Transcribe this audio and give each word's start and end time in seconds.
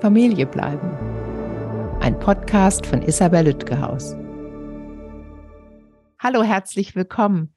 Familie 0.00 0.44
bleiben. 0.44 0.90
Ein 2.00 2.18
Podcast 2.18 2.84
von 2.84 3.00
Isabel 3.00 3.46
Lütgehaus. 3.46 4.14
Hallo, 6.18 6.42
herzlich 6.42 6.94
willkommen. 6.94 7.54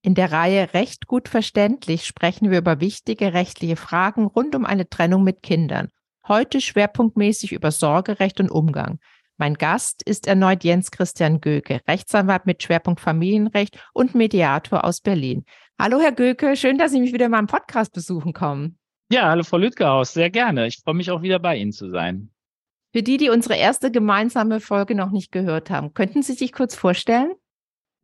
In 0.00 0.14
der 0.14 0.32
Reihe 0.32 0.72
Recht 0.72 1.06
gut 1.06 1.28
verständlich 1.28 2.06
sprechen 2.06 2.50
wir 2.50 2.58
über 2.58 2.80
wichtige 2.80 3.34
rechtliche 3.34 3.76
Fragen 3.76 4.24
rund 4.24 4.54
um 4.54 4.64
eine 4.64 4.88
Trennung 4.88 5.24
mit 5.24 5.42
Kindern. 5.42 5.88
Heute 6.26 6.62
schwerpunktmäßig 6.62 7.52
über 7.52 7.70
Sorgerecht 7.70 8.40
und 8.40 8.50
Umgang. 8.50 8.98
Mein 9.36 9.54
Gast 9.54 10.02
ist 10.02 10.26
erneut 10.26 10.64
Jens 10.64 10.90
Christian 10.90 11.42
Göke, 11.42 11.80
Rechtsanwalt 11.86 12.46
mit 12.46 12.62
Schwerpunkt 12.62 13.00
Familienrecht 13.00 13.78
und 13.92 14.14
Mediator 14.14 14.84
aus 14.84 15.02
Berlin. 15.02 15.44
Hallo, 15.78 16.00
Herr 16.00 16.12
Göke, 16.12 16.56
schön, 16.56 16.78
dass 16.78 16.92
Sie 16.92 17.00
mich 17.00 17.12
wieder 17.12 17.26
in 17.26 17.32
meinem 17.32 17.46
Podcast 17.46 17.92
besuchen 17.92 18.32
kommen. 18.32 18.77
Ja, 19.10 19.30
hallo 19.30 19.42
Frau 19.42 19.56
Lütgehaus, 19.56 20.12
sehr 20.12 20.28
gerne. 20.28 20.66
Ich 20.66 20.80
freue 20.84 20.94
mich 20.94 21.10
auch 21.10 21.22
wieder 21.22 21.38
bei 21.38 21.56
Ihnen 21.56 21.72
zu 21.72 21.88
sein. 21.88 22.28
Für 22.92 23.02
die, 23.02 23.16
die 23.16 23.30
unsere 23.30 23.56
erste 23.56 23.90
gemeinsame 23.90 24.60
Folge 24.60 24.94
noch 24.94 25.10
nicht 25.10 25.32
gehört 25.32 25.70
haben, 25.70 25.94
könnten 25.94 26.22
Sie 26.22 26.34
sich 26.34 26.52
kurz 26.52 26.74
vorstellen? 26.74 27.32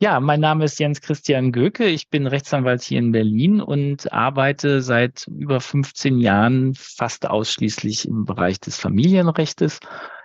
Ja, 0.00 0.18
mein 0.18 0.40
Name 0.40 0.64
ist 0.64 0.78
Jens 0.80 1.02
Christian 1.02 1.52
Göke. 1.52 1.84
Ich 1.84 2.09
bin 2.09 2.26
Rechtsanwalt 2.26 2.82
hier 2.82 2.98
in 2.98 3.12
Berlin 3.12 3.60
und 3.60 4.12
arbeite 4.12 4.80
seit 4.80 5.26
über 5.28 5.60
15 5.60 6.18
Jahren 6.20 6.74
fast 6.74 7.28
ausschließlich 7.28 8.09
im 8.09 8.24
Bereich 8.24 8.59
des 8.59 8.78
Familienrechts. 8.78 9.80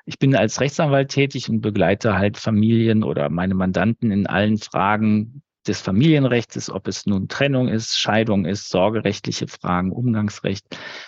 Ich 0.06 0.18
bin 0.18 0.34
als 0.34 0.62
Rechtsanwalt 0.62 1.12
tätig 1.12 1.50
und 1.50 1.60
begleite 1.60 2.18
halt 2.18 2.38
Familien 2.38 3.04
oder 3.04 3.30
meine 3.30 3.54
Mandanten 3.54 4.12
in 4.12 4.28
allen 4.28 4.58
Fragen 4.58 5.44
des 5.70 5.80
Familienrechts, 5.82 6.70
ob 6.70 6.88
es 6.88 7.06
nun 7.06 7.28
Trennung 7.28 7.70
ist, 7.70 7.98
Scheidung 7.98 8.46
ist, 8.46 8.70
sorgerechtliche 8.70 9.48
Fragen, 9.48 9.92
Umgangsrecht. 9.92 10.66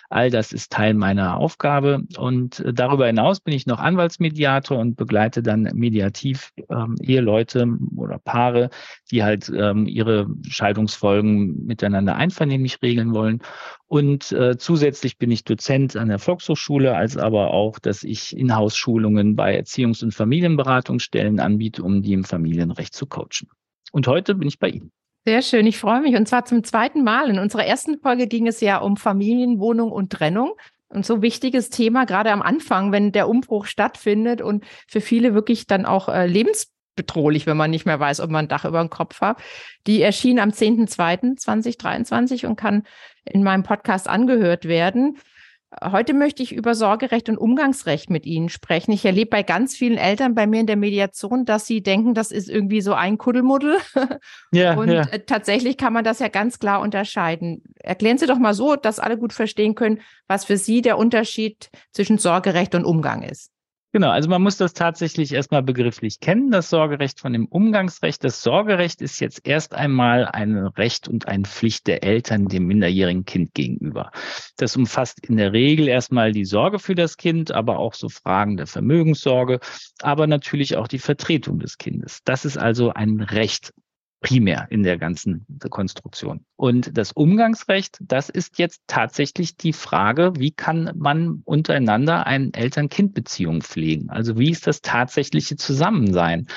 All 0.10 0.30
das 0.30 0.54
ist 0.54 0.72
Teil 0.72 0.94
meiner 0.94 1.38
Aufgabe. 1.38 2.04
Und 2.18 2.60
äh, 2.60 2.74
darüber 2.74 3.08
hinaus 3.08 3.42
bin 3.42 3.54
ich 3.54 3.66
noch 3.66 3.80
Anwaltsmediator 3.80 4.78
und 4.78 4.96
begleite 4.96 5.42
dann 5.44 5.64
mediativ 5.74 6.52
ähm, 6.70 6.96
Eheleute 7.02 7.68
oder 7.98 8.20
Paare, 8.20 8.70
die 9.10 9.24
halt 9.24 9.52
ähm, 9.54 9.88
ihre 9.88 10.28
Scheidungsfolgen 10.48 11.66
miteinander 11.66 12.16
einvernehmlich 12.16 12.82
regeln 12.82 13.14
wollen. 13.14 13.42
Und 13.88 14.32
äh, 14.32 14.58
zusätzlich 14.58 15.18
bin 15.18 15.32
ich 15.32 15.44
Dozent 15.44 15.98
an 15.98 16.08
der 16.08 16.20
Volkshochschule, 16.20 16.96
als 16.96 17.18
aber 17.18 17.52
auch, 17.52 17.80
dass 17.80 18.04
ich 18.04 18.38
Inhouse-Schulungen 18.38 19.36
bei 19.36 19.60
Erziehungs- 19.60 20.04
und 20.04 20.14
Familienberatungsstellen 20.14 21.40
anbiete, 21.40 21.84
um 21.84 22.02
die 22.02 22.14
im 22.14 22.24
Familienrecht 22.24 22.94
zu 22.94 23.08
coachen. 23.08 23.50
Und 23.92 24.08
heute 24.08 24.36
bin 24.36 24.48
ich 24.48 24.60
bei 24.60 24.70
Ihnen. 24.70 24.92
Sehr 25.26 25.44
schön, 25.44 25.68
ich 25.68 25.78
freue 25.78 26.02
mich. 26.02 26.16
Und 26.16 26.28
zwar 26.28 26.46
zum 26.46 26.64
zweiten 26.64 27.04
Mal. 27.04 27.30
In 27.30 27.38
unserer 27.38 27.66
ersten 27.66 28.00
Folge 28.00 28.26
ging 28.28 28.48
es 28.48 28.60
ja 28.60 28.78
um 28.78 28.98
Familienwohnung 28.98 29.92
und 29.92 30.12
Trennung. 30.12 30.54
Und 30.90 31.06
so 31.06 31.22
wichtiges 31.22 31.70
Thema, 31.70 32.06
gerade 32.06 32.32
am 32.32 32.42
Anfang, 32.42 32.92
wenn 32.92 33.12
der 33.12 33.30
Umbruch 33.30 33.66
stattfindet 33.66 34.42
und 34.42 34.66
für 34.88 35.00
viele 35.00 35.36
wirklich 35.36 35.68
dann 35.68 35.86
auch 35.86 36.10
äh, 36.10 36.26
lebensbedrohlich, 36.26 37.46
wenn 37.46 37.56
man 37.56 37.70
nicht 37.72 37.86
mehr 37.86 38.00
weiß, 38.00 38.20
ob 38.20 38.32
man 38.32 38.46
ein 38.46 38.50
Dach 38.50 38.66
über 38.66 38.80
dem 38.82 38.90
Kopf 38.90 39.22
hat. 39.22 39.38
Die 39.88 40.02
erschien 40.02 40.40
am 40.40 40.50
10.02.2023 40.50 42.48
und 42.48 42.56
kann 42.58 42.84
in 43.24 43.44
meinem 43.44 43.64
Podcast 43.64 44.10
angehört 44.10 44.66
werden. 44.66 45.18
Heute 45.82 46.14
möchte 46.14 46.44
ich 46.44 46.52
über 46.52 46.76
Sorgerecht 46.76 47.30
und 47.30 47.38
Umgangsrecht 47.38 48.10
mit 48.10 48.26
Ihnen 48.26 48.50
sprechen. 48.50 48.92
Ich 48.92 49.06
erlebe 49.06 49.30
bei 49.30 49.42
ganz 49.42 49.74
vielen 49.74 49.98
Eltern 49.98 50.36
bei 50.36 50.46
mir 50.46 50.60
in 50.60 50.68
der 50.68 50.76
Mediation, 50.76 51.46
dass 51.46 51.66
sie 51.66 51.82
denken, 51.82 52.14
das 52.14 52.32
ist 52.32 52.50
irgendwie 52.50 52.82
so 52.82 52.94
ein 52.94 53.18
Kuddelmuddel. 53.18 53.78
Ja, 54.54 54.76
und 54.76 54.90
ja. 54.90 55.04
Äh, 55.04 55.20
tatsächlich 55.20 55.78
kann 55.78 55.94
man 55.94 56.04
das 56.04 56.20
ja 56.20 56.28
ganz 56.28 56.60
klar 56.60 56.82
unterscheiden. 56.82 57.64
Erklären 57.80 58.18
Sie 58.18 58.26
doch 58.26 58.38
mal 58.38 58.54
so, 58.54 58.76
dass 58.76 59.00
alle 59.00 59.18
gut 59.18 59.32
verstehen 59.32 59.76
können, 59.76 60.02
was 60.28 60.44
für 60.44 60.58
Sie 60.58 60.82
der 60.82 60.98
Unterschied 60.98 61.70
zwischen 61.94 62.18
Sorgerecht 62.18 62.76
und 62.76 62.84
Umgang 62.84 63.22
ist. 63.24 63.52
Genau, 63.94 64.10
also 64.10 64.30
man 64.30 64.42
muss 64.42 64.56
das 64.56 64.72
tatsächlich 64.72 65.34
erstmal 65.34 65.64
begrifflich 65.64 66.22
kennen, 66.22 66.50
das 66.50 66.70
Sorgerecht 66.70 67.20
von 67.20 67.34
dem 67.34 67.46
Umgangsrecht. 67.46 68.24
Das 68.24 68.42
Sorgerecht 68.42 69.02
ist 69.02 69.20
jetzt 69.20 69.46
erst 69.46 69.74
einmal 69.74 70.26
ein 70.26 70.56
Recht 70.56 71.10
und 71.10 71.28
eine 71.28 71.44
Pflicht 71.44 71.88
der 71.88 72.02
Eltern 72.02 72.48
dem 72.48 72.68
minderjährigen 72.68 73.26
Kind 73.26 73.54
gegenüber. 73.54 74.12
Das 74.56 74.78
umfasst 74.78 75.28
in 75.28 75.36
der 75.36 75.52
Regel 75.52 75.90
erstmal 75.90 76.32
die 76.32 76.46
Sorge 76.46 76.80
für 76.80 76.96
das 76.96 77.18
Kind, 77.18 77.52
aber 77.52 77.80
auch 77.80 77.94
so 77.94 78.08
Fragen 78.08 78.56
der 78.56 78.68
Vermögenssorge, 78.68 79.60
aber 80.02 80.26
natürlich 80.26 80.78
auch 80.78 80.88
die 80.88 81.00
Vertretung 81.00 81.60
des 81.60 81.78
Kindes. 81.78 82.20
Das 82.24 82.46
ist 82.46 82.58
also 82.58 82.94
ein 82.94 83.20
Recht 83.20 83.74
primär 84.22 84.68
in 84.70 84.84
der 84.84 84.98
ganzen 84.98 85.46
Konstruktion. 85.70 86.46
Und 86.56 86.96
das 86.96 87.12
Umgangsrecht, 87.12 87.98
das 88.02 88.30
ist 88.30 88.60
jetzt 88.60 88.84
tatsächlich 88.86 89.58
die 89.58 89.74
Frage, 89.74 90.34
wie 90.38 90.52
kann 90.52 90.92
man 90.96 91.42
untereinander 91.44 92.28
eine 92.28 92.54
Eltern-Kind-Beziehung 92.54 93.62
pflegen? 93.64 94.12
Also 94.12 94.38
wie 94.38 94.52
ist 94.52 94.68
das 94.68 94.82
tatsächliche 94.82 95.56
Zusammensein? 95.56 96.48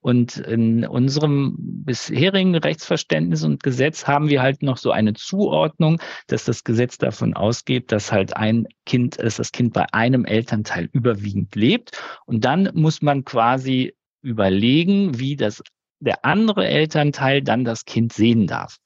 Und 0.00 0.36
in 0.36 0.84
unserem 0.84 1.54
bisherigen 1.58 2.56
Rechtsverständnis 2.56 3.44
und 3.44 3.62
Gesetz 3.62 4.08
haben 4.08 4.28
wir 4.28 4.42
halt 4.42 4.64
noch 4.64 4.76
so 4.76 4.90
eine 4.90 5.14
Zuordnung, 5.14 6.00
dass 6.26 6.44
das 6.44 6.64
Gesetz 6.64 6.98
davon 6.98 7.34
ausgeht, 7.34 7.92
dass 7.92 8.10
halt 8.10 8.36
ein 8.36 8.66
Kind, 8.84 9.20
dass 9.20 9.36
das 9.36 9.52
Kind 9.52 9.74
bei 9.74 9.86
einem 9.92 10.24
Elternteil 10.24 10.88
überwiegend 10.92 11.54
lebt. 11.54 11.92
Und 12.26 12.44
dann 12.44 12.68
muss 12.74 13.00
man 13.00 13.24
quasi 13.24 13.94
überlegen, 14.22 15.20
wie 15.20 15.36
das 15.36 15.62
der 16.04 16.24
andere 16.24 16.66
Elternteil 16.66 17.42
dann 17.42 17.64
das 17.64 17.84
Kind 17.84 18.12
sehen 18.12 18.46
darf. 18.46 18.78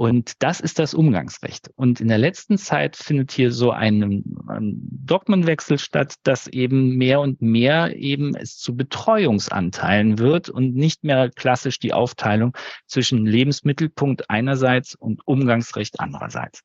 Und 0.00 0.42
das 0.42 0.60
ist 0.60 0.78
das 0.78 0.94
Umgangsrecht. 0.94 1.70
Und 1.76 2.00
in 2.00 2.08
der 2.08 2.16
letzten 2.16 2.56
Zeit 2.56 2.96
findet 2.96 3.32
hier 3.32 3.52
so 3.52 3.70
ein, 3.70 4.24
ein, 4.48 4.72
Dogmenwechsel 5.04 5.78
statt, 5.78 6.14
dass 6.22 6.46
eben 6.46 6.96
mehr 6.96 7.20
und 7.20 7.42
mehr 7.42 7.94
eben 7.96 8.34
es 8.34 8.56
zu 8.56 8.74
Betreuungsanteilen 8.74 10.18
wird 10.18 10.48
und 10.48 10.74
nicht 10.74 11.04
mehr 11.04 11.28
klassisch 11.28 11.78
die 11.80 11.92
Aufteilung 11.92 12.56
zwischen 12.86 13.26
Lebensmittelpunkt 13.26 14.30
einerseits 14.30 14.94
und 14.94 15.20
Umgangsrecht 15.26 16.00
andererseits. 16.00 16.62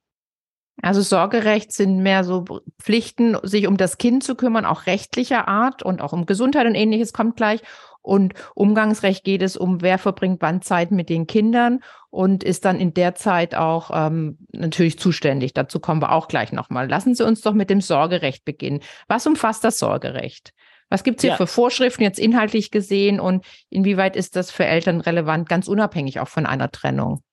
Also 0.82 1.02
Sorgerecht 1.02 1.74
sind 1.74 2.04
mehr 2.04 2.24
so 2.24 2.46
Pflichten, 2.82 3.38
sich 3.44 3.68
um 3.68 3.76
das 3.76 3.98
Kind 3.98 4.24
zu 4.24 4.36
kümmern, 4.36 4.66
auch 4.66 4.86
rechtlicher 4.86 5.50
Art 5.50 5.84
und 5.84 6.02
auch 6.02 6.14
um 6.14 6.26
Gesundheit 6.26 6.68
und 6.68 6.76
ähnliches 6.76 7.12
kommt 7.12 7.36
gleich. 7.36 7.62
Und 8.06 8.34
Umgangsrecht 8.54 9.24
geht 9.24 9.42
es 9.42 9.58
um, 9.58 9.82
wer 9.82 9.98
verbringt 9.98 10.42
wann 10.42 10.62
Zeit 10.62 10.92
mit 10.92 11.10
den 11.10 11.26
Kindern 11.26 11.80
und 12.12 12.44
ist 12.44 12.64
dann 12.64 12.80
in 12.80 12.94
der 12.94 13.16
Zeit 13.16 13.56
auch 13.56 13.90
ähm, 13.92 14.38
natürlich 14.52 15.00
zuständig. 15.00 15.54
Dazu 15.54 15.80
kommen 15.80 16.02
wir 16.02 16.12
auch 16.12 16.28
gleich 16.28 16.52
nochmal. 16.52 16.88
Lassen 16.88 17.16
Sie 17.16 17.26
uns 17.26 17.42
doch 17.42 17.54
mit 17.54 17.72
dem 17.72 17.82
Sorgerecht 17.82 18.46
beginnen. 18.46 18.82
Was 19.08 19.26
umfasst 19.26 19.64
das 19.64 19.80
Sorgerecht? 19.80 20.54
Was 20.90 21.04
gibt 21.04 21.18
es 21.18 21.22
hier 21.24 21.32
ja. 21.32 21.38
für 21.38 21.48
Vorschriften 21.48 22.04
jetzt 22.04 22.20
inhaltlich 22.20 22.70
gesehen 22.70 23.20
und 23.20 23.44
inwieweit 23.72 24.16
ist 24.16 24.36
das 24.36 24.52
für 24.52 24.66
Eltern 24.66 25.02
relevant, 25.02 25.50
ganz 25.50 25.68
unabhängig 25.68 26.20
auch 26.20 26.28
von 26.28 26.46
einer 26.46 26.70
Trennung? 26.70 27.24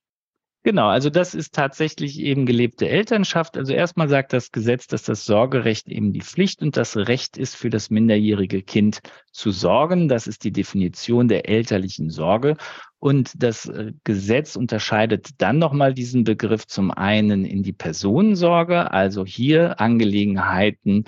Genau, 0.65 0.87
also 0.87 1.11
das 1.11 1.35
ist 1.35 1.55
tatsächlich 1.55 2.21
eben 2.21 2.47
gelebte 2.47 2.89
Elternschaft. 2.89 3.57
Also 3.57 3.73
erstmal 3.73 4.09
sagt 4.09 4.33
das 4.33 4.53
Gesetz, 4.53 4.87
dass 4.87 5.03
das 5.03 5.25
Sorgerecht 5.25 5.89
eben 5.89 6.13
die 6.13 6.21
Pflicht 6.21 6.63
und 6.63 6.77
das 6.77 6.97
Recht 6.97 7.37
ist, 7.37 7.57
für 7.57 7.69
das 7.69 7.91
minderjährige 7.91 8.63
Kind 8.63 9.01
zu 9.33 9.51
sorgen. 9.51 10.07
Das 10.07 10.29
ist 10.29 10.45
die 10.45 10.53
Definition 10.53 11.27
der 11.27 11.49
elterlichen 11.49 12.11
Sorge. 12.11 12.57
Und 13.01 13.33
das 13.43 13.67
äh, 13.67 13.93
Gesetz 14.05 14.55
unterscheidet 14.55 15.31
dann 15.39 15.59
nochmal 15.59 15.95
diesen 15.95 16.23
Begriff 16.23 16.69
zum 16.69 16.93
einen 16.93 17.45
in 17.45 17.65
die 17.65 17.73
Personensorge, 17.73 18.93
also 18.93 19.27
hier 19.27 19.81
Angelegenheiten, 19.81 21.05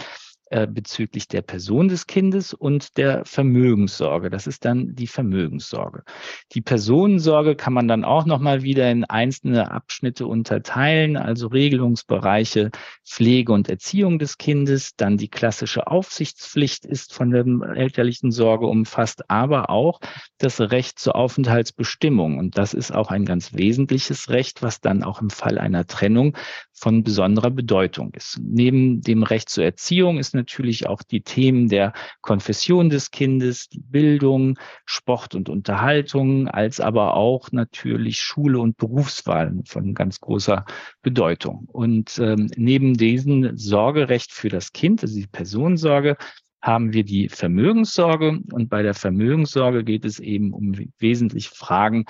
äh, 0.51 0.67
bezüglich 0.67 1.27
der 1.27 1.41
Person 1.41 1.89
des 1.89 2.07
Kindes 2.07 2.53
und 2.53 2.99
der 2.99 3.25
Vermögenssorge. 3.25 4.29
Das 4.29 4.47
ist 4.47 4.65
dann 4.65 4.95
die 4.95 5.07
Vermögenssorge. 5.07 6.05
Die 6.53 6.61
Personensorge 6.61 7.57
kann 7.57 7.73
man 7.73 7.89
dann 7.89 8.05
auch 8.05 8.27
nochmal 8.27 8.63
wieder 8.63 8.91
in 8.91 9.05
einzelne 9.05 9.71
Abschnitte 9.71 10.27
unterteilen, 10.27 11.17
also 11.17 11.47
Regelungsbereiche 11.47 12.71
Pflege 13.07 13.53
und 13.53 13.71
Erziehung 13.71 14.19
des 14.19 14.37
Kindes, 14.37 14.97
dann 14.97 15.17
die 15.17 15.29
klassische 15.29 15.87
Aufsichtspflicht 15.87 16.85
ist 16.85 17.15
von 17.15 17.31
der 17.31 17.45
elterlichen 17.75 18.31
Sorge 18.31 18.67
umfasst, 18.67 19.31
aber 19.31 19.71
auch 19.71 20.01
das 20.39 20.61
Recht 20.61 20.99
zur 20.99 21.17
Aufenthaltsbestimmung. 21.17 22.39
Und 22.39 22.59
das 22.59 22.75
ist 22.75 22.95
auch 22.95 23.11
ein 23.11 23.25
ganz 23.25 23.55
wesentliches 23.55 24.29
Recht, 24.29 24.63
was 24.63 24.81
dann 24.81 25.03
auch 25.03 25.23
im 25.23 25.31
Fall 25.31 25.59
einer 25.59 25.87
Trennung 25.87 26.37
von 26.73 27.03
besonderer 27.03 27.51
Bedeutung 27.51 28.13
ist. 28.15 28.39
Neben 28.43 29.01
dem 29.01 29.23
Recht 29.23 29.49
zur 29.49 29.65
Erziehung 29.65 30.19
ist 30.19 30.35
natürlich 30.45 30.87
auch 30.87 31.03
die 31.03 31.23
Themen 31.23 31.69
der 31.69 31.95
Konfession 32.21 32.91
des 32.91 33.11
Kindes, 33.11 33.71
die 33.71 33.81
Bildung, 33.81 34.59
Sport 34.85 35.35
und 35.35 35.49
Unterhaltung, 35.49 36.49
als 36.49 36.81
aber 36.81 37.15
auch 37.15 37.51
natürlich 37.51 38.21
Schule 38.21 38.59
und 38.59 38.77
Berufswahl 38.77 39.55
von 39.67 39.95
ganz 39.95 40.21
großer 40.21 40.67
Bedeutung. 41.01 41.67
Und 41.73 42.19
ähm, 42.19 42.51
neben 42.57 42.95
diesem 42.95 43.57
Sorgerecht 43.57 44.33
für 44.33 44.51
das 44.51 44.73
Kind, 44.73 45.03
also 45.03 45.19
die 45.19 45.27
Personensorge, 45.27 46.19
haben 46.65 46.95
wir 46.95 47.05
die 47.05 47.29
Vermögenssorge. 47.29 48.41
Und 48.51 48.71
bei 48.71 48.83
der 48.83 48.95
Vermögenssorge 48.95 49.85
geht 49.85 50.07
es 50.07 50.19
eben 50.19 50.55
um 50.55 50.73
wesentliche 50.99 51.55
Fragen 51.55 52.07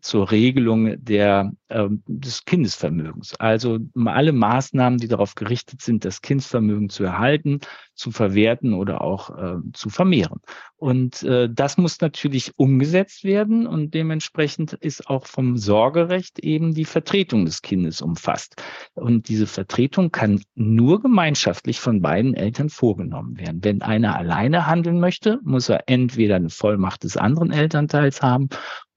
zur 0.00 0.30
Regelung 0.30 0.96
der, 1.04 1.52
äh, 1.68 1.88
des 2.06 2.46
Kindesvermögens. 2.46 3.34
Also 3.38 3.78
alle 4.06 4.32
Maßnahmen, 4.32 4.98
die 4.98 5.08
darauf 5.08 5.34
gerichtet 5.34 5.82
sind, 5.82 6.06
das 6.06 6.22
Kindsvermögen 6.22 6.88
zu 6.88 7.04
erhalten, 7.04 7.60
zu 7.94 8.10
verwerten 8.10 8.72
oder 8.72 9.02
auch 9.02 9.36
äh, 9.36 9.56
zu 9.74 9.90
vermehren. 9.90 10.40
Und 10.76 11.24
äh, 11.24 11.48
das 11.52 11.76
muss 11.76 12.00
natürlich 12.00 12.52
umgesetzt 12.56 13.24
werden 13.24 13.66
und 13.66 13.94
dementsprechend 13.94 14.74
ist 14.74 15.08
auch 15.08 15.26
vom 15.26 15.56
Sorgerecht 15.56 16.38
eben 16.38 16.72
die 16.72 16.84
Vertretung 16.84 17.44
des 17.44 17.62
Kindes 17.62 18.00
umfasst. 18.00 18.62
Und 18.94 19.28
diese 19.28 19.48
Vertretung 19.48 20.12
kann 20.12 20.40
nur 20.54 21.02
gemeinschaftlich 21.02 21.80
von 21.80 22.00
beiden 22.00 22.34
Eltern 22.34 22.70
vorgenommen 22.70 23.36
werden. 23.36 23.64
Wenn 23.64 23.82
einer 24.04 24.16
alleine 24.16 24.66
handeln 24.66 25.00
möchte, 25.00 25.38
muss 25.42 25.68
er 25.68 25.84
entweder 25.86 26.36
eine 26.36 26.50
Vollmacht 26.50 27.04
des 27.04 27.16
anderen 27.16 27.52
Elternteils 27.52 28.22
haben 28.22 28.48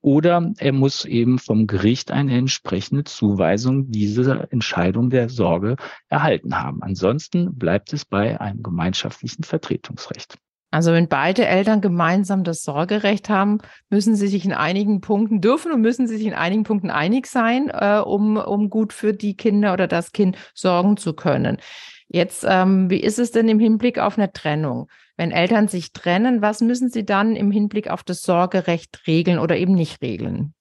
oder 0.02 0.52
er 0.58 0.74
muss 0.74 1.06
eben 1.06 1.38
vom 1.38 1.68
Gericht 1.68 2.12
eine 2.12 2.36
entsprechende 2.36 3.04
Zuweisung 3.04 3.92
dieser 3.92 4.52
Entscheidung 4.52 5.10
der 5.10 5.30
Sorge 5.30 5.76
erhalten 6.10 6.60
haben. 6.60 6.82
Ansonsten 6.82 7.56
bleibt 7.56 7.94
es 7.94 8.06
bei 8.06 8.42
einem 8.42 8.64
gemeinschaftlichen 8.64 9.44
Vertretungsrecht. 9.44 10.38
Also 10.74 10.94
wenn 10.94 11.10
beide 11.10 11.46
Eltern 11.46 11.82
gemeinsam 11.82 12.46
das 12.46 12.64
Sorgerecht 12.64 13.28
haben, 13.30 13.58
müssen 13.90 14.16
sie 14.16 14.28
sich 14.28 14.46
in 14.46 14.54
einigen 14.54 15.02
Punkten 15.02 15.42
dürfen 15.42 15.74
und 15.74 15.82
müssen 15.82 16.08
sie 16.08 16.16
sich 16.16 16.26
in 16.26 16.34
einigen 16.34 16.64
Punkten 16.64 16.90
einig 16.90 17.28
sein, 17.28 17.70
äh, 17.70 18.00
um, 18.00 18.38
um 18.38 18.70
gut 18.70 18.94
für 18.94 19.14
die 19.14 19.36
Kinder 19.36 19.74
oder 19.74 19.88
das 19.88 20.14
Kind 20.14 20.38
sorgen 20.54 20.96
zu 20.96 21.14
können. 21.14 21.58
Jetzt, 22.14 22.46
ähm, 22.48 22.90
wie 22.90 23.00
ist 23.00 23.20
es 23.20 23.32
denn 23.32 23.48
im 23.48 23.60
Hinblick 23.60 23.98
auf 23.98 24.18
eine 24.18 24.34
Trennung? 24.34 24.90
Wenn 25.16 25.32
Eltern 25.32 25.70
sich 25.70 25.94
trennen, 25.94 26.42
was 26.42 26.60
müssen 26.60 26.90
sie 26.90 27.06
dann 27.06 27.38
im 27.38 27.52
Hinblick 27.52 27.90
auf 27.90 28.04
das 28.04 28.22
Sorgerecht 28.22 29.04
regeln 29.08 29.40
oder 29.40 29.56
eben 29.56 29.74
nicht 29.74 30.02
regeln? 30.02 30.54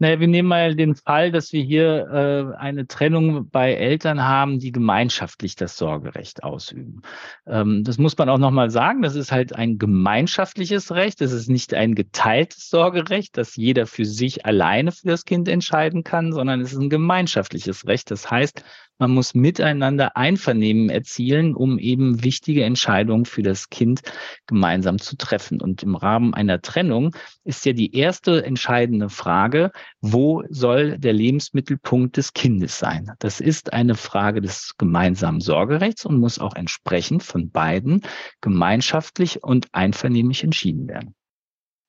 Naja, 0.00 0.20
wir 0.20 0.28
nehmen 0.28 0.48
mal 0.48 0.76
den 0.76 0.94
Fall, 0.94 1.32
dass 1.32 1.52
wir 1.52 1.60
hier 1.60 2.06
äh, 2.54 2.56
eine 2.56 2.86
Trennung 2.86 3.50
bei 3.50 3.74
Eltern 3.74 4.22
haben, 4.22 4.60
die 4.60 4.70
gemeinschaftlich 4.70 5.56
das 5.56 5.76
Sorgerecht 5.76 6.44
ausüben. 6.44 7.02
Ähm, 7.46 7.82
das 7.82 7.98
muss 7.98 8.16
man 8.16 8.28
auch 8.28 8.38
nochmal 8.38 8.70
sagen. 8.70 9.02
Das 9.02 9.16
ist 9.16 9.32
halt 9.32 9.56
ein 9.56 9.76
gemeinschaftliches 9.76 10.92
Recht. 10.92 11.20
Das 11.20 11.32
ist 11.32 11.50
nicht 11.50 11.74
ein 11.74 11.96
geteiltes 11.96 12.70
Sorgerecht, 12.70 13.36
dass 13.36 13.56
jeder 13.56 13.86
für 13.86 14.04
sich 14.04 14.46
alleine 14.46 14.92
für 14.92 15.08
das 15.08 15.24
Kind 15.24 15.48
entscheiden 15.48 16.04
kann, 16.04 16.32
sondern 16.32 16.60
es 16.60 16.72
ist 16.72 16.78
ein 16.78 16.90
gemeinschaftliches 16.90 17.88
Recht. 17.88 18.12
Das 18.12 18.30
heißt, 18.30 18.62
man 18.98 19.12
muss 19.12 19.34
miteinander 19.34 20.16
Einvernehmen 20.16 20.90
erzielen, 20.90 21.54
um 21.54 21.78
eben 21.78 22.24
wichtige 22.24 22.64
Entscheidungen 22.64 23.24
für 23.24 23.42
das 23.42 23.70
Kind 23.70 24.02
gemeinsam 24.46 24.98
zu 24.98 25.16
treffen. 25.16 25.60
Und 25.60 25.82
im 25.82 25.94
Rahmen 25.94 26.34
einer 26.34 26.60
Trennung 26.60 27.14
ist 27.44 27.64
ja 27.64 27.72
die 27.72 27.96
erste 27.96 28.44
entscheidende 28.44 29.08
Frage, 29.08 29.70
wo 30.00 30.42
soll 30.50 30.98
der 30.98 31.12
Lebensmittelpunkt 31.12 32.16
des 32.16 32.32
Kindes 32.32 32.78
sein? 32.78 33.12
Das 33.20 33.40
ist 33.40 33.72
eine 33.72 33.94
Frage 33.94 34.40
des 34.40 34.74
gemeinsamen 34.78 35.40
Sorgerechts 35.40 36.04
und 36.04 36.18
muss 36.18 36.38
auch 36.38 36.54
entsprechend 36.54 37.22
von 37.22 37.50
beiden 37.50 38.02
gemeinschaftlich 38.40 39.42
und 39.42 39.68
einvernehmlich 39.72 40.44
entschieden 40.44 40.88
werden. 40.88 41.14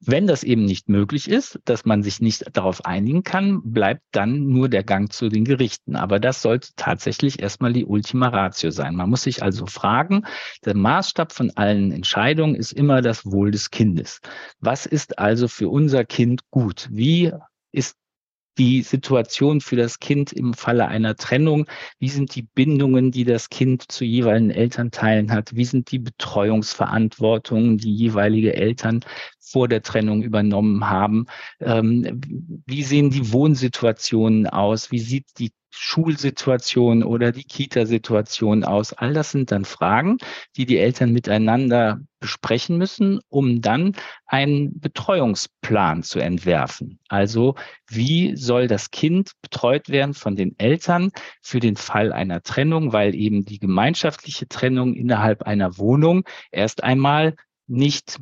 Wenn 0.01 0.27
das 0.27 0.43
eben 0.43 0.63
nicht 0.63 0.87
möglich 0.87 1.29
ist, 1.29 1.59
dass 1.65 1.83
man 1.83 2.03
sich 2.03 2.21
nicht 2.21 2.45
darauf 2.53 2.85
einigen 2.85 3.23
kann, 3.23 3.61
bleibt 3.63 4.03
dann 4.11 4.47
nur 4.47 4.69
der 4.69 4.83
Gang 4.83 5.11
zu 5.11 5.27
den 5.27 5.43
Gerichten. 5.43 5.97
Aber 5.97 6.19
das 6.19 6.41
sollte 6.41 6.69
tatsächlich 6.77 7.41
erstmal 7.41 7.73
die 7.73 7.85
Ultima 7.85 8.29
Ratio 8.29 8.71
sein. 8.71 8.95
Man 8.95 9.09
muss 9.09 9.23
sich 9.23 9.43
also 9.43 9.65
fragen, 9.65 10.23
der 10.63 10.75
Maßstab 10.75 11.33
von 11.33 11.51
allen 11.55 11.91
Entscheidungen 11.91 12.55
ist 12.55 12.71
immer 12.71 13.01
das 13.01 13.25
Wohl 13.25 13.51
des 13.51 13.71
Kindes. 13.71 14.21
Was 14.59 14.85
ist 14.85 15.19
also 15.19 15.49
für 15.49 15.67
unser 15.67 16.05
Kind 16.05 16.49
gut? 16.49 16.87
Wie 16.91 17.33
ist 17.73 17.97
die 18.59 18.81
Situation 18.83 19.61
für 19.61 19.77
das 19.77 20.00
Kind 20.00 20.33
im 20.33 20.53
Falle 20.53 20.88
einer 20.88 21.15
Trennung? 21.15 21.65
Wie 21.97 22.09
sind 22.09 22.35
die 22.35 22.44
Bindungen, 22.44 23.11
die 23.11 23.23
das 23.23 23.50
Kind 23.50 23.91
zu 23.91 24.06
jeweiligen 24.06 24.51
Elternteilen 24.51 25.31
hat? 25.31 25.56
Wie 25.56 25.65
sind 25.65 25.91
die 25.91 26.00
Betreuungsverantwortungen, 26.00 27.77
die 27.77 27.95
jeweilige 27.95 28.53
Eltern 28.56 29.00
vor 29.39 29.67
der 29.69 29.81
Trennung 29.81 30.21
übernommen 30.21 30.89
haben? 30.89 31.25
Ähm, 31.61 32.21
wie 32.65 32.83
sehen 32.83 33.09
die 33.09 33.31
Wohnsituationen 33.31 34.47
aus? 34.47 34.91
Wie 34.91 35.00
sieht 35.00 35.25
die 35.39 35.51
Schulsituation 35.69 37.04
oder 37.04 37.31
die 37.31 37.44
Kita-Situation 37.44 38.63
aus? 38.63 38.94
All 38.94 39.13
das 39.13 39.31
sind 39.31 39.51
dann 39.51 39.66
Fragen, 39.66 40.18
die 40.56 40.66
die 40.66 40.77
Eltern 40.77 41.12
miteinander 41.12 42.00
besprechen 42.19 42.77
müssen, 42.77 43.19
um 43.30 43.62
dann 43.62 43.95
einen 44.25 44.80
Betreuungsplan 44.80 46.04
zu 46.04 46.19
entwerfen. 46.19 47.00
Also 47.07 47.56
wie 47.88 48.36
soll 48.36 48.68
das 48.68 48.92
Kind 48.92 49.31
betreut 49.42 49.89
werden 49.89 50.13
von 50.13 50.36
den 50.36 50.57
Eltern 50.60 51.12
für 51.42 51.60
den 51.60 51.75
Fall 51.75 52.12
einer 52.12 52.42
Trennung, 52.42 52.92
weil 52.94 53.16
eben 53.16 53.45
die 53.45 53.60
gemeinschaftliche 53.60 54.48
Trennung 54.48 54.94
innerhalb 54.95 55.44
einer 55.44 55.77
Wohnung 55.77 56.24
erst 56.51 56.83
einmal 56.83 57.36
nicht 57.68 58.19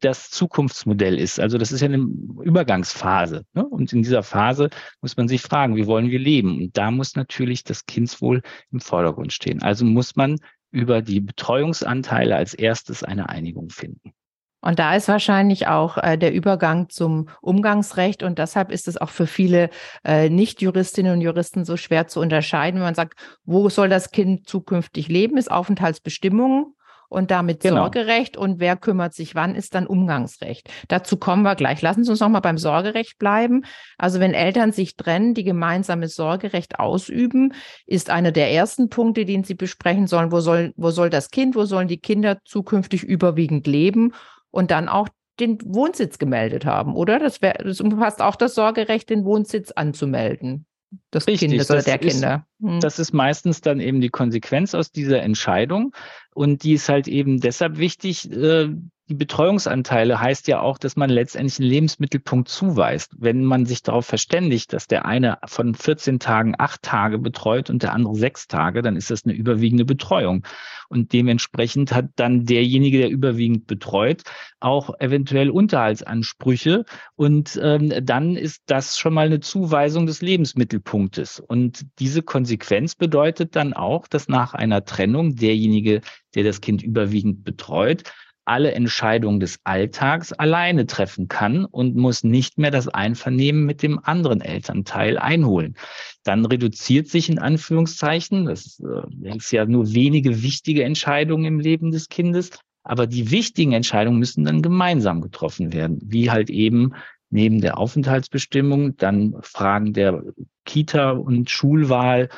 das 0.00 0.30
Zukunftsmodell 0.30 1.18
ist. 1.18 1.40
Also 1.40 1.58
das 1.58 1.72
ist 1.72 1.80
ja 1.80 1.86
eine 1.86 2.06
Übergangsphase. 2.42 3.44
Ne? 3.54 3.64
Und 3.66 3.92
in 3.92 4.02
dieser 4.02 4.22
Phase 4.22 4.70
muss 5.00 5.16
man 5.16 5.28
sich 5.28 5.42
fragen, 5.42 5.76
wie 5.76 5.86
wollen 5.86 6.10
wir 6.10 6.18
leben? 6.18 6.58
Und 6.58 6.76
da 6.76 6.90
muss 6.90 7.16
natürlich 7.16 7.64
das 7.64 7.86
Kindswohl 7.86 8.42
im 8.70 8.80
Vordergrund 8.80 9.32
stehen. 9.32 9.62
Also 9.62 9.84
muss 9.84 10.16
man 10.16 10.38
über 10.70 11.00
die 11.00 11.20
Betreuungsanteile 11.20 12.36
als 12.36 12.52
erstes 12.52 13.02
eine 13.02 13.28
Einigung 13.28 13.70
finden. 13.70 14.12
Und 14.60 14.78
da 14.78 14.96
ist 14.96 15.06
wahrscheinlich 15.06 15.68
auch 15.68 15.96
äh, 15.96 16.18
der 16.18 16.32
Übergang 16.32 16.88
zum 16.88 17.28
Umgangsrecht 17.40 18.22
und 18.22 18.38
deshalb 18.38 18.72
ist 18.72 18.88
es 18.88 18.96
auch 18.96 19.10
für 19.10 19.26
viele 19.26 19.70
äh, 20.04 20.28
Nicht-Juristinnen 20.28 21.12
und 21.12 21.20
Juristen 21.20 21.64
so 21.64 21.76
schwer 21.76 22.08
zu 22.08 22.20
unterscheiden, 22.20 22.80
wenn 22.80 22.86
man 22.86 22.94
sagt, 22.94 23.14
wo 23.44 23.68
soll 23.68 23.88
das 23.88 24.10
Kind 24.10 24.48
zukünftig 24.48 25.08
leben? 25.08 25.36
Ist 25.36 25.50
Aufenthaltsbestimmung 25.50 26.74
und 27.08 27.30
damit 27.30 27.60
genau. 27.60 27.82
Sorgerecht 27.82 28.36
und 28.36 28.60
wer 28.60 28.76
kümmert 28.76 29.14
sich 29.14 29.34
wann, 29.34 29.54
ist 29.54 29.74
dann 29.74 29.86
Umgangsrecht. 29.86 30.68
Dazu 30.88 31.16
kommen 31.16 31.42
wir 31.42 31.54
gleich. 31.54 31.82
Lassen 31.82 32.04
Sie 32.04 32.10
uns 32.10 32.20
noch 32.20 32.28
mal 32.28 32.40
beim 32.40 32.58
Sorgerecht 32.58 33.18
bleiben. 33.18 33.64
Also 33.98 34.20
wenn 34.20 34.34
Eltern 34.34 34.72
sich 34.72 34.96
trennen, 34.96 35.34
die 35.34 35.44
gemeinsames 35.44 36.14
Sorgerecht 36.14 36.78
ausüben, 36.78 37.52
ist 37.86 38.10
einer 38.10 38.32
der 38.32 38.52
ersten 38.52 38.88
Punkte, 38.88 39.24
den 39.24 39.44
Sie 39.44 39.54
besprechen 39.54 40.06
sollen, 40.06 40.32
wo 40.32 40.40
soll, 40.40 40.72
wo 40.76 40.90
soll 40.90 41.10
das 41.10 41.30
Kind, 41.30 41.56
wo 41.56 41.64
sollen 41.64 41.88
die 41.88 42.00
Kinder 42.00 42.38
zukünftig 42.44 43.02
überwiegend 43.02 43.66
leben 43.66 44.12
und 44.50 44.70
dann 44.70 44.88
auch 44.88 45.08
den 45.38 45.58
Wohnsitz 45.64 46.18
gemeldet 46.18 46.64
haben, 46.64 46.94
oder? 46.94 47.18
Das, 47.18 47.42
wär, 47.42 47.54
das 47.54 47.80
umfasst 47.80 48.22
auch 48.22 48.36
das 48.36 48.54
Sorgerecht, 48.54 49.10
den 49.10 49.24
Wohnsitz 49.24 49.70
anzumelden 49.70 50.66
des 51.12 51.26
Richtig, 51.26 51.50
Kindes 51.50 51.70
oder 51.70 51.82
der 51.82 51.98
Kinder. 51.98 52.46
Hm. 52.60 52.80
Das 52.80 52.98
ist 52.98 53.12
meistens 53.12 53.60
dann 53.60 53.80
eben 53.80 54.00
die 54.00 54.08
Konsequenz 54.08 54.74
aus 54.74 54.92
dieser 54.92 55.22
Entscheidung. 55.22 55.94
Und 56.34 56.62
die 56.62 56.74
ist 56.74 56.88
halt 56.88 57.08
eben 57.08 57.40
deshalb 57.40 57.78
wichtig, 57.78 58.30
äh, 58.30 58.68
die 59.08 59.14
Betreuungsanteile 59.14 60.20
heißt 60.20 60.48
ja 60.48 60.60
auch, 60.60 60.78
dass 60.78 60.96
man 60.96 61.10
letztendlich 61.10 61.60
einen 61.60 61.68
Lebensmittelpunkt 61.68 62.48
zuweist. 62.48 63.14
Wenn 63.16 63.44
man 63.44 63.64
sich 63.64 63.84
darauf 63.84 64.04
verständigt, 64.04 64.72
dass 64.72 64.88
der 64.88 65.06
eine 65.06 65.38
von 65.46 65.76
14 65.76 66.18
Tagen 66.18 66.54
acht 66.58 66.82
Tage 66.82 67.18
betreut 67.18 67.70
und 67.70 67.84
der 67.84 67.92
andere 67.92 68.16
sechs 68.16 68.48
Tage, 68.48 68.82
dann 68.82 68.96
ist 68.96 69.12
das 69.12 69.24
eine 69.24 69.34
überwiegende 69.34 69.84
Betreuung. 69.84 70.44
Und 70.88 71.12
dementsprechend 71.12 71.92
hat 71.92 72.06
dann 72.16 72.46
derjenige, 72.46 72.98
der 72.98 73.10
überwiegend 73.10 73.68
betreut, 73.68 74.22
auch 74.58 74.90
eventuell 74.98 75.50
Unterhaltsansprüche. 75.50 76.84
Und 77.14 77.60
ähm, 77.62 77.92
dann 78.02 78.34
ist 78.34 78.64
das 78.66 78.98
schon 78.98 79.14
mal 79.14 79.26
eine 79.26 79.38
Zuweisung 79.38 80.06
des 80.06 80.20
Lebensmittelpunktes. 80.20 81.38
Und 81.38 81.86
diese 82.00 82.22
Konsequenz 82.22 82.96
bedeutet 82.96 83.54
dann 83.54 83.72
auch, 83.72 84.08
dass 84.08 84.26
nach 84.26 84.54
einer 84.54 84.84
Trennung 84.84 85.36
derjenige, 85.36 86.00
der 86.34 86.42
das 86.42 86.60
Kind 86.60 86.82
überwiegend 86.82 87.44
betreut, 87.44 88.02
alle 88.46 88.72
Entscheidungen 88.72 89.40
des 89.40 89.58
Alltags 89.64 90.32
alleine 90.32 90.86
treffen 90.86 91.28
kann 91.28 91.64
und 91.64 91.96
muss 91.96 92.24
nicht 92.24 92.58
mehr 92.58 92.70
das 92.70 92.88
Einvernehmen 92.88 93.64
mit 93.64 93.82
dem 93.82 93.98
anderen 94.02 94.40
Elternteil 94.40 95.18
einholen. 95.18 95.76
Dann 96.24 96.46
reduziert 96.46 97.08
sich 97.08 97.28
in 97.28 97.38
Anführungszeichen, 97.38 98.46
das 98.46 98.80
äh, 98.80 99.36
ist 99.36 99.50
ja 99.50 99.66
nur 99.66 99.92
wenige 99.92 100.42
wichtige 100.42 100.84
Entscheidungen 100.84 101.44
im 101.44 101.60
Leben 101.60 101.90
des 101.90 102.08
Kindes, 102.08 102.50
aber 102.82 103.06
die 103.06 103.30
wichtigen 103.30 103.72
Entscheidungen 103.72 104.20
müssen 104.20 104.44
dann 104.44 104.62
gemeinsam 104.62 105.20
getroffen 105.20 105.72
werden, 105.72 105.98
wie 106.02 106.30
halt 106.30 106.48
eben 106.48 106.94
neben 107.30 107.60
der 107.60 107.78
Aufenthaltsbestimmung 107.78 108.96
dann 108.96 109.34
Fragen 109.42 109.92
der 109.92 110.22
Kita- 110.64 111.10
und 111.10 111.50
Schulwahl, 111.50 112.28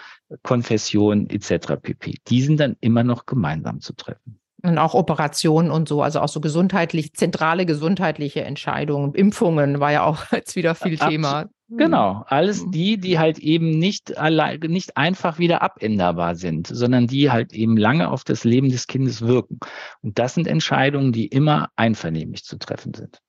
Konfession 0.43 1.29
etc. 1.29 1.77
pp. 1.81 2.15
Die 2.29 2.43
sind 2.43 2.61
dann 2.61 2.77
immer 2.81 3.05
noch 3.05 3.27
gemeinsam 3.27 3.81
zu 3.81 3.95
treffen. 3.95 4.38
Und 4.63 4.79
auch 4.79 4.95
Operationen 4.95 5.71
und 5.71 5.89
so, 5.89 6.03
also 6.03 6.21
auch 6.21 6.29
so 6.29 6.41
gesundheitlich, 6.41 7.15
zentrale 7.15 7.65
gesundheitliche 7.65 8.43
Entscheidungen. 8.43 9.15
Impfungen 9.15 9.79
war 9.79 9.93
ja 9.93 10.03
auch 10.03 10.25
jetzt 10.33 10.57
wieder 10.57 10.75
viel 10.75 10.99
Thema. 10.99 11.47
Genau, 11.71 12.25
alles 12.27 12.63
hm. 12.63 12.71
die, 12.73 12.99
die 12.99 13.19
halt 13.19 13.39
eben 13.39 13.79
nicht 13.79 14.17
allein, 14.17 14.59
nicht 14.61 14.97
einfach 14.97 15.39
wieder 15.39 15.61
abänderbar 15.63 16.35
sind, 16.35 16.67
sondern 16.67 17.07
die 17.07 17.31
halt 17.31 17.53
eben 17.53 17.77
lange 17.77 18.11
auf 18.11 18.25
das 18.25 18.45
Leben 18.45 18.71
des 18.71 18.87
Kindes 18.87 19.21
wirken. 19.21 19.59
Und 20.03 20.19
das 20.19 20.35
sind 20.35 20.47
Entscheidungen, 20.47 21.13
die 21.13 21.27
immer 21.27 21.69
einvernehmlich 21.77 22.45
zu 22.45 22.59
treffen 22.59 22.95
sind. 22.95 23.21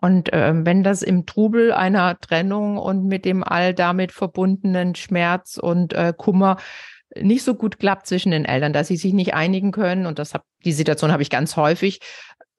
Und 0.00 0.32
äh, 0.32 0.52
wenn 0.54 0.82
das 0.82 1.02
im 1.02 1.26
Trubel 1.26 1.72
einer 1.72 2.18
Trennung 2.20 2.78
und 2.78 3.06
mit 3.06 3.24
dem 3.24 3.42
all 3.42 3.74
damit 3.74 4.12
verbundenen 4.12 4.94
Schmerz 4.94 5.56
und 5.56 5.92
äh, 5.92 6.12
Kummer 6.16 6.56
nicht 7.16 7.42
so 7.42 7.54
gut 7.54 7.78
klappt 7.78 8.06
zwischen 8.06 8.30
den 8.30 8.44
Eltern, 8.44 8.72
dass 8.72 8.88
sie 8.88 8.96
sich 8.96 9.12
nicht 9.12 9.34
einigen 9.34 9.72
können, 9.72 10.06
und 10.06 10.18
das 10.18 10.34
hab, 10.34 10.44
die 10.64 10.72
Situation 10.72 11.12
habe 11.12 11.22
ich 11.22 11.30
ganz 11.30 11.56
häufig, 11.56 12.00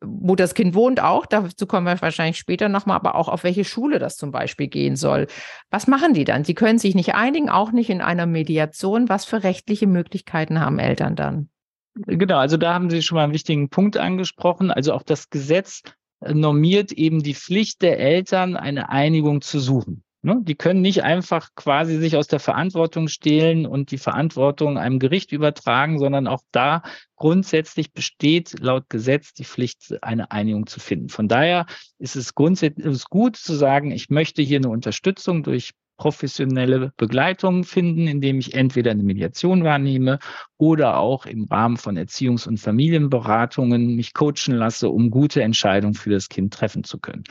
wo 0.02 0.36
das 0.36 0.54
Kind 0.54 0.76
wohnt 0.76 1.02
auch, 1.02 1.26
dazu 1.26 1.68
kommen 1.68 1.86
wir 1.86 2.02
wahrscheinlich 2.02 2.38
später 2.38 2.70
nochmal, 2.70 2.96
aber 2.96 3.16
auch 3.16 3.28
auf 3.28 3.44
welche 3.44 3.66
Schule 3.66 4.00
das 4.00 4.16
zum 4.16 4.32
Beispiel 4.32 4.68
gehen 4.68 4.96
soll. 4.96 5.28
Was 5.72 5.88
machen 5.88 6.14
die 6.14 6.24
dann? 6.24 6.46
Sie 6.46 6.54
können 6.54 6.80
sich 6.80 6.96
nicht 6.96 7.16
einigen, 7.16 7.50
auch 7.50 7.72
nicht 7.72 7.90
in 7.90 8.02
einer 8.02 8.26
Mediation. 8.26 9.10
Was 9.10 9.26
für 9.26 9.44
rechtliche 9.44 9.88
Möglichkeiten 9.88 10.62
haben 10.62 10.80
Eltern 10.80 11.16
dann? 11.16 11.50
Genau, 11.96 12.38
also 12.38 12.56
da 12.56 12.74
haben 12.74 12.90
Sie 12.90 13.02
schon 13.02 13.18
mal 13.18 13.26
einen 13.26 13.34
wichtigen 13.34 13.70
Punkt 13.70 13.98
angesprochen. 13.98 14.72
Also 14.72 14.94
auch 14.94 15.04
das 15.04 15.30
Gesetz 15.30 15.82
normiert 16.26 16.94
eben 16.94 17.22
die 17.22 17.36
Pflicht 17.36 17.82
der 17.82 18.00
Eltern, 18.00 18.56
eine 18.56 18.90
Einigung 18.90 19.42
zu 19.42 19.60
suchen. 19.60 20.04
Ne? 20.22 20.40
Die 20.42 20.56
können 20.56 20.82
nicht 20.82 21.04
einfach 21.04 21.50
quasi 21.56 21.98
sich 21.98 22.18
aus 22.18 22.28
der 22.28 22.40
Verantwortung 22.40 23.08
stehlen 23.08 23.66
und 23.66 23.92
die 23.92 23.98
Verantwortung 23.98 24.78
einem 24.78 25.00
Gericht 25.00 25.32
übertragen, 25.32 25.98
sondern 25.98 26.28
auch 26.28 26.42
da 26.52 26.84
grundsätzlich 27.16 27.94
besteht 27.94 28.60
laut 28.60 28.90
Gesetz 28.90 29.34
die 29.34 29.46
Pflicht, 29.46 29.96
eine 30.02 30.32
Einigung 30.32 30.68
zu 30.68 30.80
finden. 30.80 31.10
Von 31.10 31.30
daher 31.30 31.66
ist 32.00 32.18
es 32.18 32.36
grundsätzlich 32.36 33.04
gut 33.06 33.38
zu 33.38 33.56
sagen, 33.56 33.92
ich 33.92 34.10
möchte 34.10 34.42
hier 34.42 34.58
eine 34.58 34.70
Unterstützung 34.70 35.44
durch 35.44 35.72
professionelle 36.00 36.94
Begleitung 36.98 37.64
finden, 37.66 38.08
indem 38.08 38.40
ich 38.40 38.54
entweder 38.56 38.92
eine 38.92 39.04
Mediation 39.04 39.64
wahrnehme 39.64 40.20
oder 40.58 40.98
auch 40.98 41.26
im 41.26 41.44
Rahmen 41.44 41.78
von 41.78 41.98
Erziehungs- 41.98 42.48
und 42.48 42.58
Familienberatungen 42.58 43.96
mich 43.96 44.14
coachen 44.14 44.56
lasse, 44.56 44.90
um 44.90 45.12
gute 45.12 45.44
Entscheidungen 45.44 45.94
für 45.94 46.10
das 46.10 46.30
Kind 46.30 46.54
treffen 46.54 46.84
zu 46.84 47.00
können. 47.00 47.26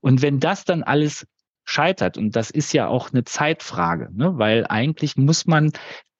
Und 0.00 0.22
wenn 0.22 0.40
das 0.40 0.64
dann 0.64 0.82
alles 0.82 1.24
scheitert. 1.64 2.16
Und 2.16 2.36
das 2.36 2.50
ist 2.50 2.72
ja 2.72 2.88
auch 2.88 3.12
eine 3.12 3.24
Zeitfrage, 3.24 4.10
ne? 4.12 4.38
weil 4.38 4.66
eigentlich 4.68 5.16
muss 5.16 5.46
man 5.46 5.72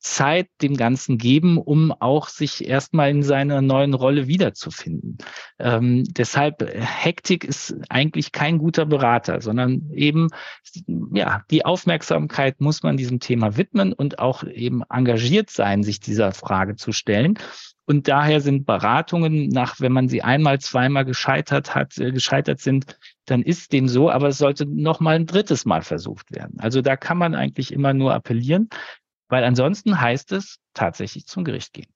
Zeit 0.05 0.49
dem 0.61 0.77
Ganzen 0.77 1.17
geben, 1.17 1.57
um 1.57 1.91
auch 1.91 2.29
sich 2.29 2.69
erstmal 2.69 3.11
in 3.11 3.23
seiner 3.23 3.63
neuen 3.63 3.95
Rolle 3.95 4.29
wiederzufinden. 4.29 5.17
Ähm, 5.59 6.05
deshalb, 6.05 6.61
äh, 6.61 6.79
Hektik 6.79 7.43
ist 7.43 7.75
eigentlich 7.89 8.31
kein 8.31 8.59
guter 8.59 8.85
Berater, 8.85 9.41
sondern 9.41 9.91
eben, 9.93 10.29
ja, 10.87 11.43
die 11.51 11.65
Aufmerksamkeit 11.65 12.61
muss 12.61 12.83
man 12.83 12.99
diesem 12.99 13.19
Thema 13.19 13.57
widmen 13.57 13.95
und 13.95 14.19
auch 14.19 14.45
eben 14.45 14.83
engagiert 14.91 15.49
sein, 15.49 15.83
sich 15.83 16.01
dieser 16.01 16.33
Frage 16.33 16.77
zu 16.77 16.93
stellen. 16.93 17.39
Und 17.87 18.07
daher 18.09 18.41
sind 18.41 18.67
Beratungen 18.67 19.49
nach, 19.49 19.81
wenn 19.81 19.93
man 19.93 20.09
sie 20.09 20.23
einmal, 20.23 20.59
zweimal 20.59 21.07
gescheitert 21.07 21.75
hat, 21.75 21.97
äh, 21.99 22.13
gescheitert 22.13 22.61
sind, 22.61 22.99
dann 23.25 23.43
ist 23.43 23.73
dem 23.73 23.89
so, 23.89 24.11
aber 24.11 24.29
es 24.29 24.39
sollte 24.39 24.67
noch 24.67 25.01
mal 25.01 25.17
ein 25.17 25.27
drittes 25.27 25.65
Mal 25.65 25.81
versucht 25.81 26.35
werden. 26.35 26.61
Also 26.61 26.83
da 26.83 26.97
kann 26.97 27.17
man 27.17 27.35
eigentlich 27.35 27.73
immer 27.73 27.95
nur 27.95 28.13
appellieren, 28.13 28.69
weil 29.35 29.43
ansonsten 29.43 30.01
heißt 30.01 30.31
es 30.31 30.61
tatsächlich 30.75 31.27
zum 31.27 31.43
Gericht 31.43 31.73
gehen. 31.73 31.89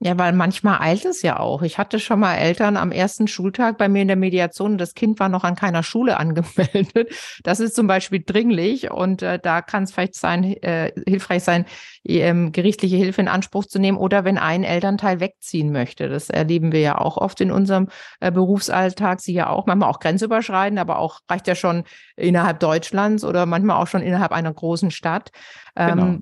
Ja, 0.00 0.16
weil 0.16 0.32
manchmal 0.32 0.80
eilt 0.80 1.04
es 1.04 1.22
ja 1.22 1.40
auch. 1.40 1.62
Ich 1.62 1.76
hatte 1.76 1.98
schon 1.98 2.20
mal 2.20 2.36
Eltern 2.36 2.76
am 2.76 2.92
ersten 2.92 3.26
Schultag 3.26 3.78
bei 3.78 3.88
mir 3.88 4.02
in 4.02 4.06
der 4.06 4.16
Mediation. 4.16 4.78
Das 4.78 4.94
Kind 4.94 5.18
war 5.18 5.28
noch 5.28 5.42
an 5.42 5.56
keiner 5.56 5.82
Schule 5.82 6.16
angemeldet. 6.18 7.12
Das 7.42 7.58
ist 7.58 7.74
zum 7.74 7.88
Beispiel 7.88 8.22
dringlich 8.24 8.92
und 8.92 9.22
äh, 9.22 9.40
da 9.40 9.60
kann 9.60 9.82
es 9.82 9.92
vielleicht 9.92 10.14
sein, 10.14 10.44
äh, 10.44 10.92
hilfreich 11.04 11.42
sein, 11.42 11.64
ähm, 12.04 12.52
gerichtliche 12.52 12.94
Hilfe 12.94 13.22
in 13.22 13.28
Anspruch 13.28 13.66
zu 13.66 13.80
nehmen 13.80 13.98
oder 13.98 14.24
wenn 14.24 14.38
ein 14.38 14.62
Elternteil 14.62 15.18
wegziehen 15.18 15.72
möchte. 15.72 16.08
Das 16.08 16.30
erleben 16.30 16.70
wir 16.70 16.80
ja 16.80 16.98
auch 16.98 17.16
oft 17.16 17.40
in 17.40 17.50
unserem 17.50 17.88
äh, 18.20 18.30
Berufsalltag. 18.30 19.20
Sie 19.20 19.32
ja 19.32 19.50
auch, 19.50 19.66
manchmal 19.66 19.90
auch 19.90 19.98
grenzüberschreitend, 19.98 20.78
aber 20.78 21.00
auch 21.00 21.20
reicht 21.28 21.48
ja 21.48 21.56
schon 21.56 21.82
innerhalb 22.14 22.60
Deutschlands 22.60 23.24
oder 23.24 23.46
manchmal 23.46 23.82
auch 23.82 23.88
schon 23.88 24.02
innerhalb 24.02 24.30
einer 24.30 24.54
großen 24.54 24.92
Stadt. 24.92 25.32
Genau. 25.74 26.18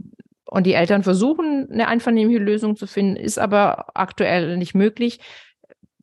Und 0.46 0.64
die 0.64 0.74
Eltern 0.74 1.02
versuchen, 1.02 1.68
eine 1.70 1.88
einvernehmliche 1.88 2.42
Lösung 2.42 2.76
zu 2.76 2.86
finden, 2.86 3.16
ist 3.16 3.38
aber 3.38 3.86
aktuell 3.94 4.56
nicht 4.56 4.74
möglich. 4.74 5.20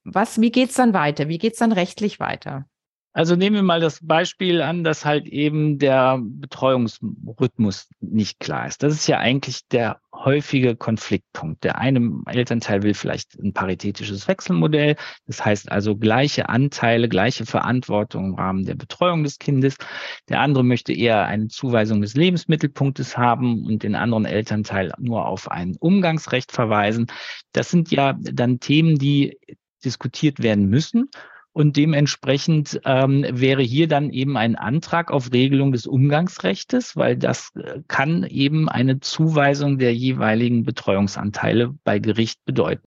Was, 0.03 0.41
wie 0.41 0.51
geht's 0.51 0.75
dann 0.75 0.93
weiter? 0.93 1.29
Wie 1.29 1.38
geht's 1.38 1.59
dann 1.59 1.71
rechtlich 1.71 2.19
weiter? 2.19 2.65
Also 3.15 3.36
nehmen 3.36 3.55
wir 3.55 3.63
mal 3.63 3.79
das 3.79 4.00
Beispiel 4.01 4.63
an, 4.63 4.84
dass 4.84 5.05
halt 5.05 5.27
eben 5.27 5.77
der 5.77 6.20
Betreuungsrhythmus 6.20 7.88
nicht 8.01 8.39
klar 8.39 8.65
ist. 8.65 8.82
Das 8.82 8.91
ist 8.91 9.08
ja 9.08 9.20
eigentlich 9.20 9.67
der 9.67 10.01
häufige 10.12 10.75
Konfliktpunkt. 10.75 11.63
Der 11.63 11.77
eine 11.77 12.24
Elternteil 12.25 12.82
will 12.82 12.96
vielleicht 12.96 13.38
ein 13.38 13.53
paritätisches 13.53 14.27
Wechselmodell. 14.27 14.96
Das 15.27 15.46
heißt 15.46 15.72
also 15.72 15.96
gleiche 15.96 16.50
Anteile, 16.50 17.08
gleiche 17.08 17.46
Verantwortung 17.46 18.29
im 18.29 18.34
Rahmen 18.34 18.65
der 18.65 18.75
Betreuung 18.75 19.24
des 19.24 19.38
Kindes. 19.38 19.75
Der 20.27 20.39
andere 20.39 20.63
möchte 20.63 20.91
eher 20.91 21.27
eine 21.27 21.50
Zuweisung 21.50 22.01
des 22.01 22.15
Lebensmittelpunktes 22.15 23.15
haben 23.15 23.63
und 23.63 23.84
den 23.84 23.93
anderen 23.93 24.25
Elternteil 24.25 24.91
nur 24.98 25.27
auf 25.27 25.51
ein 25.51 25.75
Umgangsrecht 25.79 26.51
verweisen. 26.51 27.05
Das 27.51 27.70
sind 27.70 27.91
ja 27.91 28.13
dann 28.20 28.60
Themen, 28.60 28.98
die 28.98 29.38
diskutiert 29.86 30.41
werden 30.41 30.67
müssen. 30.67 31.10
Und 31.53 31.77
dementsprechend 31.77 32.81
ähm, 32.83 33.25
wäre 33.29 33.62
hier 33.62 33.88
dann 33.88 34.10
eben 34.10 34.38
ein 34.38 34.55
Antrag 34.55 35.12
auf 35.12 35.31
Regelung 35.31 35.72
des 35.72 35.86
Umgangsrechtes, 35.86 36.95
weil 36.95 37.15
das 37.15 37.51
äh, 37.55 37.81
kann 37.88 38.24
eben 38.24 38.69
eine 38.69 39.00
Zuweisung 39.00 39.77
der 39.77 39.93
jeweiligen 39.93 40.63
Betreuungsanteile 40.63 41.75
bei 41.83 42.00
Gericht 42.00 42.43
bedeuten. 42.45 42.88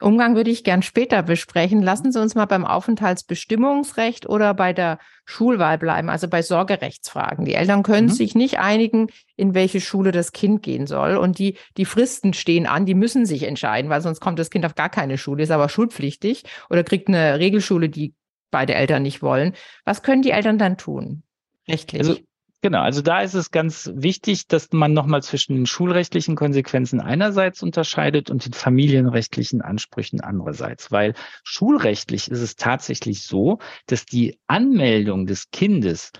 Umgang 0.00 0.34
würde 0.34 0.50
ich 0.50 0.64
gern 0.64 0.82
später 0.82 1.22
besprechen. 1.22 1.82
Lassen 1.82 2.10
Sie 2.10 2.20
uns 2.20 2.34
mal 2.34 2.46
beim 2.46 2.64
Aufenthaltsbestimmungsrecht 2.64 4.26
oder 4.26 4.54
bei 4.54 4.72
der 4.72 4.98
Schulwahl 5.26 5.76
bleiben, 5.76 6.08
also 6.08 6.26
bei 6.26 6.40
Sorgerechtsfragen. 6.40 7.44
Die 7.44 7.54
Eltern 7.54 7.82
können 7.82 8.06
mhm. 8.06 8.12
sich 8.12 8.34
nicht 8.34 8.58
einigen, 8.58 9.08
in 9.36 9.54
welche 9.54 9.80
Schule 9.80 10.10
das 10.10 10.32
Kind 10.32 10.62
gehen 10.62 10.86
soll. 10.86 11.16
Und 11.16 11.38
die, 11.38 11.58
die 11.76 11.84
Fristen 11.84 12.32
stehen 12.32 12.66
an, 12.66 12.86
die 12.86 12.94
müssen 12.94 13.26
sich 13.26 13.42
entscheiden, 13.42 13.90
weil 13.90 14.00
sonst 14.00 14.20
kommt 14.20 14.38
das 14.38 14.50
Kind 14.50 14.64
auf 14.64 14.74
gar 14.74 14.88
keine 14.88 15.18
Schule, 15.18 15.42
ist 15.42 15.50
aber 15.50 15.68
schulpflichtig 15.68 16.44
oder 16.70 16.82
kriegt 16.82 17.08
eine 17.08 17.38
Regelschule, 17.38 17.90
die 17.90 18.14
beide 18.50 18.74
Eltern 18.74 19.02
nicht 19.02 19.22
wollen. 19.22 19.52
Was 19.84 20.02
können 20.02 20.22
die 20.22 20.30
Eltern 20.30 20.56
dann 20.56 20.78
tun? 20.78 21.24
Rechtlich. 21.68 22.00
Also 22.00 22.16
Genau, 22.64 22.80
also 22.80 23.02
da 23.02 23.20
ist 23.20 23.34
es 23.34 23.50
ganz 23.50 23.90
wichtig, 23.94 24.46
dass 24.46 24.72
man 24.72 24.94
nochmal 24.94 25.22
zwischen 25.22 25.54
den 25.54 25.66
schulrechtlichen 25.66 26.34
Konsequenzen 26.34 26.98
einerseits 26.98 27.62
unterscheidet 27.62 28.30
und 28.30 28.46
den 28.46 28.54
familienrechtlichen 28.54 29.60
Ansprüchen 29.60 30.22
andererseits, 30.22 30.90
weil 30.90 31.12
schulrechtlich 31.42 32.30
ist 32.30 32.40
es 32.40 32.56
tatsächlich 32.56 33.24
so, 33.24 33.58
dass 33.84 34.06
die 34.06 34.38
Anmeldung 34.46 35.26
des 35.26 35.50
Kindes 35.50 36.10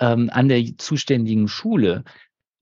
ähm, 0.00 0.28
an 0.32 0.48
der 0.48 0.64
zuständigen 0.76 1.46
Schule 1.46 2.02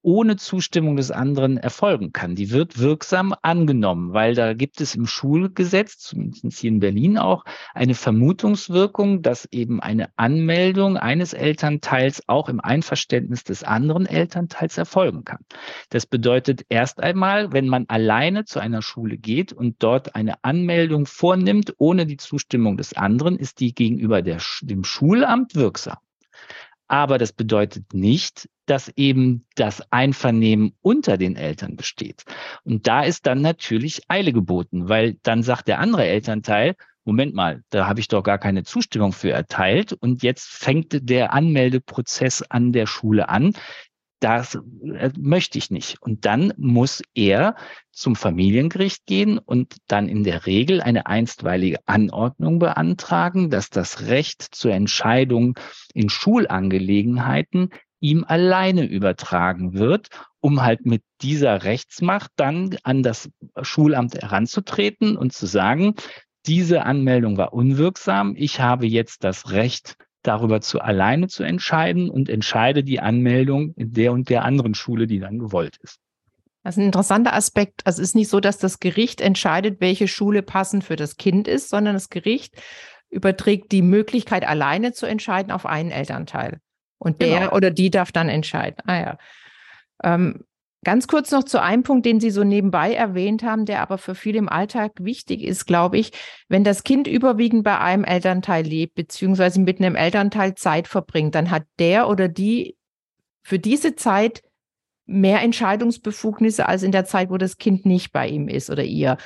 ohne 0.02 0.37
Zustimmung 0.37 0.97
des 0.97 1.11
anderen 1.11 1.59
erfolgen 1.59 2.12
kann. 2.12 2.35
Die 2.35 2.50
wird 2.50 2.78
wirksam 2.78 3.35
angenommen, 3.42 4.12
weil 4.12 4.35
da 4.35 4.54
gibt 4.54 4.80
es 4.80 4.95
im 4.95 5.07
Schulgesetz, 5.07 5.99
zumindest 5.99 6.59
hier 6.59 6.71
in 6.71 6.80
Berlin 6.80 7.19
auch, 7.19 7.45
eine 7.75 7.95
Vermutungswirkung, 7.95 9.23
dass 9.23 9.47
eben 9.50 9.80
eine 9.80 10.09
Anmeldung 10.16 10.97
eines 10.97 11.33
Elternteils 11.33 12.23
auch 12.28 12.49
im 12.49 12.61
Einverständnis 12.61 13.45
des 13.45 13.62
anderen 13.64 14.07
Elternteils 14.07 14.78
erfolgen 14.78 15.25
kann. 15.25 15.45
Das 15.90 16.07
bedeutet 16.07 16.64
erst 16.69 17.02
einmal, 17.02 17.52
wenn 17.52 17.69
man 17.69 17.87
alleine 17.88 18.45
zu 18.45 18.61
einer 18.61 18.83
Schule 18.83 19.19
geht 19.19 19.52
und 19.52 19.83
dort 19.83 20.14
eine 20.14 20.42
Anmeldung 20.42 21.07
vornimmt, 21.07 21.75
ohne 21.78 22.07
die 22.07 22.16
Zustimmung 22.16 22.76
des 22.76 22.95
anderen, 22.95 23.37
ist 23.37 23.61
die 23.61 23.75
gegenüber 23.75 24.23
der, 24.23 24.38
dem 24.62 24.85
Schulamt 24.85 25.54
wirksam. 25.54 25.99
Aber 26.90 27.18
das 27.18 27.32
bedeutet 27.32 27.94
nicht, 27.94 28.49
dass 28.66 28.88
eben 28.97 29.47
das 29.54 29.80
Einvernehmen 29.92 30.75
unter 30.82 31.18
den 31.18 31.37
Eltern 31.37 31.76
besteht. 31.76 32.25
Und 32.64 32.88
da 32.88 33.02
ist 33.04 33.26
dann 33.26 33.42
natürlich 33.42 34.02
Eile 34.09 34.32
geboten, 34.32 34.88
weil 34.88 35.14
dann 35.23 35.44
sagt 35.44 35.68
der 35.68 35.78
andere 35.78 36.06
Elternteil, 36.06 36.75
Moment 37.04 37.32
mal, 37.32 37.62
da 37.70 37.87
habe 37.87 38.00
ich 38.00 38.09
doch 38.09 38.25
gar 38.25 38.38
keine 38.38 38.64
Zustimmung 38.64 39.12
für 39.12 39.30
erteilt 39.30 39.92
und 39.92 40.25
jetzt 40.25 40.49
fängt 40.49 41.09
der 41.09 41.32
Anmeldeprozess 41.32 42.42
an 42.42 42.73
der 42.73 42.87
Schule 42.87 43.28
an 43.28 43.52
das 44.20 44.54
äh, 44.54 45.10
möchte 45.18 45.58
ich 45.58 45.70
nicht. 45.70 46.00
Und 46.00 46.24
dann 46.24 46.52
muss 46.56 47.02
er 47.14 47.56
zum 47.90 48.16
Familiengericht 48.16 49.06
gehen 49.06 49.38
und 49.38 49.76
dann 49.88 50.08
in 50.08 50.24
der 50.24 50.46
Regel 50.46 50.80
eine 50.80 51.06
einstweilige 51.06 51.78
Anordnung 51.86 52.58
beantragen, 52.58 53.50
dass 53.50 53.70
das 53.70 54.06
Recht 54.06 54.42
zur 54.42 54.72
Entscheidung 54.72 55.58
in 55.94 56.08
Schulangelegenheiten 56.08 57.70
ihm 58.00 58.24
alleine 58.26 58.84
übertragen 58.84 59.74
wird, 59.74 60.08
um 60.40 60.62
halt 60.62 60.86
mit 60.86 61.02
dieser 61.20 61.64
Rechtsmacht 61.64 62.30
dann 62.36 62.76
an 62.82 63.02
das 63.02 63.30
Schulamt 63.60 64.14
heranzutreten 64.14 65.16
und 65.16 65.32
zu 65.32 65.46
sagen, 65.46 65.94
diese 66.46 66.84
Anmeldung 66.84 67.36
war 67.36 67.52
unwirksam. 67.52 68.34
Ich 68.36 68.60
habe 68.60 68.86
jetzt 68.86 69.24
das 69.24 69.50
Recht, 69.50 69.96
darüber 70.22 70.60
zu 70.60 70.80
alleine 70.80 71.28
zu 71.28 71.42
entscheiden 71.42 72.10
und 72.10 72.28
entscheide 72.28 72.84
die 72.84 73.00
Anmeldung 73.00 73.74
in 73.76 73.92
der 73.92 74.12
und 74.12 74.28
der 74.28 74.44
anderen 74.44 74.74
Schule, 74.74 75.06
die 75.06 75.18
dann 75.18 75.38
gewollt 75.38 75.78
ist. 75.82 75.98
Das 76.62 76.74
ist 76.74 76.82
ein 76.82 76.86
interessanter 76.86 77.32
Aspekt. 77.32 77.86
Also 77.86 78.02
es 78.02 78.10
ist 78.10 78.14
nicht 78.14 78.28
so, 78.28 78.40
dass 78.40 78.58
das 78.58 78.80
Gericht 78.80 79.20
entscheidet, 79.20 79.80
welche 79.80 80.08
Schule 80.08 80.42
passend 80.42 80.84
für 80.84 80.96
das 80.96 81.16
Kind 81.16 81.48
ist, 81.48 81.70
sondern 81.70 81.94
das 81.94 82.10
Gericht 82.10 82.54
überträgt 83.08 83.72
die 83.72 83.82
Möglichkeit, 83.82 84.46
alleine 84.46 84.92
zu 84.92 85.06
entscheiden 85.06 85.52
auf 85.52 85.66
einen 85.66 85.90
Elternteil. 85.90 86.60
Und 86.98 87.22
der 87.22 87.40
genau. 87.40 87.52
oder 87.52 87.70
die 87.70 87.90
darf 87.90 88.12
dann 88.12 88.28
entscheiden. 88.28 88.76
Ah 88.86 89.00
ja. 89.00 89.18
Ähm, 90.04 90.44
ganz 90.84 91.06
kurz 91.06 91.30
noch 91.30 91.44
zu 91.44 91.60
einem 91.60 91.82
Punkt, 91.82 92.06
den 92.06 92.20
Sie 92.20 92.30
so 92.30 92.44
nebenbei 92.44 92.94
erwähnt 92.94 93.42
haben, 93.42 93.66
der 93.66 93.82
aber 93.82 93.99
für 93.99 94.14
viele 94.14 94.38
im 94.38 94.49
Alltag 94.49 94.92
wichtig 95.00 95.42
ist, 95.42 95.66
glaube 95.66 95.99
ich. 95.99 96.12
Wenn 96.49 96.64
das 96.64 96.84
Kind 96.84 97.06
überwiegend 97.06 97.64
bei 97.64 97.78
einem 97.78 98.04
Elternteil 98.04 98.64
lebt, 98.64 98.94
beziehungsweise 98.94 99.60
mit 99.60 99.78
einem 99.78 99.96
Elternteil 99.96 100.54
Zeit 100.54 100.88
verbringt, 100.88 101.34
dann 101.34 101.50
hat 101.50 101.64
der 101.78 102.08
oder 102.08 102.28
die 102.28 102.76
für 103.42 103.58
diese 103.58 103.94
Zeit 103.96 104.42
mehr 105.06 105.42
Entscheidungsbefugnisse 105.42 106.66
als 106.66 106.82
in 106.82 106.92
der 106.92 107.04
Zeit, 107.04 107.30
wo 107.30 107.37
das 107.37 107.58
Kind 107.58 107.84
nicht 107.84 108.12
bei 108.12 108.28
ihm 108.28 108.49
ist 108.49 108.70
oder 108.70 108.84
ihr. 108.84 109.16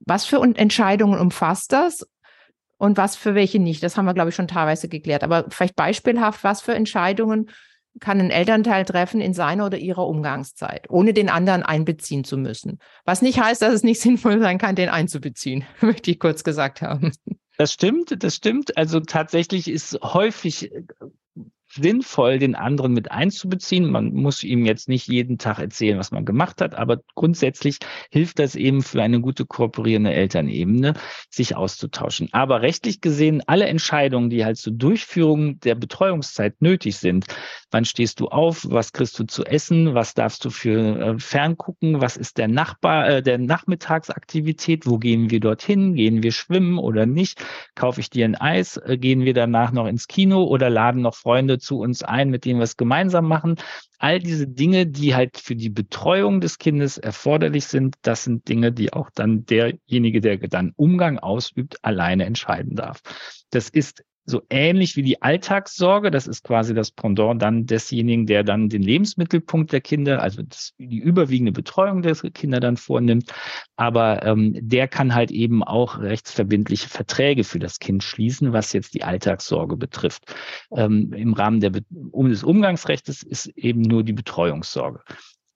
Was 0.00 0.24
für 0.24 0.40
Entscheidungen 0.40 1.18
umfasst 1.18 1.72
das 1.72 2.06
und 2.78 2.96
was 2.96 3.16
für 3.16 3.34
welche 3.34 3.58
nicht? 3.58 3.82
Das 3.82 3.96
haben 3.96 4.04
wir, 4.06 4.14
glaube 4.14 4.30
ich, 4.30 4.36
schon 4.36 4.46
teilweise 4.46 4.88
geklärt. 4.88 5.24
Aber 5.24 5.46
vielleicht 5.50 5.74
beispielhaft, 5.74 6.44
was 6.44 6.62
für 6.62 6.74
Entscheidungen 6.74 7.50
kann 8.00 8.20
ein 8.20 8.30
Elternteil 8.30 8.84
treffen 8.84 9.20
in 9.20 9.34
seiner 9.34 9.66
oder 9.66 9.78
ihrer 9.78 10.06
Umgangszeit, 10.06 10.88
ohne 10.90 11.12
den 11.12 11.28
anderen 11.28 11.62
einbeziehen 11.62 12.24
zu 12.24 12.36
müssen. 12.36 12.78
Was 13.04 13.22
nicht 13.22 13.40
heißt, 13.40 13.62
dass 13.62 13.74
es 13.74 13.82
nicht 13.82 14.00
sinnvoll 14.02 14.40
sein 14.40 14.58
kann, 14.58 14.74
den 14.74 14.88
einzubeziehen, 14.88 15.64
möchte 15.80 16.10
ich 16.10 16.18
kurz 16.18 16.44
gesagt 16.44 16.82
haben. 16.82 17.12
Das 17.58 17.72
stimmt, 17.72 18.22
das 18.22 18.34
stimmt. 18.34 18.76
Also 18.76 19.00
tatsächlich 19.00 19.68
ist 19.68 19.98
häufig 20.02 20.72
sinnvoll, 21.74 22.38
den 22.38 22.54
anderen 22.54 22.92
mit 22.92 23.10
einzubeziehen. 23.10 23.90
Man 23.90 24.12
muss 24.12 24.42
ihm 24.42 24.64
jetzt 24.66 24.88
nicht 24.88 25.08
jeden 25.08 25.38
Tag 25.38 25.58
erzählen, 25.58 25.98
was 25.98 26.10
man 26.10 26.24
gemacht 26.24 26.60
hat, 26.60 26.74
aber 26.74 26.98
grundsätzlich 27.14 27.78
hilft 28.10 28.38
das 28.38 28.54
eben 28.54 28.82
für 28.82 29.02
eine 29.02 29.20
gute 29.20 29.46
kooperierende 29.46 30.12
Elternebene, 30.12 30.94
sich 31.30 31.56
auszutauschen. 31.56 32.28
Aber 32.32 32.62
rechtlich 32.62 33.00
gesehen, 33.00 33.42
alle 33.46 33.66
Entscheidungen, 33.66 34.30
die 34.30 34.44
halt 34.44 34.58
zur 34.58 34.72
Durchführung 34.72 35.60
der 35.60 35.74
Betreuungszeit 35.74 36.60
nötig 36.60 36.96
sind, 36.96 37.26
wann 37.70 37.84
stehst 37.84 38.20
du 38.20 38.28
auf, 38.28 38.66
was 38.68 38.92
kriegst 38.92 39.18
du 39.18 39.24
zu 39.24 39.44
essen, 39.44 39.94
was 39.94 40.14
darfst 40.14 40.44
du 40.44 40.50
für 40.50 40.98
äh, 40.98 41.18
ferngucken, 41.18 42.00
was 42.00 42.16
ist 42.16 42.38
der 42.38 42.48
Nachbar, 42.48 43.08
äh, 43.08 43.22
der 43.22 43.38
Nachmittagsaktivität, 43.38 44.86
wo 44.86 44.98
gehen 44.98 45.30
wir 45.30 45.40
dorthin, 45.40 45.94
gehen 45.94 46.22
wir 46.22 46.32
schwimmen 46.32 46.78
oder 46.78 47.06
nicht, 47.06 47.44
kaufe 47.74 48.00
ich 48.00 48.10
dir 48.10 48.24
ein 48.24 48.34
Eis, 48.34 48.76
äh, 48.76 48.98
gehen 48.98 49.24
wir 49.24 49.34
danach 49.34 49.72
noch 49.72 49.86
ins 49.86 50.06
Kino 50.06 50.44
oder 50.44 50.70
laden 50.70 51.02
noch 51.02 51.14
Freunde 51.14 51.58
zu 51.62 51.78
uns 51.78 52.02
ein, 52.02 52.30
mit 52.30 52.44
denen 52.44 52.58
wir 52.58 52.64
es 52.64 52.76
gemeinsam 52.76 53.26
machen. 53.26 53.56
All 53.98 54.18
diese 54.18 54.46
Dinge, 54.46 54.86
die 54.86 55.14
halt 55.14 55.38
für 55.38 55.56
die 55.56 55.70
Betreuung 55.70 56.40
des 56.40 56.58
Kindes 56.58 56.98
erforderlich 56.98 57.66
sind, 57.66 57.96
das 58.02 58.24
sind 58.24 58.48
Dinge, 58.48 58.72
die 58.72 58.92
auch 58.92 59.10
dann 59.14 59.46
derjenige, 59.46 60.20
der 60.20 60.38
dann 60.38 60.72
Umgang 60.76 61.18
ausübt, 61.18 61.76
alleine 61.82 62.24
entscheiden 62.24 62.76
darf. 62.76 63.00
Das 63.50 63.68
ist 63.68 64.04
so 64.24 64.42
ähnlich 64.50 64.96
wie 64.96 65.02
die 65.02 65.20
Alltagssorge. 65.20 66.10
Das 66.10 66.26
ist 66.26 66.44
quasi 66.44 66.74
das 66.74 66.90
Pendant 66.90 67.42
dann 67.42 67.66
desjenigen, 67.66 68.26
der 68.26 68.44
dann 68.44 68.68
den 68.68 68.82
Lebensmittelpunkt 68.82 69.72
der 69.72 69.80
Kinder, 69.80 70.22
also 70.22 70.42
das, 70.42 70.72
die 70.78 70.98
überwiegende 70.98 71.52
Betreuung 71.52 72.02
der 72.02 72.14
Kinder 72.14 72.60
dann 72.60 72.76
vornimmt. 72.76 73.32
Aber 73.76 74.24
ähm, 74.24 74.56
der 74.60 74.88
kann 74.88 75.14
halt 75.14 75.30
eben 75.30 75.64
auch 75.64 75.98
rechtsverbindliche 75.98 76.88
Verträge 76.88 77.44
für 77.44 77.58
das 77.58 77.78
Kind 77.78 78.02
schließen, 78.02 78.52
was 78.52 78.72
jetzt 78.72 78.94
die 78.94 79.04
Alltagssorge 79.04 79.76
betrifft. 79.76 80.34
Ähm, 80.76 81.12
Im 81.12 81.34
Rahmen 81.34 81.60
der, 81.60 81.72
um 82.10 82.28
des 82.28 82.44
Umgangsrechts 82.44 83.22
ist 83.22 83.46
eben 83.56 83.82
nur 83.82 84.04
die 84.04 84.12
Betreuungssorge. 84.12 85.00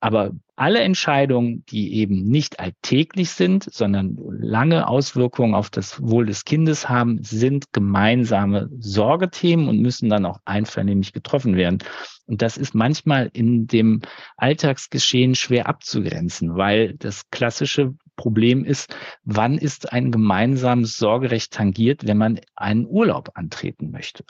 Aber 0.00 0.32
alle 0.56 0.80
Entscheidungen, 0.80 1.64
die 1.66 1.94
eben 1.94 2.28
nicht 2.28 2.60
alltäglich 2.60 3.30
sind, 3.30 3.64
sondern 3.72 4.16
lange 4.30 4.88
Auswirkungen 4.88 5.54
auf 5.54 5.70
das 5.70 6.02
Wohl 6.02 6.26
des 6.26 6.44
Kindes 6.44 6.88
haben, 6.88 7.22
sind 7.22 7.72
gemeinsame 7.72 8.70
Sorgethemen 8.78 9.68
und 9.68 9.80
müssen 9.80 10.08
dann 10.08 10.26
auch 10.26 10.40
einvernehmlich 10.44 11.12
getroffen 11.12 11.56
werden. 11.56 11.78
Und 12.26 12.42
das 12.42 12.56
ist 12.56 12.74
manchmal 12.74 13.30
in 13.32 13.66
dem 13.66 14.02
Alltagsgeschehen 14.36 15.34
schwer 15.34 15.68
abzugrenzen, 15.68 16.56
weil 16.56 16.94
das 16.94 17.30
klassische 17.30 17.94
Problem 18.16 18.64
ist, 18.64 18.94
wann 19.24 19.58
ist 19.58 19.92
ein 19.92 20.10
gemeinsames 20.10 20.96
Sorgerecht 20.96 21.52
tangiert, 21.52 22.06
wenn 22.06 22.18
man 22.18 22.40
einen 22.56 22.86
Urlaub 22.86 23.30
antreten 23.34 23.90
möchte. 23.90 24.24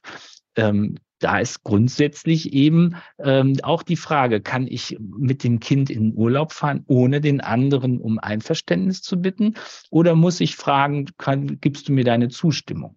Ähm, 0.57 0.97
da 1.19 1.39
ist 1.39 1.63
grundsätzlich 1.63 2.53
eben 2.53 2.97
ähm, 3.19 3.57
auch 3.63 3.83
die 3.83 3.97
Frage, 3.97 4.41
kann 4.41 4.67
ich 4.67 4.97
mit 5.01 5.45
dem 5.45 5.61
Kind 5.61 5.91
in 5.91 6.15
Urlaub 6.15 6.53
fahren, 6.53 6.85
ohne 6.87 7.21
den 7.21 7.41
anderen 7.41 7.99
um 7.99 8.19
Einverständnis 8.19 9.03
zu 9.03 9.21
bitten? 9.21 9.55
Oder 9.91 10.15
muss 10.15 10.41
ich 10.41 10.57
fragen, 10.57 11.07
kann, 11.19 11.59
gibst 11.61 11.89
du 11.89 11.93
mir 11.93 12.05
deine 12.05 12.29
Zustimmung? 12.29 12.97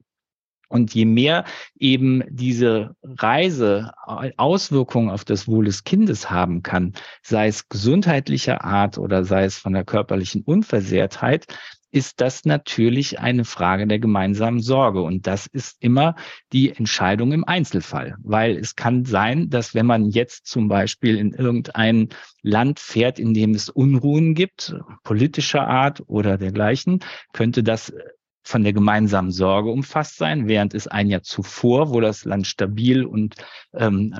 Und 0.69 0.93
je 0.93 1.05
mehr 1.05 1.45
eben 1.79 2.23
diese 2.29 2.95
Reise 3.01 3.91
Auswirkungen 4.37 5.09
auf 5.09 5.25
das 5.25 5.47
Wohl 5.47 5.65
des 5.65 5.83
Kindes 5.83 6.29
haben 6.29 6.61
kann, 6.61 6.93
sei 7.23 7.47
es 7.47 7.69
gesundheitlicher 7.69 8.63
Art 8.63 8.99
oder 8.99 9.25
sei 9.25 9.45
es 9.45 9.57
von 9.57 9.73
der 9.73 9.83
körperlichen 9.83 10.43
Unversehrtheit, 10.43 11.47
ist 11.91 12.21
das 12.21 12.45
natürlich 12.45 13.19
eine 13.19 13.45
Frage 13.45 13.87
der 13.87 13.99
gemeinsamen 13.99 14.59
Sorge. 14.59 15.01
Und 15.01 15.27
das 15.27 15.47
ist 15.47 15.77
immer 15.79 16.15
die 16.53 16.71
Entscheidung 16.71 17.31
im 17.31 17.43
Einzelfall, 17.43 18.15
weil 18.23 18.57
es 18.57 18.75
kann 18.75 19.05
sein, 19.05 19.49
dass 19.49 19.73
wenn 19.73 19.85
man 19.85 20.09
jetzt 20.09 20.45
zum 20.45 20.67
Beispiel 20.67 21.17
in 21.17 21.33
irgendein 21.33 22.09
Land 22.41 22.79
fährt, 22.79 23.19
in 23.19 23.33
dem 23.33 23.53
es 23.53 23.69
Unruhen 23.69 24.35
gibt, 24.35 24.75
politischer 25.03 25.67
Art 25.67 26.03
oder 26.07 26.37
dergleichen, 26.37 26.99
könnte 27.33 27.63
das 27.63 27.93
von 28.49 28.63
der 28.63 28.73
gemeinsamen 28.73 29.31
Sorge 29.31 29.69
umfasst 29.69 30.17
sein, 30.17 30.47
während 30.47 30.73
es 30.73 30.87
ein 30.87 31.07
Jahr 31.07 31.21
zuvor, 31.21 31.93
wo 31.93 32.01
das 32.01 32.25
Land 32.25 32.47
stabil 32.47 33.05
und 33.05 33.35
ähm, 33.73 34.15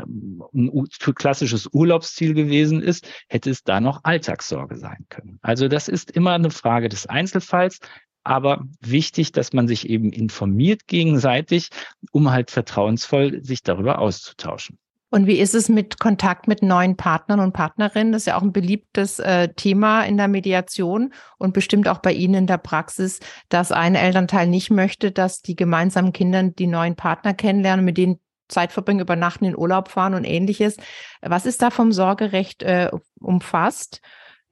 ein 0.53 0.87
klassisches 1.15 1.67
Urlaubsziel 1.71 2.35
gewesen 2.35 2.81
ist, 2.81 3.07
hätte 3.27 3.49
es 3.49 3.63
da 3.63 3.81
noch 3.81 4.03
Alltagssorge 4.03 4.77
sein 4.77 5.05
können. 5.09 5.39
Also 5.41 5.67
das 5.67 5.87
ist 5.87 6.11
immer 6.11 6.33
eine 6.33 6.51
Frage 6.51 6.89
des 6.89 7.07
Einzelfalls, 7.07 7.79
aber 8.23 8.65
wichtig, 8.81 9.31
dass 9.31 9.53
man 9.53 9.67
sich 9.67 9.89
eben 9.89 10.11
informiert 10.11 10.85
gegenseitig, 10.85 11.69
um 12.11 12.29
halt 12.29 12.51
vertrauensvoll 12.51 13.43
sich 13.43 13.63
darüber 13.63 13.97
auszutauschen. 13.97 14.77
Und 15.11 15.25
wie 15.25 15.39
ist 15.39 15.55
es 15.55 15.69
mit 15.69 15.99
Kontakt 15.99 16.47
mit 16.47 16.61
neuen 16.61 16.95
Partnern 16.95 17.39
und 17.39 17.51
Partnerinnen? 17.51 18.13
Das 18.13 18.23
ist 18.23 18.25
ja 18.27 18.37
auch 18.37 18.43
ein 18.43 18.53
beliebtes 18.53 19.19
äh, 19.19 19.49
Thema 19.53 20.03
in 20.03 20.17
der 20.17 20.27
Mediation 20.27 21.13
und 21.39 21.53
bestimmt 21.53 21.87
auch 21.87 21.97
bei 21.97 22.13
Ihnen 22.13 22.35
in 22.35 22.47
der 22.47 22.59
Praxis, 22.59 23.19
dass 23.49 23.71
ein 23.71 23.95
Elternteil 23.95 24.47
nicht 24.47 24.69
möchte, 24.69 25.11
dass 25.11 25.41
die 25.41 25.55
gemeinsamen 25.55 26.13
Kinder 26.13 26.43
die 26.43 26.67
neuen 26.67 26.95
Partner 26.95 27.33
kennenlernen, 27.33 27.85
mit 27.85 27.97
denen 27.97 28.19
Zeit 28.49 28.71
verbringen, 28.71 28.99
übernachten, 28.99 29.45
in 29.45 29.57
Urlaub 29.57 29.89
fahren 29.89 30.13
und 30.13 30.25
ähnliches. 30.25 30.77
Was 31.21 31.45
ist 31.45 31.61
da 31.61 31.69
vom 31.71 31.91
Sorgerecht 31.91 32.61
äh, 32.63 32.91
umfasst? 33.19 34.01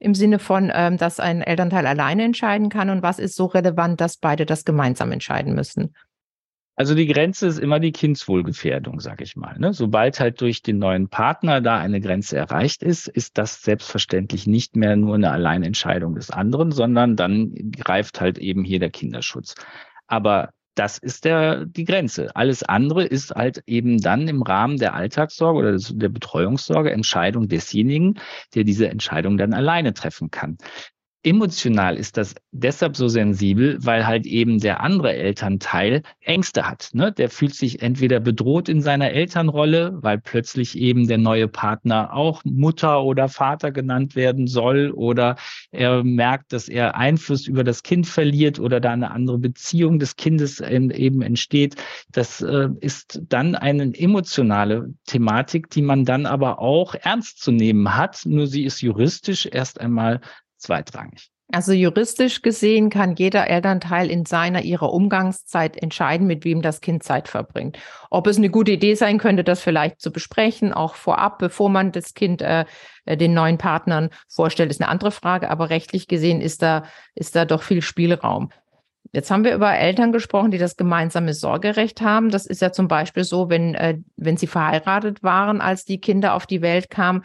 Im 0.00 0.14
Sinne 0.14 0.38
von, 0.38 0.70
ähm, 0.72 0.96
dass 0.96 1.18
ein 1.18 1.42
Elternteil 1.42 1.84
alleine 1.84 2.22
entscheiden 2.22 2.68
kann 2.68 2.88
und 2.88 3.02
was 3.02 3.18
ist 3.18 3.34
so 3.34 3.46
relevant, 3.46 4.00
dass 4.00 4.16
beide 4.16 4.46
das 4.46 4.64
gemeinsam 4.64 5.10
entscheiden 5.10 5.54
müssen? 5.54 5.92
Also 6.78 6.94
die 6.94 7.08
Grenze 7.08 7.48
ist 7.48 7.58
immer 7.58 7.80
die 7.80 7.90
Kindswohlgefährdung, 7.90 9.00
sag 9.00 9.20
ich 9.20 9.34
mal. 9.34 9.58
Ne? 9.58 9.72
Sobald 9.72 10.20
halt 10.20 10.40
durch 10.40 10.62
den 10.62 10.78
neuen 10.78 11.08
Partner 11.08 11.60
da 11.60 11.76
eine 11.78 12.00
Grenze 12.00 12.36
erreicht 12.36 12.84
ist, 12.84 13.08
ist 13.08 13.36
das 13.36 13.62
selbstverständlich 13.62 14.46
nicht 14.46 14.76
mehr 14.76 14.94
nur 14.94 15.16
eine 15.16 15.32
Alleinentscheidung 15.32 16.14
des 16.14 16.30
anderen, 16.30 16.70
sondern 16.70 17.16
dann 17.16 17.52
greift 17.72 18.20
halt 18.20 18.38
eben 18.38 18.62
hier 18.62 18.78
der 18.78 18.90
Kinderschutz. 18.90 19.56
Aber 20.06 20.50
das 20.76 20.98
ist 20.98 21.24
der, 21.24 21.66
die 21.66 21.84
Grenze. 21.84 22.36
Alles 22.36 22.62
andere 22.62 23.02
ist 23.04 23.32
halt 23.32 23.60
eben 23.66 24.00
dann 24.00 24.28
im 24.28 24.42
Rahmen 24.42 24.76
der 24.76 24.94
Alltagssorge 24.94 25.58
oder 25.58 25.76
der 25.76 26.08
Betreuungssorge 26.08 26.92
Entscheidung 26.92 27.48
desjenigen, 27.48 28.20
der 28.54 28.62
diese 28.62 28.88
Entscheidung 28.88 29.36
dann 29.36 29.52
alleine 29.52 29.94
treffen 29.94 30.30
kann. 30.30 30.58
Emotional 31.28 31.98
ist 31.98 32.16
das 32.16 32.34
deshalb 32.52 32.96
so 32.96 33.06
sensibel, 33.06 33.76
weil 33.82 34.06
halt 34.06 34.24
eben 34.24 34.60
der 34.60 34.80
andere 34.80 35.12
Elternteil 35.12 36.02
Ängste 36.20 36.66
hat. 36.66 36.88
Ne? 36.94 37.12
Der 37.12 37.28
fühlt 37.28 37.54
sich 37.54 37.82
entweder 37.82 38.18
bedroht 38.18 38.70
in 38.70 38.80
seiner 38.80 39.10
Elternrolle, 39.10 39.98
weil 40.00 40.18
plötzlich 40.18 40.78
eben 40.78 41.06
der 41.06 41.18
neue 41.18 41.46
Partner 41.46 42.14
auch 42.14 42.42
Mutter 42.44 43.02
oder 43.02 43.28
Vater 43.28 43.72
genannt 43.72 44.16
werden 44.16 44.46
soll, 44.46 44.90
oder 44.90 45.36
er 45.70 46.02
merkt, 46.02 46.54
dass 46.54 46.66
er 46.66 46.96
Einfluss 46.96 47.46
über 47.46 47.62
das 47.62 47.82
Kind 47.82 48.06
verliert 48.06 48.58
oder 48.58 48.80
da 48.80 48.92
eine 48.92 49.10
andere 49.10 49.36
Beziehung 49.38 49.98
des 49.98 50.16
Kindes 50.16 50.60
eben 50.60 51.20
entsteht. 51.20 51.76
Das 52.10 52.40
äh, 52.40 52.68
ist 52.80 53.20
dann 53.28 53.54
eine 53.54 53.92
emotionale 53.94 54.94
Thematik, 55.04 55.68
die 55.68 55.82
man 55.82 56.06
dann 56.06 56.24
aber 56.24 56.58
auch 56.58 56.94
ernst 56.94 57.42
zu 57.42 57.52
nehmen 57.52 57.94
hat. 57.94 58.22
Nur 58.24 58.46
sie 58.46 58.64
ist 58.64 58.80
juristisch 58.80 59.46
erst 59.46 59.78
einmal 59.78 60.22
zweitrangig. 60.58 61.30
Also 61.50 61.72
juristisch 61.72 62.42
gesehen 62.42 62.90
kann 62.90 63.16
jeder 63.16 63.48
Elternteil 63.48 64.10
in 64.10 64.26
seiner 64.26 64.62
ihrer 64.62 64.92
Umgangszeit 64.92 65.82
entscheiden, 65.82 66.26
mit 66.26 66.44
wem 66.44 66.60
das 66.60 66.82
Kind 66.82 67.02
Zeit 67.02 67.26
verbringt. 67.26 67.78
Ob 68.10 68.26
es 68.26 68.36
eine 68.36 68.50
gute 68.50 68.72
Idee 68.72 68.94
sein 68.94 69.16
könnte, 69.16 69.44
das 69.44 69.62
vielleicht 69.62 69.98
zu 69.98 70.12
besprechen, 70.12 70.74
auch 70.74 70.94
vorab, 70.94 71.38
bevor 71.38 71.70
man 71.70 71.90
das 71.90 72.12
Kind 72.12 72.42
äh, 72.42 72.66
äh 73.06 73.16
den 73.16 73.32
neuen 73.32 73.56
Partnern 73.56 74.10
vorstellt, 74.28 74.70
ist 74.70 74.82
eine 74.82 74.90
andere 74.90 75.10
Frage. 75.10 75.48
Aber 75.48 75.70
rechtlich 75.70 76.06
gesehen 76.06 76.42
ist 76.42 76.60
da 76.60 76.82
ist 77.14 77.34
da 77.34 77.46
doch 77.46 77.62
viel 77.62 77.80
Spielraum. 77.80 78.50
Jetzt 79.12 79.30
haben 79.30 79.44
wir 79.44 79.54
über 79.54 79.74
Eltern 79.74 80.12
gesprochen, 80.12 80.50
die 80.50 80.58
das 80.58 80.76
gemeinsame 80.76 81.32
Sorgerecht 81.32 82.02
haben. 82.02 82.28
Das 82.28 82.44
ist 82.44 82.60
ja 82.60 82.72
zum 82.72 82.88
Beispiel 82.88 83.24
so, 83.24 83.48
wenn, 83.48 83.74
äh, 83.74 83.98
wenn 84.16 84.36
sie 84.36 84.46
verheiratet 84.46 85.22
waren, 85.22 85.62
als 85.62 85.86
die 85.86 85.98
Kinder 85.98 86.34
auf 86.34 86.46
die 86.46 86.60
Welt 86.60 86.90
kamen. 86.90 87.24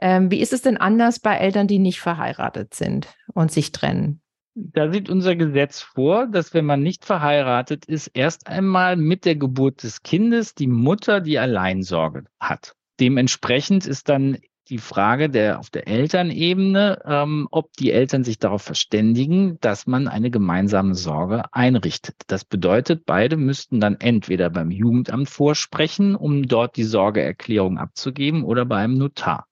Ähm, 0.00 0.30
wie 0.30 0.40
ist 0.40 0.52
es 0.52 0.62
denn 0.62 0.76
anders 0.76 1.20
bei 1.20 1.36
Eltern, 1.36 1.66
die 1.66 1.78
nicht 1.78 2.00
verheiratet 2.00 2.74
sind 2.74 3.08
und 3.34 3.52
sich 3.52 3.72
trennen? 3.72 4.20
Da 4.54 4.90
sieht 4.90 5.08
unser 5.08 5.36
Gesetz 5.36 5.80
vor, 5.80 6.26
dass 6.26 6.54
wenn 6.54 6.64
man 6.64 6.82
nicht 6.82 7.04
verheiratet 7.04 7.84
ist, 7.84 8.08
erst 8.08 8.48
einmal 8.48 8.96
mit 8.96 9.24
der 9.24 9.36
Geburt 9.36 9.82
des 9.82 10.02
Kindes 10.02 10.54
die 10.54 10.66
Mutter 10.66 11.20
die 11.20 11.38
Alleinsorge 11.38 12.24
hat. 12.40 12.74
Dementsprechend 12.98 13.86
ist 13.86 14.08
dann 14.08 14.38
die 14.70 14.78
Frage 14.78 15.28
der 15.28 15.58
auf 15.58 15.68
der 15.68 15.88
Elternebene, 15.88 17.02
ähm, 17.04 17.48
ob 17.50 17.72
die 17.74 17.90
Eltern 17.90 18.24
sich 18.24 18.38
darauf 18.38 18.62
verständigen, 18.62 19.58
dass 19.60 19.86
man 19.86 20.08
eine 20.08 20.30
gemeinsame 20.30 20.94
Sorge 20.94 21.42
einrichtet. 21.52 22.14
Das 22.28 22.44
bedeutet, 22.44 23.04
beide 23.04 23.36
müssten 23.36 23.80
dann 23.80 23.96
entweder 23.96 24.48
beim 24.48 24.70
Jugendamt 24.70 25.28
vorsprechen, 25.28 26.14
um 26.14 26.46
dort 26.46 26.76
die 26.76 26.84
Sorgeerklärung 26.84 27.78
abzugeben, 27.78 28.44
oder 28.44 28.64
bei 28.64 28.76
einem 28.76 28.96
Notar. 28.96 29.46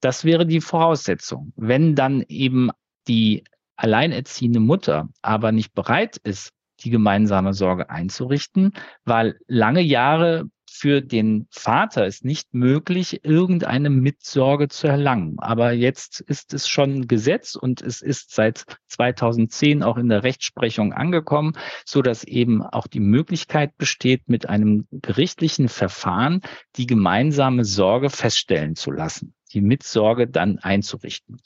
Das 0.00 0.24
wäre 0.24 0.46
die 0.46 0.60
Voraussetzung. 0.60 1.52
Wenn 1.56 1.94
dann 1.94 2.24
eben 2.28 2.70
die 3.08 3.44
alleinerziehende 3.76 4.60
Mutter 4.60 5.08
aber 5.20 5.50
nicht 5.50 5.74
bereit 5.74 6.16
ist, 6.18 6.50
die 6.80 6.90
gemeinsame 6.90 7.54
Sorge 7.54 7.90
einzurichten, 7.90 8.72
weil 9.04 9.38
lange 9.46 9.80
Jahre 9.80 10.44
für 10.76 11.00
den 11.00 11.46
Vater 11.50 12.04
ist 12.04 12.24
nicht 12.24 12.52
möglich, 12.52 13.24
irgendeine 13.24 13.90
Mitsorge 13.90 14.66
zu 14.66 14.88
erlangen. 14.88 15.36
Aber 15.38 15.70
jetzt 15.72 16.20
ist 16.20 16.52
es 16.52 16.66
schon 16.68 17.06
Gesetz 17.06 17.54
und 17.54 17.80
es 17.80 18.02
ist 18.02 18.34
seit 18.34 18.64
2010 18.88 19.84
auch 19.84 19.96
in 19.96 20.08
der 20.08 20.24
Rechtsprechung 20.24 20.92
angekommen, 20.92 21.52
so 21.86 22.02
dass 22.02 22.24
eben 22.24 22.60
auch 22.62 22.88
die 22.88 23.00
Möglichkeit 23.00 23.78
besteht, 23.78 24.28
mit 24.28 24.48
einem 24.48 24.88
gerichtlichen 24.90 25.68
Verfahren 25.68 26.40
die 26.74 26.86
gemeinsame 26.86 27.64
Sorge 27.64 28.10
feststellen 28.10 28.74
zu 28.74 28.90
lassen 28.90 29.32
die 29.52 29.60
Mitsorge 29.60 30.26
dann 30.26 30.58
einzurichten. 30.58 31.40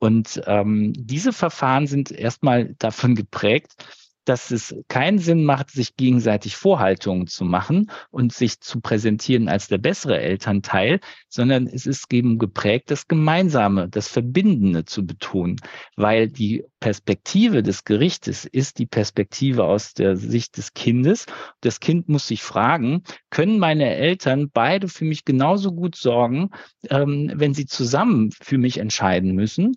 Und 0.00 0.42
ähm, 0.46 0.92
diese 0.96 1.32
Verfahren 1.32 1.86
sind 1.86 2.10
erstmal 2.10 2.74
davon 2.74 3.14
geprägt, 3.14 3.76
dass 4.24 4.50
es 4.50 4.74
keinen 4.88 5.18
Sinn 5.18 5.44
macht, 5.44 5.70
sich 5.70 5.96
gegenseitig 5.96 6.56
Vorhaltungen 6.56 7.26
zu 7.26 7.44
machen 7.44 7.90
und 8.10 8.32
sich 8.32 8.60
zu 8.60 8.80
präsentieren 8.80 9.48
als 9.48 9.68
der 9.68 9.78
bessere 9.78 10.20
Elternteil, 10.20 11.00
sondern 11.28 11.66
es 11.66 11.86
ist 11.86 12.12
eben 12.12 12.38
geprägt, 12.38 12.90
das 12.90 13.08
Gemeinsame, 13.08 13.88
das 13.88 14.08
Verbindende 14.08 14.84
zu 14.84 15.06
betonen, 15.06 15.56
weil 15.96 16.28
die 16.28 16.64
Perspektive 16.80 17.62
des 17.62 17.84
Gerichtes 17.84 18.44
ist 18.44 18.78
die 18.78 18.86
Perspektive 18.86 19.64
aus 19.64 19.94
der 19.94 20.16
Sicht 20.16 20.56
des 20.56 20.74
Kindes. 20.74 21.26
Das 21.60 21.80
Kind 21.80 22.08
muss 22.08 22.26
sich 22.26 22.42
fragen, 22.42 23.02
können 23.30 23.58
meine 23.58 23.94
Eltern 23.94 24.50
beide 24.52 24.88
für 24.88 25.04
mich 25.04 25.24
genauso 25.24 25.72
gut 25.72 25.96
sorgen, 25.96 26.50
ähm, 26.90 27.32
wenn 27.34 27.54
sie 27.54 27.66
zusammen 27.66 28.30
für 28.32 28.58
mich 28.58 28.78
entscheiden 28.78 29.34
müssen? 29.34 29.76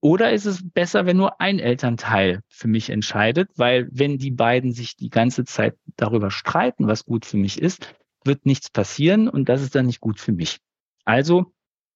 Oder 0.00 0.32
ist 0.32 0.44
es 0.44 0.68
besser, 0.68 1.06
wenn 1.06 1.16
nur 1.16 1.40
ein 1.40 1.58
Elternteil 1.58 2.42
für 2.48 2.68
mich 2.68 2.90
entscheidet? 2.90 3.50
Weil 3.56 3.88
wenn 3.90 4.18
die 4.18 4.30
beiden 4.30 4.72
sich 4.72 4.96
die 4.96 5.10
ganze 5.10 5.44
Zeit 5.44 5.76
darüber 5.96 6.30
streiten, 6.30 6.86
was 6.86 7.04
gut 7.04 7.24
für 7.24 7.38
mich 7.38 7.60
ist, 7.60 7.94
wird 8.24 8.44
nichts 8.46 8.70
passieren 8.70 9.28
und 9.28 9.48
das 9.48 9.62
ist 9.62 9.74
dann 9.74 9.86
nicht 9.86 10.00
gut 10.00 10.20
für 10.20 10.32
mich. 10.32 10.58
Also 11.04 11.52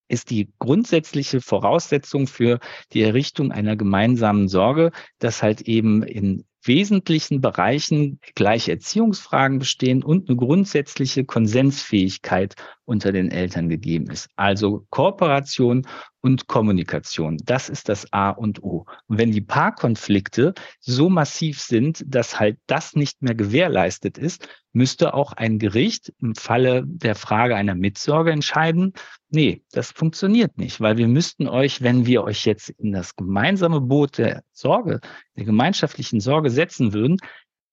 ist 0.08 0.30
die 0.30 0.52
grundsätzliche 0.58 1.40
Voraussetzung 1.40 2.26
für 2.26 2.58
die 2.92 3.02
Errichtung 3.02 3.52
einer 3.52 3.76
gemeinsamen 3.76 4.48
Sorge, 4.48 4.90
dass 5.18 5.42
halt 5.42 5.62
eben 5.62 6.02
in 6.02 6.44
wesentlichen 6.62 7.40
Bereichen 7.40 8.20
gleiche 8.34 8.72
Erziehungsfragen 8.72 9.58
bestehen 9.58 10.02
und 10.02 10.28
eine 10.28 10.36
grundsätzliche 10.36 11.24
Konsensfähigkeit 11.24 12.54
unter 12.84 13.12
den 13.12 13.30
Eltern 13.30 13.68
gegeben 13.68 14.10
ist. 14.10 14.28
Also 14.36 14.86
Kooperation 14.90 15.86
und 16.20 16.48
Kommunikation. 16.48 17.38
Das 17.44 17.68
ist 17.68 17.88
das 17.88 18.12
A 18.12 18.30
und 18.30 18.62
O. 18.62 18.84
Und 19.06 19.18
wenn 19.18 19.30
die 19.30 19.40
Paarkonflikte 19.40 20.54
so 20.80 21.08
massiv 21.08 21.60
sind, 21.60 22.04
dass 22.06 22.38
halt 22.38 22.58
das 22.66 22.94
nicht 22.94 23.22
mehr 23.22 23.34
gewährleistet 23.34 24.18
ist, 24.18 24.48
müsste 24.72 25.14
auch 25.14 25.32
ein 25.32 25.58
Gericht 25.58 26.12
im 26.20 26.34
Falle 26.34 26.84
der 26.84 27.14
Frage 27.14 27.56
einer 27.56 27.74
Mitsorge 27.74 28.32
entscheiden, 28.32 28.92
nee, 29.30 29.62
das 29.72 29.92
funktioniert 29.92 30.58
nicht, 30.58 30.80
weil 30.80 30.96
wir 30.96 31.08
müssten 31.08 31.48
euch, 31.48 31.82
wenn 31.82 32.06
wir 32.06 32.22
euch 32.24 32.44
jetzt 32.44 32.70
in 32.70 32.92
das 32.92 33.16
gemeinsame 33.16 33.80
Boot 33.80 34.18
der 34.18 34.42
Sorge, 34.60 35.00
der 35.36 35.44
gemeinschaftlichen 35.44 36.20
Sorge 36.20 36.50
setzen 36.50 36.92
würden, 36.92 37.16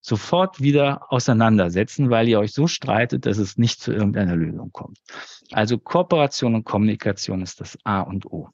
sofort 0.01 0.61
wieder 0.61 1.11
auseinandersetzen, 1.11 2.09
weil 2.09 2.27
ihr 2.27 2.39
euch 2.39 2.53
so 2.53 2.67
streitet, 2.67 3.25
dass 3.25 3.37
es 3.37 3.57
nicht 3.57 3.81
zu 3.81 3.91
irgendeiner 3.91 4.35
Lösung 4.35 4.71
kommt. 4.71 4.99
Also 5.51 5.77
Kooperation 5.77 6.55
und 6.55 6.63
Kommunikation 6.63 7.41
ist 7.41 7.59
das 7.59 7.77
A 7.83 8.01
und 8.01 8.25
O. 8.25 8.49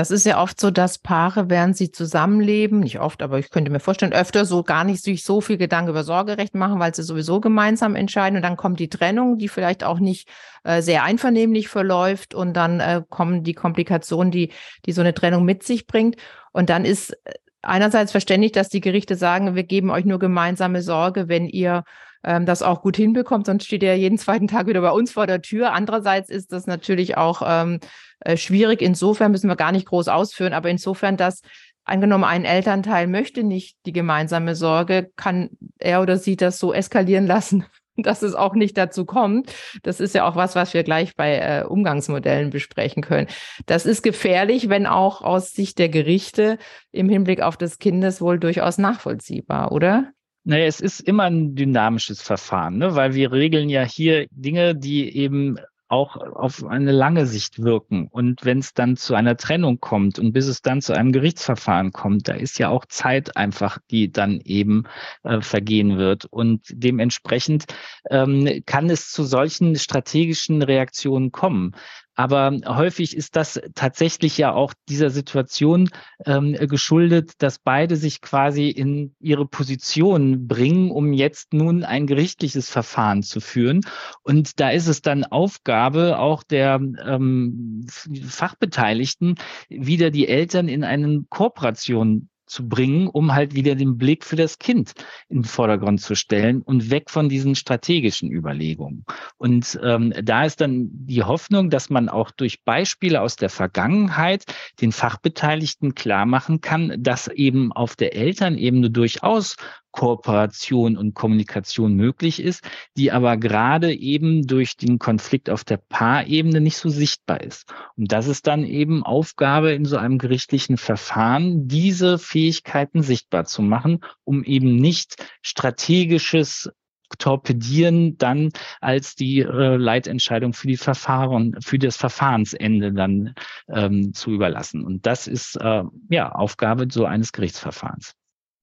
Das 0.00 0.10
ist 0.10 0.24
ja 0.24 0.40
oft 0.40 0.58
so, 0.58 0.70
dass 0.70 0.96
Paare, 0.96 1.50
während 1.50 1.76
sie 1.76 1.92
zusammenleben, 1.92 2.80
nicht 2.80 3.00
oft, 3.00 3.20
aber 3.20 3.38
ich 3.38 3.50
könnte 3.50 3.70
mir 3.70 3.80
vorstellen, 3.80 4.14
öfter 4.14 4.46
so 4.46 4.62
gar 4.62 4.82
nicht 4.82 5.04
sich 5.04 5.24
so 5.24 5.42
viel 5.42 5.58
Gedanken 5.58 5.90
über 5.90 6.04
Sorgerecht 6.04 6.54
machen, 6.54 6.80
weil 6.80 6.94
sie 6.94 7.02
sowieso 7.02 7.38
gemeinsam 7.38 7.94
entscheiden. 7.94 8.36
Und 8.36 8.42
dann 8.42 8.56
kommt 8.56 8.80
die 8.80 8.88
Trennung, 8.88 9.36
die 9.36 9.48
vielleicht 9.48 9.84
auch 9.84 9.98
nicht 9.98 10.26
äh, 10.64 10.80
sehr 10.80 11.04
einvernehmlich 11.04 11.68
verläuft. 11.68 12.34
Und 12.34 12.54
dann 12.54 12.80
äh, 12.80 13.02
kommen 13.10 13.44
die 13.44 13.52
Komplikationen, 13.52 14.30
die, 14.30 14.52
die 14.86 14.92
so 14.92 15.02
eine 15.02 15.12
Trennung 15.12 15.44
mit 15.44 15.64
sich 15.64 15.86
bringt. 15.86 16.16
Und 16.52 16.70
dann 16.70 16.86
ist 16.86 17.10
äh, 17.10 17.34
einerseits 17.60 18.10
verständlich, 18.10 18.52
dass 18.52 18.70
die 18.70 18.80
Gerichte 18.80 19.16
sagen, 19.16 19.54
wir 19.54 19.64
geben 19.64 19.90
euch 19.90 20.06
nur 20.06 20.18
gemeinsame 20.18 20.80
Sorge, 20.80 21.28
wenn 21.28 21.46
ihr 21.46 21.84
ähm, 22.24 22.46
das 22.46 22.62
auch 22.62 22.82
gut 22.82 22.96
hinbekommt, 22.96 23.46
sonst 23.46 23.64
steht 23.64 23.82
ihr 23.82 23.96
jeden 23.96 24.18
zweiten 24.18 24.48
Tag 24.48 24.66
wieder 24.66 24.80
bei 24.80 24.90
uns 24.90 25.12
vor 25.12 25.26
der 25.26 25.42
Tür. 25.42 25.72
Andererseits 25.72 26.30
ist 26.30 26.52
das 26.52 26.66
natürlich 26.66 27.16
auch 27.16 27.42
ähm, 27.44 27.80
äh, 28.20 28.36
schwierig. 28.36 28.82
Insofern 28.82 29.32
müssen 29.32 29.48
wir 29.48 29.56
gar 29.56 29.72
nicht 29.72 29.86
groß 29.86 30.08
ausführen, 30.08 30.52
aber 30.52 30.68
insofern, 30.68 31.16
dass 31.16 31.40
angenommen 31.84 32.24
ein 32.24 32.44
Elternteil 32.44 33.06
möchte 33.06 33.42
nicht 33.42 33.78
die 33.86 33.92
gemeinsame 33.92 34.54
Sorge, 34.54 35.10
kann 35.16 35.50
er 35.78 36.02
oder 36.02 36.18
sie 36.18 36.36
das 36.36 36.58
so 36.58 36.72
eskalieren 36.72 37.26
lassen, 37.26 37.64
dass 37.96 38.22
es 38.22 38.34
auch 38.34 38.54
nicht 38.54 38.76
dazu 38.76 39.04
kommt. 39.06 39.52
Das 39.82 40.00
ist 40.00 40.14
ja 40.14 40.28
auch 40.28 40.36
was, 40.36 40.54
was 40.54 40.74
wir 40.74 40.84
gleich 40.84 41.16
bei 41.16 41.38
äh, 41.38 41.64
Umgangsmodellen 41.64 42.50
besprechen 42.50 43.02
können. 43.02 43.28
Das 43.66 43.86
ist 43.86 44.02
gefährlich, 44.02 44.68
wenn 44.68 44.86
auch 44.86 45.22
aus 45.22 45.52
Sicht 45.52 45.78
der 45.78 45.88
Gerichte 45.88 46.58
im 46.92 47.08
Hinblick 47.08 47.40
auf 47.40 47.56
das 47.56 47.78
Kindeswohl 47.78 48.38
durchaus 48.38 48.78
nachvollziehbar, 48.78 49.72
oder? 49.72 50.12
Naja, 50.50 50.64
es 50.64 50.80
ist 50.80 50.98
immer 50.98 51.24
ein 51.30 51.54
dynamisches 51.54 52.22
Verfahren, 52.22 52.78
ne? 52.78 52.96
weil 52.96 53.14
wir 53.14 53.30
regeln 53.30 53.68
ja 53.68 53.84
hier 53.84 54.26
Dinge, 54.32 54.74
die 54.74 55.16
eben 55.16 55.60
auch 55.86 56.16
auf 56.16 56.64
eine 56.64 56.90
lange 56.90 57.26
Sicht 57.26 57.62
wirken. 57.62 58.08
Und 58.08 58.44
wenn 58.44 58.58
es 58.58 58.74
dann 58.74 58.96
zu 58.96 59.14
einer 59.14 59.36
Trennung 59.36 59.78
kommt 59.78 60.18
und 60.18 60.32
bis 60.32 60.48
es 60.48 60.60
dann 60.60 60.82
zu 60.82 60.92
einem 60.92 61.12
Gerichtsverfahren 61.12 61.92
kommt, 61.92 62.26
da 62.26 62.32
ist 62.32 62.58
ja 62.58 62.68
auch 62.68 62.84
Zeit 62.86 63.36
einfach, 63.36 63.78
die 63.92 64.10
dann 64.10 64.40
eben 64.44 64.88
äh, 65.22 65.40
vergehen 65.40 65.98
wird. 65.98 66.24
Und 66.24 66.62
dementsprechend 66.72 67.66
ähm, 68.10 68.64
kann 68.66 68.90
es 68.90 69.12
zu 69.12 69.22
solchen 69.22 69.76
strategischen 69.76 70.62
Reaktionen 70.62 71.30
kommen. 71.30 71.76
Aber 72.14 72.56
häufig 72.66 73.16
ist 73.16 73.36
das 73.36 73.60
tatsächlich 73.74 74.38
ja 74.38 74.52
auch 74.52 74.74
dieser 74.88 75.10
Situation 75.10 75.90
ähm, 76.26 76.54
geschuldet, 76.54 77.32
dass 77.38 77.58
beide 77.58 77.96
sich 77.96 78.20
quasi 78.20 78.68
in 78.68 79.14
ihre 79.20 79.46
Position 79.46 80.46
bringen, 80.46 80.90
um 80.90 81.12
jetzt 81.12 81.52
nun 81.52 81.84
ein 81.84 82.06
gerichtliches 82.06 82.70
Verfahren 82.70 83.22
zu 83.22 83.40
führen. 83.40 83.82
Und 84.22 84.60
da 84.60 84.70
ist 84.70 84.88
es 84.88 85.02
dann 85.02 85.24
Aufgabe 85.24 86.18
auch 86.18 86.42
der 86.42 86.80
ähm, 87.04 87.86
Fachbeteiligten, 88.26 89.36
wieder 89.68 90.10
die 90.10 90.28
Eltern 90.28 90.68
in 90.68 90.84
eine 90.84 91.24
Kooperation 91.28 92.29
zu 92.50 92.68
bringen, 92.68 93.06
um 93.06 93.32
halt 93.32 93.54
wieder 93.54 93.74
den 93.74 93.96
Blick 93.96 94.24
für 94.24 94.36
das 94.36 94.58
Kind 94.58 94.92
in 95.28 95.38
den 95.38 95.44
Vordergrund 95.44 96.00
zu 96.00 96.14
stellen 96.14 96.62
und 96.62 96.90
weg 96.90 97.08
von 97.08 97.28
diesen 97.28 97.54
strategischen 97.54 98.30
Überlegungen. 98.30 99.04
Und 99.38 99.78
ähm, 99.82 100.12
da 100.22 100.44
ist 100.44 100.60
dann 100.60 100.88
die 100.92 101.22
Hoffnung, 101.22 101.70
dass 101.70 101.90
man 101.90 102.08
auch 102.08 102.30
durch 102.30 102.64
Beispiele 102.64 103.20
aus 103.20 103.36
der 103.36 103.50
Vergangenheit 103.50 104.44
den 104.80 104.92
Fachbeteiligten 104.92 105.94
klar 105.94 106.26
machen 106.26 106.60
kann, 106.60 106.94
dass 106.98 107.28
eben 107.28 107.72
auf 107.72 107.96
der 107.96 108.14
Elternebene 108.14 108.90
durchaus 108.90 109.56
Kooperation 109.92 110.96
und 110.96 111.14
Kommunikation 111.14 111.94
möglich 111.94 112.42
ist, 112.42 112.64
die 112.96 113.12
aber 113.12 113.36
gerade 113.36 113.92
eben 113.92 114.46
durch 114.46 114.76
den 114.76 114.98
Konflikt 114.98 115.50
auf 115.50 115.64
der 115.64 115.78
Paarebene 115.78 116.60
nicht 116.60 116.76
so 116.76 116.88
sichtbar 116.88 117.40
ist. 117.40 117.72
Und 117.96 118.12
das 118.12 118.26
ist 118.26 118.46
dann 118.46 118.64
eben 118.64 119.02
Aufgabe 119.02 119.72
in 119.72 119.84
so 119.84 119.96
einem 119.96 120.18
gerichtlichen 120.18 120.76
Verfahren, 120.76 121.68
diese 121.68 122.18
Fähigkeiten 122.18 123.02
sichtbar 123.02 123.44
zu 123.44 123.62
machen, 123.62 124.00
um 124.24 124.44
eben 124.44 124.76
nicht 124.76 125.16
strategisches 125.42 126.70
torpedieren 127.18 128.16
dann 128.18 128.50
als 128.80 129.16
die 129.16 129.40
äh, 129.40 129.76
Leitentscheidung 129.76 130.52
für 130.52 130.68
die 130.68 130.76
Verfahren, 130.76 131.56
für 131.60 131.78
das 131.78 131.96
Verfahrensende 131.96 132.92
dann 132.92 133.34
ähm, 133.68 134.12
zu 134.14 134.30
überlassen. 134.30 134.84
Und 134.84 135.06
das 135.06 135.26
ist 135.26 135.56
äh, 135.56 135.82
ja 136.08 136.32
Aufgabe 136.32 136.86
so 136.90 137.04
eines 137.04 137.32
Gerichtsverfahrens. 137.32 138.14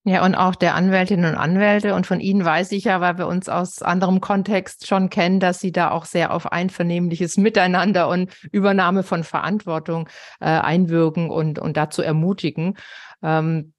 Ja, 0.08 0.24
und 0.24 0.36
auch 0.36 0.56
der 0.56 0.74
Anwältinnen 0.76 1.34
und 1.34 1.38
Anwälte. 1.38 1.94
Und 1.94 2.08
von 2.08 2.22
Ihnen 2.22 2.46
weiß 2.46 2.72
ich 2.72 2.86
ja, 2.86 3.02
weil 3.02 3.18
wir 3.18 3.28
uns 3.28 3.50
aus 3.50 3.82
anderem 3.82 4.22
Kontext 4.22 4.88
schon 4.88 5.10
kennen, 5.10 5.42
dass 5.42 5.60
Sie 5.60 5.74
da 5.74 5.92
auch 5.92 6.06
sehr 6.06 6.34
auf 6.34 6.50
einvernehmliches 6.50 7.36
Miteinander 7.36 8.08
und 8.08 8.34
Übernahme 8.54 9.04
von 9.04 9.26
Verantwortung 9.26 10.08
äh, 10.40 10.46
einwirken 10.46 11.30
und, 11.30 11.60
und 11.60 11.76
dazu 11.76 12.04
ermutigen. 12.04 12.78
Ähm, 13.22 13.74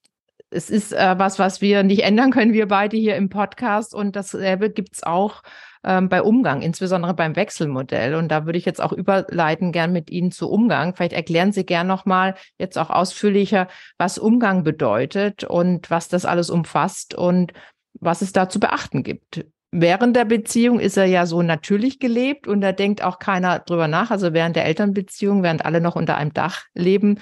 es 0.50 0.68
ist 0.68 0.92
äh, 0.92 1.18
was, 1.18 1.38
was 1.38 1.62
wir 1.62 1.82
nicht 1.82 2.02
ändern 2.02 2.30
können, 2.30 2.52
wir 2.52 2.68
beide 2.68 2.98
hier 2.98 3.16
im 3.16 3.30
Podcast. 3.30 3.94
Und 3.94 4.14
dasselbe 4.14 4.68
gibt 4.68 4.96
es 4.96 5.02
auch 5.04 5.42
ähm, 5.84 6.08
bei 6.08 6.22
Umgang, 6.22 6.62
insbesondere 6.62 7.14
beim 7.14 7.36
Wechselmodell. 7.36 8.14
Und 8.14 8.28
da 8.28 8.46
würde 8.46 8.58
ich 8.58 8.64
jetzt 8.64 8.80
auch 8.80 8.92
überleiten 8.92 9.72
gern 9.72 9.92
mit 9.92 10.10
Ihnen 10.10 10.30
zu 10.30 10.50
Umgang. 10.50 10.94
Vielleicht 10.94 11.12
erklären 11.12 11.52
Sie 11.52 11.64
gern 11.64 11.86
nochmal 11.86 12.34
jetzt 12.58 12.78
auch 12.78 12.90
ausführlicher, 12.90 13.68
was 13.96 14.18
Umgang 14.18 14.64
bedeutet 14.64 15.44
und 15.44 15.90
was 15.90 16.08
das 16.08 16.24
alles 16.24 16.50
umfasst 16.50 17.14
und 17.14 17.52
was 17.94 18.22
es 18.22 18.32
da 18.32 18.48
zu 18.48 18.60
beachten 18.60 19.02
gibt. 19.02 19.44
Während 19.70 20.16
der 20.16 20.24
Beziehung 20.24 20.80
ist 20.80 20.96
er 20.96 21.04
ja 21.04 21.26
so 21.26 21.42
natürlich 21.42 21.98
gelebt 21.98 22.46
und 22.48 22.62
da 22.62 22.72
denkt 22.72 23.04
auch 23.04 23.18
keiner 23.18 23.58
drüber 23.58 23.86
nach. 23.86 24.10
Also 24.10 24.32
während 24.32 24.56
der 24.56 24.64
Elternbeziehung, 24.64 25.42
während 25.42 25.64
alle 25.64 25.82
noch 25.82 25.94
unter 25.94 26.16
einem 26.16 26.32
Dach 26.32 26.64
leben, 26.74 27.18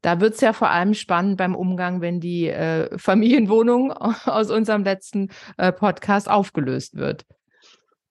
da 0.00 0.20
wird 0.20 0.34
es 0.34 0.40
ja 0.40 0.54
vor 0.54 0.70
allem 0.70 0.94
spannend 0.94 1.36
beim 1.36 1.54
Umgang, 1.54 2.00
wenn 2.00 2.20
die 2.20 2.48
äh, 2.48 2.96
Familienwohnung 2.98 3.92
aus 4.24 4.50
unserem 4.50 4.82
letzten 4.82 5.28
äh, 5.58 5.72
Podcast 5.72 6.30
aufgelöst 6.30 6.96
wird. 6.96 7.26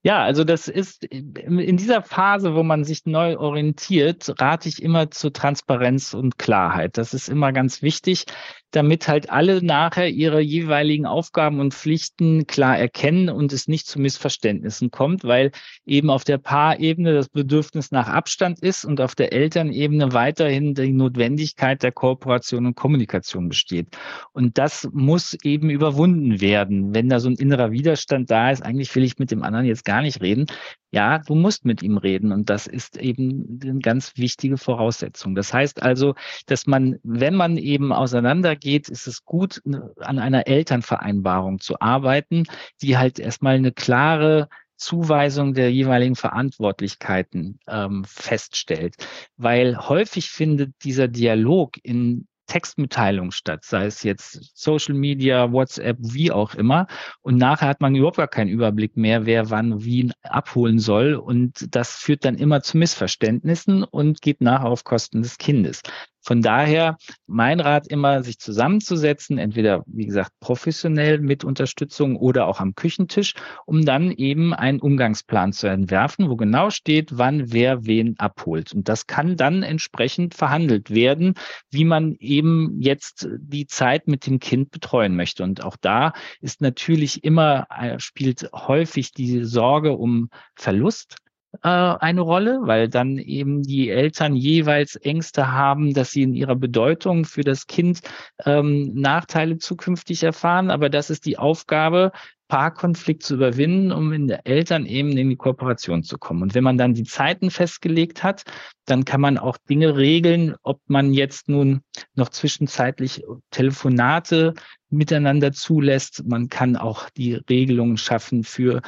Ja, 0.01 0.23
also 0.23 0.45
das 0.45 0.69
ist 0.69 1.03
in 1.03 1.75
dieser 1.75 2.01
Phase, 2.01 2.55
wo 2.55 2.63
man 2.63 2.85
sich 2.85 3.05
neu 3.05 3.37
orientiert, 3.37 4.33
rate 4.39 4.69
ich 4.69 4.81
immer 4.81 5.11
zur 5.11 5.33
Transparenz 5.33 6.13
und 6.13 6.39
Klarheit. 6.39 6.97
Das 6.97 7.13
ist 7.13 7.27
immer 7.27 7.51
ganz 7.51 7.81
wichtig, 7.81 8.23
damit 8.71 9.07
halt 9.07 9.29
alle 9.29 9.63
nachher 9.63 10.09
ihre 10.09 10.39
jeweiligen 10.39 11.05
Aufgaben 11.05 11.59
und 11.59 11.73
Pflichten 11.73 12.45
klar 12.45 12.77
erkennen 12.77 13.29
und 13.29 13.51
es 13.51 13.67
nicht 13.67 13.87
zu 13.87 13.99
Missverständnissen 13.99 14.91
kommt, 14.91 15.23
weil 15.23 15.51
eben 15.85 16.09
auf 16.09 16.23
der 16.23 16.37
Paarebene 16.37 17.13
das 17.13 17.29
Bedürfnis 17.29 17.91
nach 17.91 18.07
Abstand 18.07 18.59
ist 18.59 18.85
und 18.85 19.01
auf 19.01 19.15
der 19.15 19.33
Elternebene 19.33 20.13
weiterhin 20.13 20.75
die 20.75 20.93
Notwendigkeit 20.93 21.81
der 21.81 21.91
Kooperation 21.91 22.67
und 22.67 22.75
Kommunikation 22.75 23.49
besteht. 23.49 23.87
Und 24.33 24.57
das 24.57 24.87
muss 24.93 25.35
eben 25.43 25.69
überwunden 25.69 26.39
werden. 26.39 26.93
Wenn 26.93 27.09
da 27.09 27.19
so 27.19 27.29
ein 27.29 27.35
innerer 27.35 27.71
Widerstand 27.71 28.29
da 28.29 28.51
ist, 28.51 28.61
eigentlich 28.61 28.95
will 28.95 29.03
ich 29.03 29.17
mit 29.17 29.31
dem 29.31 29.43
anderen 29.43 29.65
jetzt 29.65 29.83
gar 29.89 30.03
nicht 30.03 30.21
reden, 30.21 30.45
ja, 30.91 31.17
du 31.17 31.33
musst 31.33 31.65
mit 31.65 31.81
ihm 31.81 31.97
reden 31.97 32.31
und 32.31 32.51
das 32.51 32.67
ist 32.67 32.95
eben 32.95 33.59
eine 33.63 33.79
ganz 33.79 34.13
wichtige 34.17 34.57
Voraussetzung. 34.57 35.33
Das 35.33 35.51
heißt 35.51 35.81
also, 35.81 36.13
dass 36.45 36.67
man, 36.67 36.99
wenn 37.01 37.33
man 37.33 37.57
eben 37.57 37.91
auseinandergeht, 37.91 38.87
ist 38.87 39.07
es 39.07 39.25
gut, 39.25 39.61
an 39.99 40.19
einer 40.19 40.45
Elternvereinbarung 40.45 41.59
zu 41.59 41.81
arbeiten, 41.81 42.43
die 42.83 42.97
halt 42.99 43.17
erstmal 43.17 43.55
eine 43.55 43.71
klare 43.71 44.47
Zuweisung 44.75 45.55
der 45.55 45.71
jeweiligen 45.71 46.15
Verantwortlichkeiten 46.15 47.59
ähm, 47.67 48.05
feststellt. 48.05 48.95
Weil 49.37 49.75
häufig 49.75 50.29
findet 50.29 50.75
dieser 50.83 51.07
Dialog 51.07 51.77
in 51.81 52.27
Textmitteilung 52.49 53.31
statt, 53.31 53.63
sei 53.63 53.85
es 53.85 54.03
jetzt 54.03 54.51
Social 54.57 54.95
Media, 54.95 55.51
WhatsApp, 55.53 55.97
wie 56.01 56.31
auch 56.31 56.55
immer. 56.55 56.87
Und 57.21 57.37
nachher 57.37 57.69
hat 57.69 57.79
man 57.79 57.95
überhaupt 57.95 58.17
gar 58.17 58.27
keinen 58.27 58.49
Überblick 58.49 58.97
mehr, 58.97 59.25
wer 59.25 59.49
wann 59.49 59.83
wie 59.85 60.11
abholen 60.23 60.79
soll. 60.79 61.13
Und 61.13 61.73
das 61.73 61.95
führt 61.95 62.25
dann 62.25 62.35
immer 62.35 62.61
zu 62.61 62.77
Missverständnissen 62.77 63.83
und 63.83 64.21
geht 64.21 64.41
nachher 64.41 64.67
auf 64.67 64.83
Kosten 64.83 65.21
des 65.21 65.37
Kindes. 65.37 65.81
Von 66.29 66.43
daher 66.43 66.97
mein 67.25 67.59
Rat 67.59 67.87
immer, 67.87 68.21
sich 68.21 68.37
zusammenzusetzen, 68.37 69.39
entweder, 69.39 69.83
wie 69.87 70.05
gesagt, 70.05 70.29
professionell 70.39 71.17
mit 71.17 71.43
Unterstützung 71.43 72.17
oder 72.17 72.45
auch 72.45 72.59
am 72.59 72.75
Küchentisch, 72.75 73.33
um 73.65 73.83
dann 73.83 74.11
eben 74.11 74.53
einen 74.53 74.79
Umgangsplan 74.79 75.53
zu 75.53 75.65
entwerfen, 75.65 76.29
wo 76.29 76.35
genau 76.35 76.69
steht, 76.69 77.17
wann 77.17 77.51
wer 77.51 77.87
wen 77.87 78.13
abholt. 78.19 78.75
Und 78.75 78.89
das 78.89 79.07
kann 79.07 79.37
dann 79.37 79.63
entsprechend 79.63 80.35
verhandelt 80.35 80.91
werden, 80.91 81.33
wie 81.71 81.83
man 81.83 82.13
eben 82.19 82.79
jetzt 82.79 83.27
die 83.39 83.65
Zeit 83.65 84.07
mit 84.07 84.27
dem 84.27 84.39
Kind 84.39 84.69
betreuen 84.69 85.15
möchte. 85.15 85.43
Und 85.43 85.63
auch 85.63 85.77
da 85.81 86.13
ist 86.41 86.61
natürlich 86.61 87.23
immer, 87.23 87.65
äh, 87.75 87.99
spielt 87.99 88.51
häufig 88.53 89.13
die 89.13 89.43
Sorge 89.45 89.93
um 89.93 90.29
Verlust 90.53 91.15
äh, 91.63 91.67
eine 91.67 92.21
Rolle, 92.21 92.59
weil 92.63 92.89
dann 92.89 93.17
eben 93.17 93.63
die 93.63 93.89
Eltern 93.89 94.35
jeweils 94.35 94.95
Ängste 94.95 95.51
haben, 95.51 95.93
dass 95.93 96.11
sie 96.11 96.23
in 96.23 96.33
ihrer 96.33 96.55
Bedeutung 96.55 97.25
für 97.25 97.41
das 97.41 97.67
Kind 97.67 98.01
ähm, 98.45 98.93
Nachteile 98.93 99.57
zukünftig 99.57 100.23
erfahren. 100.23 100.69
Aber 100.69 100.89
das 100.89 101.09
ist 101.09 101.25
die 101.25 101.37
Aufgabe, 101.37 102.11
Paarkonflikt 102.49 103.21
zu 103.21 103.35
überwinden, 103.35 103.91
um 103.91 104.11
in 104.11 104.27
der 104.27 104.45
Eltern 104.47 104.87
eben 104.87 105.15
in 105.15 105.29
die 105.29 105.35
Kooperation 105.35 106.03
zu 106.03 106.17
kommen. 106.17 106.41
Und 106.41 106.55
wenn 106.55 106.63
man 106.63 106.79
dann 106.79 106.95
die 106.95 107.03
Zeiten 107.03 107.51
festgelegt 107.51 108.23
hat, 108.23 108.43
dann 108.85 109.05
kann 109.05 109.21
man 109.21 109.37
auch 109.37 109.57
Dinge 109.57 109.95
regeln, 109.95 110.55
ob 110.63 110.81
man 110.87 111.13
jetzt 111.13 111.47
nun 111.47 111.81
noch 112.15 112.29
zwischenzeitlich 112.29 113.23
Telefonate 113.51 114.55
miteinander 114.89 115.51
zulässt. 115.51 116.23
Man 116.25 116.49
kann 116.49 116.75
auch 116.75 117.09
die 117.11 117.35
Regelungen 117.35 117.97
schaffen 117.97 118.43
für 118.43 118.81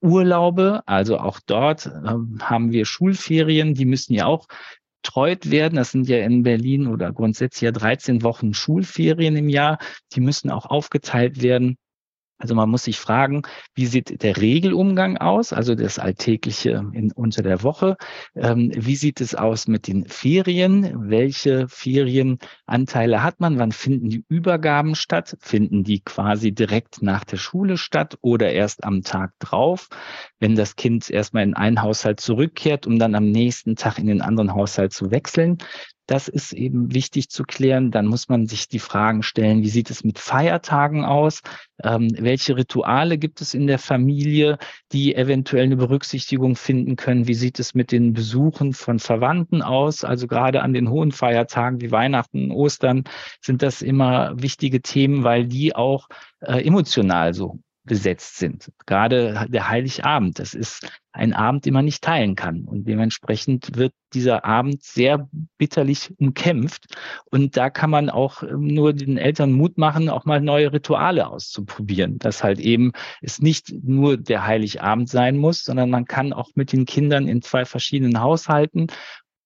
Urlaube, 0.00 0.82
also 0.86 1.18
auch 1.18 1.40
dort 1.46 1.86
ähm, 1.86 2.38
haben 2.42 2.72
wir 2.72 2.84
Schulferien, 2.84 3.74
die 3.74 3.86
müssen 3.86 4.14
ja 4.14 4.26
auch 4.26 4.46
betreut 5.02 5.50
werden. 5.50 5.76
Das 5.76 5.92
sind 5.92 6.08
ja 6.08 6.18
in 6.18 6.42
Berlin 6.42 6.86
oder 6.86 7.12
grundsätzlich 7.12 7.62
ja 7.62 7.72
13 7.72 8.22
Wochen 8.22 8.54
Schulferien 8.54 9.36
im 9.36 9.48
Jahr. 9.48 9.78
Die 10.12 10.20
müssen 10.20 10.50
auch 10.50 10.66
aufgeteilt 10.66 11.42
werden. 11.42 11.76
Also 12.38 12.54
man 12.54 12.68
muss 12.68 12.84
sich 12.84 12.98
fragen, 12.98 13.42
wie 13.74 13.86
sieht 13.86 14.22
der 14.22 14.36
Regelumgang 14.36 15.16
aus, 15.16 15.52
also 15.54 15.74
das 15.74 15.98
Alltägliche 15.98 16.84
in, 16.92 17.10
unter 17.12 17.42
der 17.42 17.62
Woche? 17.62 17.96
Ähm, 18.34 18.70
wie 18.74 18.96
sieht 18.96 19.20
es 19.22 19.34
aus 19.34 19.68
mit 19.68 19.86
den 19.86 20.06
Ferien? 20.06 21.08
Welche 21.10 21.66
Ferienanteile 21.68 23.22
hat 23.22 23.40
man? 23.40 23.58
Wann 23.58 23.72
finden 23.72 24.10
die 24.10 24.24
Übergaben 24.28 24.94
statt? 24.94 25.36
Finden 25.40 25.82
die 25.82 26.00
quasi 26.00 26.52
direkt 26.52 27.00
nach 27.00 27.24
der 27.24 27.38
Schule 27.38 27.78
statt 27.78 28.18
oder 28.20 28.52
erst 28.52 28.84
am 28.84 29.02
Tag 29.02 29.32
drauf, 29.38 29.88
wenn 30.38 30.56
das 30.56 30.76
Kind 30.76 31.08
erstmal 31.08 31.42
in 31.42 31.54
einen 31.54 31.80
Haushalt 31.80 32.20
zurückkehrt, 32.20 32.86
um 32.86 32.98
dann 32.98 33.14
am 33.14 33.30
nächsten 33.30 33.76
Tag 33.76 33.98
in 33.98 34.06
den 34.06 34.20
anderen 34.20 34.52
Haushalt 34.54 34.92
zu 34.92 35.10
wechseln? 35.10 35.58
Das 36.06 36.28
ist 36.28 36.52
eben 36.52 36.94
wichtig 36.94 37.30
zu 37.30 37.42
klären. 37.42 37.90
Dann 37.90 38.06
muss 38.06 38.28
man 38.28 38.46
sich 38.46 38.68
die 38.68 38.78
Fragen 38.78 39.22
stellen, 39.22 39.62
wie 39.62 39.68
sieht 39.68 39.90
es 39.90 40.04
mit 40.04 40.18
Feiertagen 40.18 41.04
aus? 41.04 41.42
Ähm, 41.82 42.08
welche 42.18 42.56
Rituale 42.56 43.18
gibt 43.18 43.40
es 43.40 43.54
in 43.54 43.66
der 43.66 43.78
Familie, 43.78 44.58
die 44.92 45.14
eventuell 45.14 45.64
eine 45.64 45.76
Berücksichtigung 45.76 46.56
finden 46.56 46.96
können? 46.96 47.26
Wie 47.26 47.34
sieht 47.34 47.58
es 47.58 47.74
mit 47.74 47.92
den 47.92 48.12
Besuchen 48.12 48.72
von 48.72 48.98
Verwandten 48.98 49.62
aus? 49.62 50.04
Also 50.04 50.26
gerade 50.26 50.62
an 50.62 50.72
den 50.72 50.88
hohen 50.90 51.12
Feiertagen 51.12 51.80
wie 51.80 51.90
Weihnachten, 51.90 52.50
Ostern 52.50 53.04
sind 53.40 53.62
das 53.62 53.82
immer 53.82 54.32
wichtige 54.40 54.82
Themen, 54.82 55.24
weil 55.24 55.46
die 55.46 55.74
auch 55.74 56.08
äh, 56.40 56.64
emotional 56.64 57.34
so 57.34 57.58
besetzt 57.86 58.36
sind. 58.36 58.70
Gerade 58.84 59.46
der 59.48 59.68
Heiligabend, 59.68 60.38
das 60.38 60.54
ist 60.54 60.86
ein 61.12 61.32
Abend, 61.32 61.64
den 61.64 61.72
man 61.72 61.86
nicht 61.86 62.04
teilen 62.04 62.34
kann. 62.34 62.64
Und 62.64 62.86
dementsprechend 62.86 63.76
wird 63.76 63.94
dieser 64.12 64.44
Abend 64.44 64.82
sehr 64.82 65.28
bitterlich 65.56 66.12
umkämpft. 66.18 66.94
Und 67.30 67.56
da 67.56 67.70
kann 67.70 67.90
man 67.90 68.10
auch 68.10 68.42
ähm, 68.42 68.66
nur 68.66 68.92
den 68.92 69.16
Eltern 69.16 69.52
Mut 69.52 69.78
machen, 69.78 70.10
auch 70.10 70.26
mal 70.26 70.40
neue 70.40 70.72
Rituale 70.72 71.26
auszuprobieren. 71.28 72.18
Dass 72.18 72.44
halt 72.44 72.60
eben 72.60 72.92
es 73.22 73.40
nicht 73.40 73.72
nur 73.82 74.18
der 74.18 74.46
Heiligabend 74.46 75.08
sein 75.08 75.38
muss, 75.38 75.64
sondern 75.64 75.88
man 75.88 76.04
kann 76.04 76.32
auch 76.32 76.50
mit 76.54 76.72
den 76.72 76.84
Kindern 76.84 77.28
in 77.28 77.40
zwei 77.40 77.64
verschiedenen 77.64 78.20
Haushalten 78.20 78.88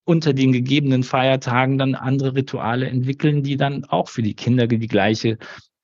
unter 0.05 0.33
den 0.33 0.51
gegebenen 0.51 1.05
Feiertagen 1.05 1.79
dann 1.79 1.95
andere 1.95 2.35
Rituale 2.35 2.89
entwickeln, 2.89 3.45
die 3.45 3.57
dann 3.57 3.85
auch 3.85 4.09
für 4.09 4.23
die 4.23 4.35
Kinder 4.35 4.67
die 4.67 4.89
gleiche 4.89 5.39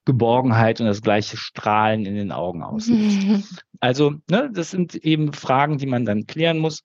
Geborgenheit 0.07 0.81
und 0.81 0.87
das 0.87 1.03
gleiche 1.03 1.37
Strahlen 1.37 2.07
in 2.07 2.15
den 2.15 2.33
Augen 2.33 2.63
auslöst. 2.63 3.27
Also, 3.79 4.15
ne, 4.31 4.51
das 4.55 4.71
sind 4.71 4.95
eben 4.95 5.35
Fragen, 5.35 5.77
die 5.77 5.85
man 5.85 6.07
dann 6.07 6.27
klären 6.27 6.59
muss. 6.59 6.83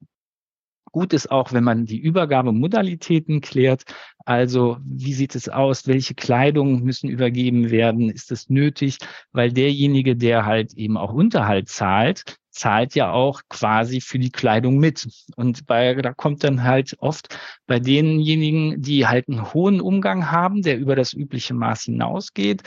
Gut 0.91 1.13
ist 1.13 1.31
auch, 1.31 1.53
wenn 1.53 1.63
man 1.63 1.85
die 1.85 1.99
Übergabemodalitäten 1.99 3.39
klärt. 3.39 3.83
Also 4.25 4.77
wie 4.83 5.13
sieht 5.13 5.35
es 5.35 5.47
aus? 5.47 5.87
Welche 5.87 6.15
Kleidung 6.15 6.83
müssen 6.83 7.09
übergeben 7.09 7.71
werden? 7.71 8.09
Ist 8.09 8.29
es 8.29 8.49
nötig? 8.49 8.97
Weil 9.31 9.53
derjenige, 9.53 10.17
der 10.17 10.45
halt 10.45 10.73
eben 10.73 10.97
auch 10.97 11.13
Unterhalt 11.13 11.69
zahlt, 11.69 12.35
zahlt 12.49 12.93
ja 12.95 13.13
auch 13.13 13.41
quasi 13.47 14.01
für 14.01 14.19
die 14.19 14.31
Kleidung 14.31 14.77
mit. 14.77 15.07
Und 15.37 15.65
bei, 15.65 15.95
da 15.95 16.13
kommt 16.13 16.43
dann 16.43 16.63
halt 16.63 16.97
oft 16.99 17.39
bei 17.67 17.79
denjenigen, 17.79 18.81
die 18.81 19.07
halt 19.07 19.29
einen 19.29 19.53
hohen 19.53 19.79
Umgang 19.79 20.29
haben, 20.29 20.61
der 20.61 20.77
über 20.77 20.97
das 20.97 21.13
übliche 21.13 21.53
Maß 21.53 21.83
hinausgeht, 21.83 22.63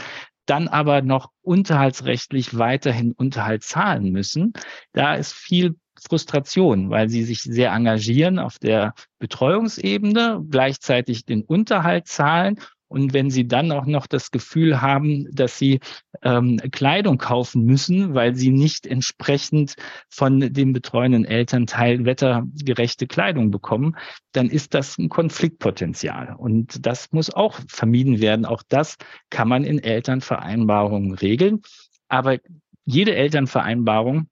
dann 0.47 0.69
aber 0.69 1.03
noch 1.03 1.31
unterhaltsrechtlich 1.43 2.59
weiterhin 2.59 3.13
Unterhalt 3.13 3.63
zahlen 3.63 4.11
müssen. 4.11 4.53
Da 4.93 5.15
ist 5.15 5.33
viel 5.33 5.77
Frustration, 6.01 6.91
weil 6.91 7.09
sie 7.09 7.25
sich 7.25 7.43
sehr 7.43 7.73
engagieren 7.73 8.39
auf 8.39 8.59
der 8.59 8.95
Betreuungsebene, 9.19 10.45
gleichzeitig 10.51 11.25
den 11.25 11.43
Unterhalt 11.43 12.07
zahlen 12.09 12.61
und 12.95 13.13
wenn 13.13 13.29
Sie 13.29 13.49
dann 13.49 13.73
auch 13.73 13.87
noch 13.87 14.07
das 14.07 14.31
Gefühl 14.31 14.81
haben, 14.81 15.27
dass 15.33 15.59
Sie 15.59 15.81
ähm, 16.23 16.61
Kleidung 16.71 17.19
kaufen 17.19 17.65
müssen, 17.65 18.15
weil 18.15 18.37
Sie 18.37 18.51
nicht 18.51 18.87
entsprechend 18.87 19.75
von 20.09 20.39
dem 20.39 20.73
betreuenden 20.73 21.25
Elternteil 21.25 22.05
wettergerechte 22.05 23.09
Kleidung 23.09 23.51
bekommen, 23.51 23.97
dann 24.31 24.49
ist 24.49 24.75
das 24.75 24.97
ein 24.97 25.09
Konfliktpotenzial. 25.09 26.37
Und 26.39 26.87
das 26.87 27.11
muss 27.11 27.35
auch 27.35 27.59
vermieden 27.67 28.21
werden. 28.21 28.47
Auch 28.47 28.63
das 28.69 28.95
kann 29.29 29.49
man 29.49 29.65
in 29.65 29.81
Elternvereinbarungen 29.81 31.15
regeln. 31.15 31.63
Aber 32.07 32.39
jede 32.85 33.17
Elternvereinbarung 33.17 34.29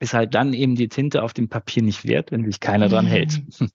ist 0.00 0.14
halt 0.14 0.34
dann 0.34 0.54
eben 0.54 0.74
die 0.74 0.88
Tinte 0.88 1.22
auf 1.22 1.34
dem 1.34 1.48
Papier 1.48 1.82
nicht 1.82 2.06
wert, 2.06 2.32
wenn 2.32 2.44
sich 2.44 2.58
keiner 2.58 2.88
dran 2.88 3.06
hält. 3.06 3.42
Mhm. 3.60 3.68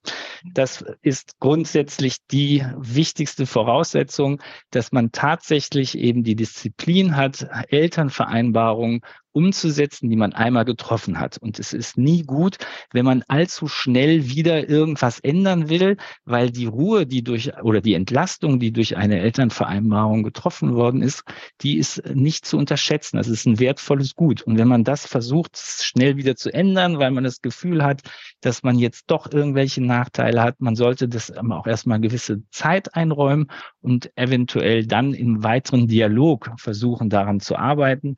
Das 0.53 0.83
ist 1.01 1.39
grundsätzlich 1.39 2.17
die 2.31 2.63
wichtigste 2.77 3.45
Voraussetzung, 3.45 4.41
dass 4.71 4.91
man 4.91 5.11
tatsächlich 5.11 5.97
eben 5.97 6.23
die 6.23 6.35
Disziplin 6.35 7.15
hat, 7.15 7.47
Elternvereinbarungen 7.69 9.01
umzusetzen, 9.35 10.09
die 10.09 10.15
man 10.15 10.33
einmal 10.33 10.65
getroffen 10.65 11.19
hat. 11.19 11.37
Und 11.37 11.59
es 11.59 11.73
ist 11.73 11.97
nie 11.97 12.23
gut, 12.23 12.57
wenn 12.93 13.05
man 13.05 13.23
allzu 13.27 13.67
schnell 13.67 14.29
wieder 14.29 14.69
irgendwas 14.69 15.19
ändern 15.19 15.69
will, 15.69 15.97
weil 16.23 16.51
die 16.51 16.65
Ruhe, 16.65 17.05
die 17.05 17.21
durch 17.21 17.51
oder 17.61 17.81
die 17.81 17.95
Entlastung, 17.95 18.59
die 18.59 18.71
durch 18.71 18.95
eine 18.95 19.19
Elternvereinbarung 19.19 20.23
getroffen 20.23 20.75
worden 20.75 21.01
ist, 21.01 21.23
die 21.61 21.77
ist 21.77 22.01
nicht 22.13 22.45
zu 22.45 22.57
unterschätzen. 22.57 23.17
Das 23.17 23.27
ist 23.27 23.45
ein 23.45 23.59
wertvolles 23.59 24.15
Gut. 24.15 24.41
Und 24.41 24.57
wenn 24.57 24.69
man 24.69 24.85
das 24.85 25.05
versucht, 25.05 25.57
schnell 25.57 26.15
wieder 26.15 26.35
zu 26.37 26.53
ändern, 26.53 26.97
weil 26.99 27.11
man 27.11 27.25
das 27.25 27.41
Gefühl 27.41 27.83
hat, 27.83 28.01
dass 28.39 28.63
man 28.63 28.79
jetzt 28.79 29.05
doch 29.07 29.31
irgendwelche 29.31 29.83
Nachteile 29.83 30.41
hat, 30.41 30.61
man 30.61 30.75
sollte 30.77 31.09
das 31.09 31.35
auch 31.35 31.67
erstmal 31.67 31.99
gewisse 31.99 32.43
Zeit 32.51 32.95
einräumen 32.95 33.47
und 33.81 34.11
eventuell 34.15 34.85
dann 34.87 35.13
im 35.13 35.43
weiteren 35.43 35.87
Dialog 35.87 36.51
versuchen, 36.57 37.09
daran 37.09 37.41
zu 37.41 37.57
arbeiten. 37.57 38.15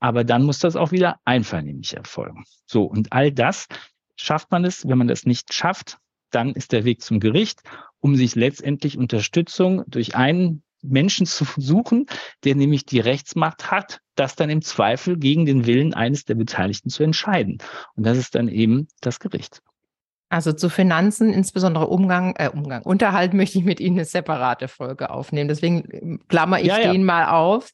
Aber 0.00 0.24
dann 0.24 0.44
muss 0.44 0.58
das 0.58 0.76
auch 0.76 0.92
wieder 0.92 1.16
einvernehmlich 1.24 1.96
erfolgen. 1.96 2.44
So, 2.66 2.84
und 2.84 3.12
all 3.12 3.32
das 3.32 3.66
schafft 4.16 4.50
man 4.50 4.64
es. 4.64 4.86
Wenn 4.86 4.98
man 4.98 5.08
das 5.08 5.24
nicht 5.24 5.52
schafft, 5.52 5.98
dann 6.30 6.52
ist 6.52 6.72
der 6.72 6.84
Weg 6.84 7.02
zum 7.02 7.20
Gericht, 7.20 7.62
um 8.00 8.16
sich 8.16 8.34
letztendlich 8.34 8.98
Unterstützung 8.98 9.84
durch 9.88 10.14
einen 10.14 10.62
Menschen 10.82 11.26
zu 11.26 11.44
suchen, 11.56 12.06
der 12.44 12.54
nämlich 12.54 12.86
die 12.86 13.00
Rechtsmacht 13.00 13.70
hat, 13.70 14.00
das 14.14 14.36
dann 14.36 14.50
im 14.50 14.62
Zweifel 14.62 15.16
gegen 15.18 15.46
den 15.46 15.66
Willen 15.66 15.94
eines 15.94 16.24
der 16.24 16.34
Beteiligten 16.34 16.90
zu 16.90 17.02
entscheiden. 17.02 17.58
Und 17.96 18.06
das 18.06 18.18
ist 18.18 18.34
dann 18.34 18.48
eben 18.48 18.88
das 19.00 19.18
Gericht. 19.20 19.62
Also 20.30 20.52
zu 20.52 20.68
Finanzen, 20.68 21.32
insbesondere 21.32 21.86
Umgang, 21.86 22.34
äh, 22.36 22.50
Umgang, 22.50 22.82
Unterhalt 22.82 23.32
möchte 23.32 23.58
ich 23.58 23.64
mit 23.64 23.80
Ihnen 23.80 23.96
eine 23.96 24.04
separate 24.04 24.68
Folge 24.68 25.08
aufnehmen. 25.10 25.48
Deswegen 25.48 25.88
ähm, 25.90 26.20
klammer 26.28 26.60
ich 26.60 26.66
ja, 26.66 26.78
ja. 26.78 26.92
den 26.92 27.04
mal 27.04 27.28
auf. 27.28 27.70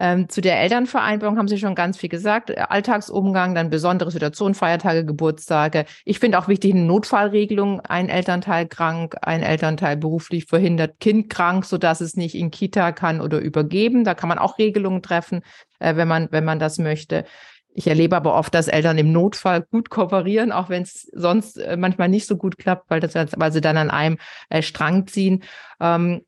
Ähm, 0.00 0.28
zu 0.28 0.40
der 0.40 0.60
Elternvereinbarung 0.60 1.38
haben 1.38 1.48
Sie 1.48 1.58
schon 1.58 1.74
ganz 1.74 1.98
viel 1.98 2.08
gesagt. 2.08 2.56
Alltagsumgang, 2.56 3.54
dann 3.54 3.68
besondere 3.68 4.10
Situationen, 4.10 4.54
Feiertage, 4.54 5.04
Geburtstage. 5.04 5.86
Ich 6.04 6.20
finde 6.20 6.38
auch 6.38 6.46
wichtig 6.46 6.72
eine 6.72 6.84
Notfallregelung. 6.84 7.80
Ein 7.80 8.08
Elternteil 8.08 8.66
krank, 8.66 9.16
ein 9.22 9.42
Elternteil 9.42 9.96
beruflich 9.96 10.44
verhindert, 10.44 11.00
Kind 11.00 11.30
krank, 11.30 11.64
sodass 11.64 12.00
es 12.00 12.16
nicht 12.16 12.36
in 12.36 12.50
Kita 12.50 12.92
kann 12.92 13.20
oder 13.20 13.40
übergeben. 13.40 14.04
Da 14.04 14.14
kann 14.14 14.28
man 14.28 14.38
auch 14.38 14.58
Regelungen 14.58 15.02
treffen, 15.02 15.42
äh, 15.80 15.96
wenn 15.96 16.06
man, 16.06 16.28
wenn 16.30 16.44
man 16.44 16.60
das 16.60 16.78
möchte. 16.78 17.24
Ich 17.78 17.86
erlebe 17.86 18.16
aber 18.16 18.34
oft, 18.34 18.54
dass 18.54 18.66
Eltern 18.66 18.98
im 18.98 19.12
Notfall 19.12 19.62
gut 19.62 19.90
kooperieren, 19.90 20.50
auch 20.52 20.68
wenn 20.68 20.82
es 20.82 21.08
sonst 21.12 21.58
äh, 21.58 21.76
manchmal 21.76 22.08
nicht 22.08 22.26
so 22.26 22.36
gut 22.36 22.58
klappt, 22.58 22.90
weil, 22.90 23.00
das, 23.00 23.14
weil 23.14 23.52
sie 23.52 23.60
dann 23.60 23.76
an 23.76 23.90
einem 23.90 24.18
äh, 24.48 24.62
Strang 24.62 25.06
ziehen. 25.06 25.44
Ähm, 25.80 26.22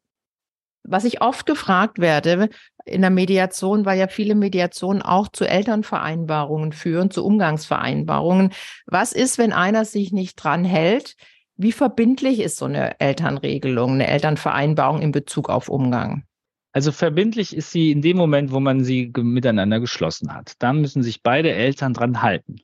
was 0.90 1.04
ich 1.04 1.22
oft 1.22 1.46
gefragt 1.46 1.98
werde 1.98 2.48
in 2.84 3.00
der 3.00 3.10
Mediation, 3.10 3.84
weil 3.84 3.98
ja 3.98 4.08
viele 4.08 4.34
Mediationen 4.34 5.02
auch 5.02 5.28
zu 5.28 5.46
Elternvereinbarungen 5.46 6.72
führen, 6.72 7.10
zu 7.10 7.24
Umgangsvereinbarungen. 7.24 8.52
Was 8.86 9.12
ist, 9.12 9.38
wenn 9.38 9.52
einer 9.52 9.84
sich 9.84 10.12
nicht 10.12 10.36
dran 10.36 10.64
hält? 10.64 11.14
Wie 11.56 11.72
verbindlich 11.72 12.40
ist 12.40 12.56
so 12.56 12.64
eine 12.64 12.98
Elternregelung, 13.00 13.92
eine 13.92 14.08
Elternvereinbarung 14.08 15.02
in 15.02 15.12
Bezug 15.12 15.48
auf 15.48 15.68
Umgang? 15.68 16.24
Also 16.72 16.92
verbindlich 16.92 17.56
ist 17.56 17.70
sie 17.70 17.90
in 17.90 18.00
dem 18.00 18.16
Moment, 18.16 18.52
wo 18.52 18.60
man 18.60 18.84
sie 18.84 19.12
miteinander 19.16 19.80
geschlossen 19.80 20.34
hat. 20.34 20.54
Da 20.60 20.72
müssen 20.72 21.02
sich 21.02 21.22
beide 21.22 21.52
Eltern 21.52 21.94
dran 21.94 22.22
halten. 22.22 22.56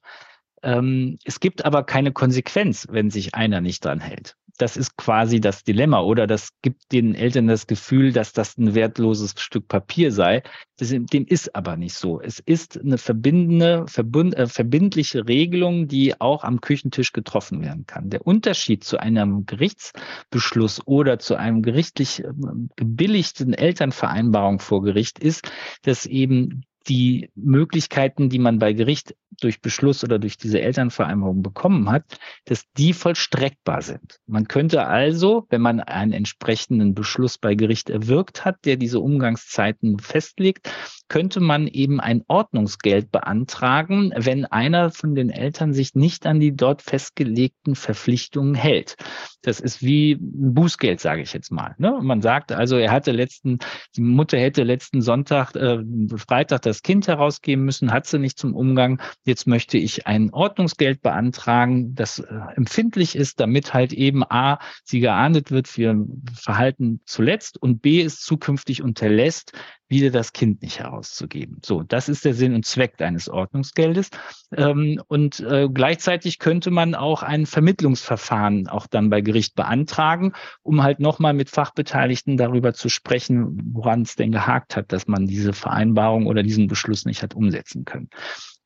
Ähm, 0.63 1.19
es 1.25 1.41
gibt 1.41 1.65
aber 1.65 1.85
keine 1.85 2.13
Konsequenz, 2.13 2.87
wenn 2.91 3.11
sich 3.11 3.35
einer 3.35 3.61
nicht 3.61 3.85
dran 3.85 4.01
hält 4.01 4.37
das 4.57 4.77
ist 4.77 4.97
quasi 4.97 5.41
das 5.41 5.65
Dilemma 5.65 6.01
oder 6.01 6.27
das 6.27 6.51
gibt 6.63 6.93
den 6.93 7.15
Eltern 7.15 7.47
das 7.47 7.67
Gefühl, 7.67 8.13
dass 8.13 8.33
das 8.33 8.57
ein 8.59 8.75
wertloses 8.75 9.35
Stück 9.39 9.69
Papier 9.69 10.13
sei. 10.13 10.43
Das, 10.79 10.91
dem 10.91 11.27
ist 11.27 11.55
aber 11.55 11.77
nicht 11.77 11.95
so. 11.95 12.21
Es 12.21 12.39
ist 12.39 12.79
eine 12.79 12.99
verbindende, 12.99 13.87
verbund, 13.87 14.35
äh, 14.35 14.47
verbindliche 14.47 15.27
Regelung, 15.27 15.89
die 15.89 16.21
auch 16.21 16.45
am 16.45 16.61
Küchentisch 16.61 17.13
getroffen 17.13 17.63
werden 17.63 17.87
kann. 17.87 18.11
Der 18.11 18.27
Unterschied 18.27 18.85
zu 18.85 18.99
einem 18.99 19.47
Gerichtsbeschluss 19.47 20.83
oder 20.87 21.19
zu 21.19 21.37
einem 21.37 21.63
gerichtlich 21.63 22.25
äh, 22.25 22.33
gebilligten 22.77 23.53
Elternvereinbarung 23.53 24.59
vor 24.59 24.83
Gericht 24.83 25.19
ist, 25.19 25.51
dass 25.83 26.07
eben 26.07 26.65
die 26.89 27.31
Möglichkeiten, 27.35 28.29
die 28.29 28.39
man 28.39 28.59
bei 28.59 28.73
Gericht 28.73 29.15
durch 29.41 29.61
Beschluss 29.61 30.03
oder 30.03 30.19
durch 30.19 30.37
diese 30.39 30.61
Elternvereinbarung 30.61 31.43
bekommen 31.43 31.91
hat, 31.91 32.05
dass 32.47 32.65
die 32.77 32.93
vollstreckbar 32.93 33.83
sind. 33.83 34.19
Man 34.27 34.49
könnte 34.49 34.87
also, 34.87 35.47
wenn 35.51 35.61
man 35.61 35.81
einen 35.81 36.13
entsprechenden 36.13 36.95
Beschluss 36.95 37.39
bei 37.39 37.55
Gericht 37.55 37.91
erwirkt 37.91 38.45
hat, 38.45 38.65
der 38.65 38.77
diese 38.77 39.01
Umgangszeiten 39.01 39.99
festlegt, 39.99 40.71
könnte 41.09 41.41
man 41.41 41.67
eben 41.67 42.01
ein 42.01 42.23
Ordnungsgeld 42.27 43.13
beantragen, 43.13 44.13
wenn 44.17 44.45
einer 44.45 44.91
von 44.91 45.15
den 45.15 45.31
Eltern 45.31 45.73
sich 45.73 45.95
nicht 45.95 46.27
an 46.27 46.41
die 46.41 46.57
dort 46.57 46.83
festgelegten 46.83 47.75
Verpflichtungen 47.77 48.55
hält. 48.55 48.97
Das 49.43 49.61
ist 49.61 49.83
wie 49.83 50.13
ein 50.13 50.55
Bußgeld, 50.55 51.01
sage 51.01 51.23
ich 51.23 51.33
jetzt 51.33 51.53
mal. 51.53 51.75
Ne? 51.79 51.99
Man 52.03 52.23
sagt 52.23 52.51
also, 52.53 52.77
er 52.77 52.91
hatte 52.91 53.13
letzten, 53.13 53.59
die 53.95 54.01
Mutter 54.01 54.39
hätte 54.39 54.65
letzten 54.65 55.01
Sonntag, 55.01 55.55
äh, 55.55 55.79
Freitag 56.17 56.63
das 56.63 56.76
Kind 56.83 57.09
herausgeben 57.09 57.65
müssen, 57.65 57.93
hat 57.93 58.07
sie 58.07 58.19
nicht 58.19 58.39
zum 58.39 58.55
Umgang. 58.55 59.01
Jetzt 59.25 59.47
möchte 59.47 59.79
ich 59.79 60.07
ein 60.07 60.33
Ordnungsgeld 60.33 61.03
beantragen, 61.03 61.95
das 61.95 62.19
äh, 62.19 62.35
empfindlich 62.57 63.17
ist, 63.17 63.41
damit 63.41 63.75
halt 63.75 63.93
eben 63.93 64.23
A, 64.25 64.59
sie 64.85 65.01
geahndet 65.01 65.51
wird 65.51 65.69
für 65.69 66.07
Verhalten 66.35 67.01
zuletzt 67.05 67.61
und 67.61 67.83
B, 67.83 68.03
es 68.03 68.21
zukünftig 68.21 68.83
unterlässt, 68.83 69.53
wieder 69.89 70.11
das 70.11 70.33
Kind 70.33 70.63
nicht 70.63 70.81
herauszugeben. 70.81 71.61
So, 71.65 71.83
das 71.83 72.09
ist 72.09 72.25
der 72.25 72.35
Sinn 72.35 72.55
und 72.55 72.67
Zweck 72.67 73.01
eines 73.01 73.29
Ordnungsgeldes. 73.29 74.11
Ähm, 74.57 75.01
und 75.07 75.41
äh, 75.41 75.69
gleichzeitig 75.73 76.39
könnte 76.39 76.71
man 76.71 76.95
auch 76.95 77.23
ein 77.23 77.47
Vermittlungsverfahren 77.47 78.69
auch 78.69 78.87
dann 78.87 79.11
bei 79.11 79.21
Gericht 79.21 79.55
beantragen, 79.55 80.33
um 80.63 80.83
halt 80.83 81.01
nochmal 81.01 81.35
mit 81.35 81.51
Fachbeteiligten 81.51 82.37
darüber 82.37 82.75
zu 82.75 82.89
sprechen, 82.89 83.61
woran 83.73 84.03
es 84.03 84.17
denn 84.17 84.33
gehakt 84.33 84.77
hat, 84.77 84.93
dass 84.93 85.07
man 85.07 85.27
diese 85.27 85.53
Vereinbarung 85.53 86.27
oder 86.27 86.43
diesen 86.43 86.67
Beschluss 86.67 87.05
nicht 87.05 87.23
hat 87.23 87.35
umsetzen 87.35 87.85
können. 87.85 88.11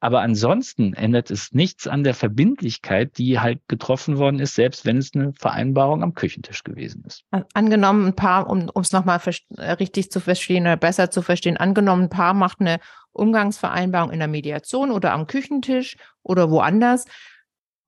Aber 0.00 0.22
ansonsten 0.22 0.94
ändert 0.94 1.30
es 1.30 1.52
nichts 1.52 1.86
an 1.86 2.04
der 2.04 2.14
Verbindlichkeit, 2.14 3.18
die 3.18 3.38
halt 3.38 3.60
getroffen 3.68 4.16
worden 4.16 4.40
ist, 4.40 4.54
selbst 4.54 4.86
wenn 4.86 4.96
es 4.96 5.14
eine 5.14 5.34
Vereinbarung 5.34 6.02
am 6.02 6.14
Küchentisch 6.14 6.64
gewesen 6.64 7.04
ist. 7.06 7.24
Angenommen, 7.52 8.06
ein 8.06 8.16
Paar, 8.16 8.48
um 8.48 8.70
es 8.80 8.92
nochmal 8.92 9.20
äh, 9.56 9.72
richtig 9.72 10.10
zu 10.10 10.20
verstehen 10.20 10.62
oder 10.62 10.78
besser 10.78 11.10
zu 11.10 11.20
verstehen, 11.20 11.58
angenommen, 11.58 12.04
ein 12.04 12.10
Paar 12.10 12.32
macht 12.32 12.60
eine 12.60 12.80
Umgangsvereinbarung 13.12 14.10
in 14.10 14.20
der 14.20 14.28
Mediation 14.28 14.90
oder 14.90 15.12
am 15.12 15.26
Küchentisch 15.26 15.96
oder 16.22 16.50
woanders. 16.50 17.04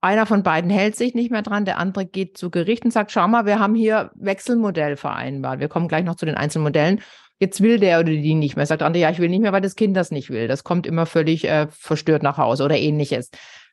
Einer 0.02 0.26
von 0.26 0.42
beiden 0.42 0.68
hält 0.68 0.96
sich 0.96 1.14
nicht 1.14 1.30
mehr 1.30 1.42
dran, 1.42 1.64
der 1.64 1.78
andere 1.78 2.04
geht 2.04 2.36
zu 2.36 2.50
Gericht 2.50 2.84
und 2.84 2.90
sagt, 2.90 3.12
schau 3.12 3.26
mal, 3.28 3.46
wir 3.46 3.60
haben 3.60 3.76
hier 3.76 4.10
Wechselmodell 4.16 4.96
vereinbart. 4.96 5.60
Wir 5.60 5.68
kommen 5.68 5.86
gleich 5.86 6.04
noch 6.04 6.16
zu 6.16 6.26
den 6.26 6.34
einzelnen 6.34 6.64
Modellen. 6.64 7.00
Jetzt 7.42 7.60
will 7.60 7.80
der 7.80 7.98
oder 7.98 8.12
die 8.12 8.34
nicht 8.34 8.54
mehr. 8.54 8.66
Sagt 8.66 8.82
andere, 8.82 9.02
ja, 9.02 9.10
ich 9.10 9.18
will 9.18 9.28
nicht 9.28 9.40
mehr, 9.40 9.52
weil 9.52 9.60
das 9.60 9.74
Kind 9.74 9.96
das 9.96 10.12
nicht 10.12 10.30
will. 10.30 10.46
Das 10.46 10.62
kommt 10.62 10.86
immer 10.86 11.06
völlig 11.06 11.44
äh, 11.44 11.66
verstört 11.72 12.22
nach 12.22 12.38
Hause 12.38 12.62
oder 12.62 12.78
ähnliches. 12.78 13.30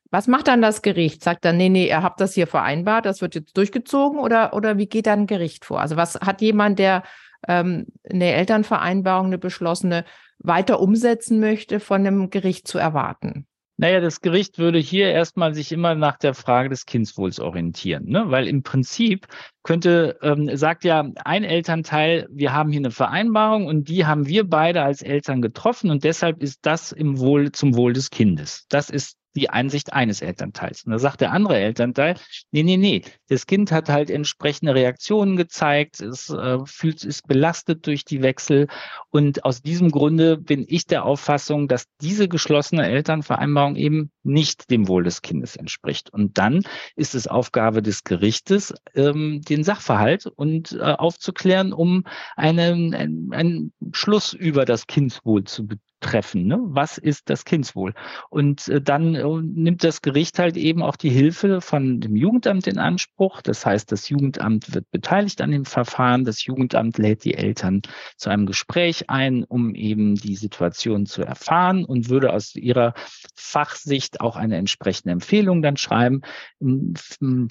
Was 0.10 0.25
macht 0.25 0.47
dann 0.47 0.60
das 0.63 0.82
Gericht? 0.82 1.23
Sagt 1.23 1.45
dann, 1.45 1.58
nee, 1.58 1.69
nee, 1.69 1.88
ihr 1.88 2.01
habt 2.01 2.19
das 2.19 2.34
hier 2.34 2.47
vereinbart, 2.47 3.05
das 3.05 3.21
wird 3.21 3.36
jetzt 3.36 3.55
durchgezogen 3.55 4.17
oder, 4.17 4.55
oder 4.55 4.79
wie 4.79 4.88
geht 4.88 5.05
dann 5.05 5.19
ein 5.19 5.27
Gericht 5.27 5.65
vor? 5.65 5.82
Also 5.82 5.97
was 5.97 6.15
hat 6.15 6.41
jemand, 6.41 6.80
der 6.80 7.03
ähm, 7.47 7.86
eine 8.09 8.34
Elternvereinbarung, 8.34 9.28
eine 9.28 9.38
beschlossene, 9.38 10.03
weiter 10.39 10.80
umsetzen 10.80 11.39
möchte, 11.39 11.80
von 11.80 12.07
einem 12.07 12.32
Gericht 12.32 12.67
zu 12.67 12.80
erwarten? 12.80 13.45
Naja, 13.82 14.01
das 14.01 14.19
Gericht 14.19 14.57
würde 14.57 14.77
hier 14.77 15.09
erstmal 15.09 15.53
sich 15.53 15.71
immer 15.71 15.95
nach 15.95 16.17
der 16.17 16.34
Frage 16.34 16.67
des 16.67 16.86
Kindswohls 16.86 17.39
orientieren, 17.39 18.07
ne? 18.07 18.25
weil 18.27 18.45
im 18.49 18.61
Prinzip 18.61 19.25
könnte, 19.63 20.17
ähm, 20.21 20.53
sagt 20.57 20.84
ja 20.84 21.09
ein 21.23 21.45
Elternteil, 21.45 22.27
wir 22.30 22.51
haben 22.51 22.71
hier 22.71 22.82
eine 22.82 22.91
Vereinbarung 22.91 23.67
und 23.67 23.88
die 23.88 24.05
haben 24.05 24.27
wir 24.27 24.43
beide 24.49 24.84
als 24.84 25.01
Eltern 25.01 25.41
getroffen 25.41 25.91
und 25.91 26.03
deshalb 26.03 26.43
ist 26.43 26.59
das 26.63 26.91
im 26.91 27.19
Wohl, 27.19 27.53
zum 27.53 27.73
Wohl 27.73 27.93
des 27.93 28.09
Kindes. 28.09 28.65
Das 28.67 28.89
ist 28.89 29.18
die 29.36 29.49
Einsicht 29.49 29.93
eines 29.93 30.21
Elternteils. 30.21 30.84
Und 30.84 30.91
da 30.91 30.99
sagt 30.99 31.21
der 31.21 31.32
andere 31.32 31.57
Elternteil, 31.57 32.15
nee, 32.51 32.63
nee, 32.63 32.77
nee, 32.77 33.01
das 33.27 33.45
Kind 33.45 33.71
hat 33.71 33.89
halt 33.89 34.09
entsprechende 34.09 34.73
Reaktionen 34.73 35.36
gezeigt, 35.36 36.01
es 36.01 36.30
äh, 36.30 36.57
fühlt, 36.65 37.03
ist 37.03 37.27
belastet 37.27 37.86
durch 37.86 38.05
die 38.05 38.21
Wechsel. 38.21 38.67
Und 39.09 39.45
aus 39.45 39.61
diesem 39.61 39.91
Grunde 39.91 40.38
bin 40.38 40.65
ich 40.67 40.86
der 40.88 41.05
Auffassung, 41.05 41.67
dass 41.67 41.86
diese 42.01 42.27
geschlossene 42.27 42.88
Elternvereinbarung 42.88 43.75
eben 43.75 44.11
nicht 44.23 44.69
dem 44.71 44.88
Wohl 44.88 45.03
des 45.03 45.21
Kindes 45.21 45.55
entspricht. 45.55 46.11
Und 46.11 46.38
dann 46.38 46.63
ist 46.95 47.15
es 47.15 47.27
Aufgabe 47.27 47.82
des 47.82 48.03
Gerichtes, 48.03 48.73
ähm, 48.95 49.41
den 49.41 49.63
Sachverhalt 49.63 50.25
und 50.27 50.73
äh, 50.73 50.80
aufzuklären, 50.82 51.73
um 51.73 52.03
einen, 52.36 52.93
einen, 52.93 53.34
einen 53.34 53.73
Schluss 53.91 54.34
über 54.34 54.65
das 54.65 54.88
Kindswohl 54.88 55.43
zu 55.43 55.67
treffen. 56.00 56.45
Ne? 56.47 56.60
Was 56.62 56.97
ist 56.97 57.30
das 57.30 57.45
Kindswohl? 57.45 57.93
Und 58.30 58.68
äh, 58.68 58.82
dann 58.82 59.16
äh, 59.16 59.24
nimmt 59.41 59.84
das 59.84 60.02
Gericht 60.02 60.39
halt 60.39 60.58
eben 60.58 60.82
auch 60.82 60.95
die 60.95 61.10
Hilfe 61.10 61.62
von 61.62 62.00
dem 62.00 62.16
Jugendamt 62.16 62.68
in 62.68 62.78
Anspruch. 62.78 63.41
Das 63.41 63.66
heißt, 63.66 63.91
das 63.91 64.10
Jugendamt 64.10 64.74
wird 64.74 64.89
beteiligt 64.91 65.41
an 65.41 65.52
dem 65.52 65.66
Verfahren. 65.66 66.26
Das 66.26 66.45
Jugendamt 66.45 66.97
lädt 66.97 67.24
die 67.24 67.36
Eltern 67.36 67.82
zu 68.18 68.30
einem 68.30 68.45
Gespräch 68.45 69.10
ein, 69.10 69.43
um 69.43 69.76
eben 69.76 70.16
die 70.16 70.36
Situation 70.36 71.06
zu 71.06 71.24
erfahren 71.24 71.86
und 71.86 72.10
würde 72.10 72.34
aus 72.34 72.56
ihrer 72.56 72.93
Fachsicht 73.36 74.22
auch 74.22 74.36
eine 74.36 74.58
entsprechende 74.58 75.12
Empfehlung 75.12 75.62
dann 75.62 75.78
schreiben. 75.78 76.22
In 76.60 76.93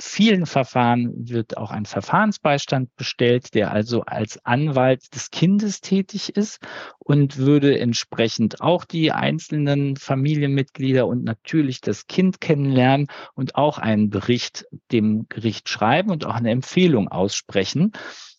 vielen 0.01 0.46
Verfahren 0.46 1.12
wird 1.28 1.57
auch 1.57 1.70
ein 1.70 1.86
Verfahrensbeistand 1.86 2.94
bestellt, 2.96 3.55
der 3.55 3.72
also 3.72 4.03
als 4.03 4.44
Anwalt 4.44 5.14
des 5.14 5.30
Kindes 5.30 5.80
tätig 5.80 6.36
ist 6.36 6.61
und 6.99 7.38
würde 7.38 7.78
entsprechend 7.78 8.38
entsprechend 8.39 8.61
auch 8.61 8.84
die 8.84 9.12
einzelnen 9.12 9.97
Familienmitglieder 9.97 11.07
und 11.07 11.24
natürlich 11.24 11.80
das 11.80 12.07
Kind 12.07 12.41
kennenlernen 12.41 13.09
und 13.34 13.57
auch 13.57 13.78
einen 13.78 14.11
Bericht 14.11 14.66
dem 14.93 15.26
Gericht 15.28 15.68
schreiben 15.68 16.11
und 16.11 16.24
auch 16.26 16.34
eine 16.34 16.51
Empfehlung 16.51 17.09
aussprechen. 17.09 17.93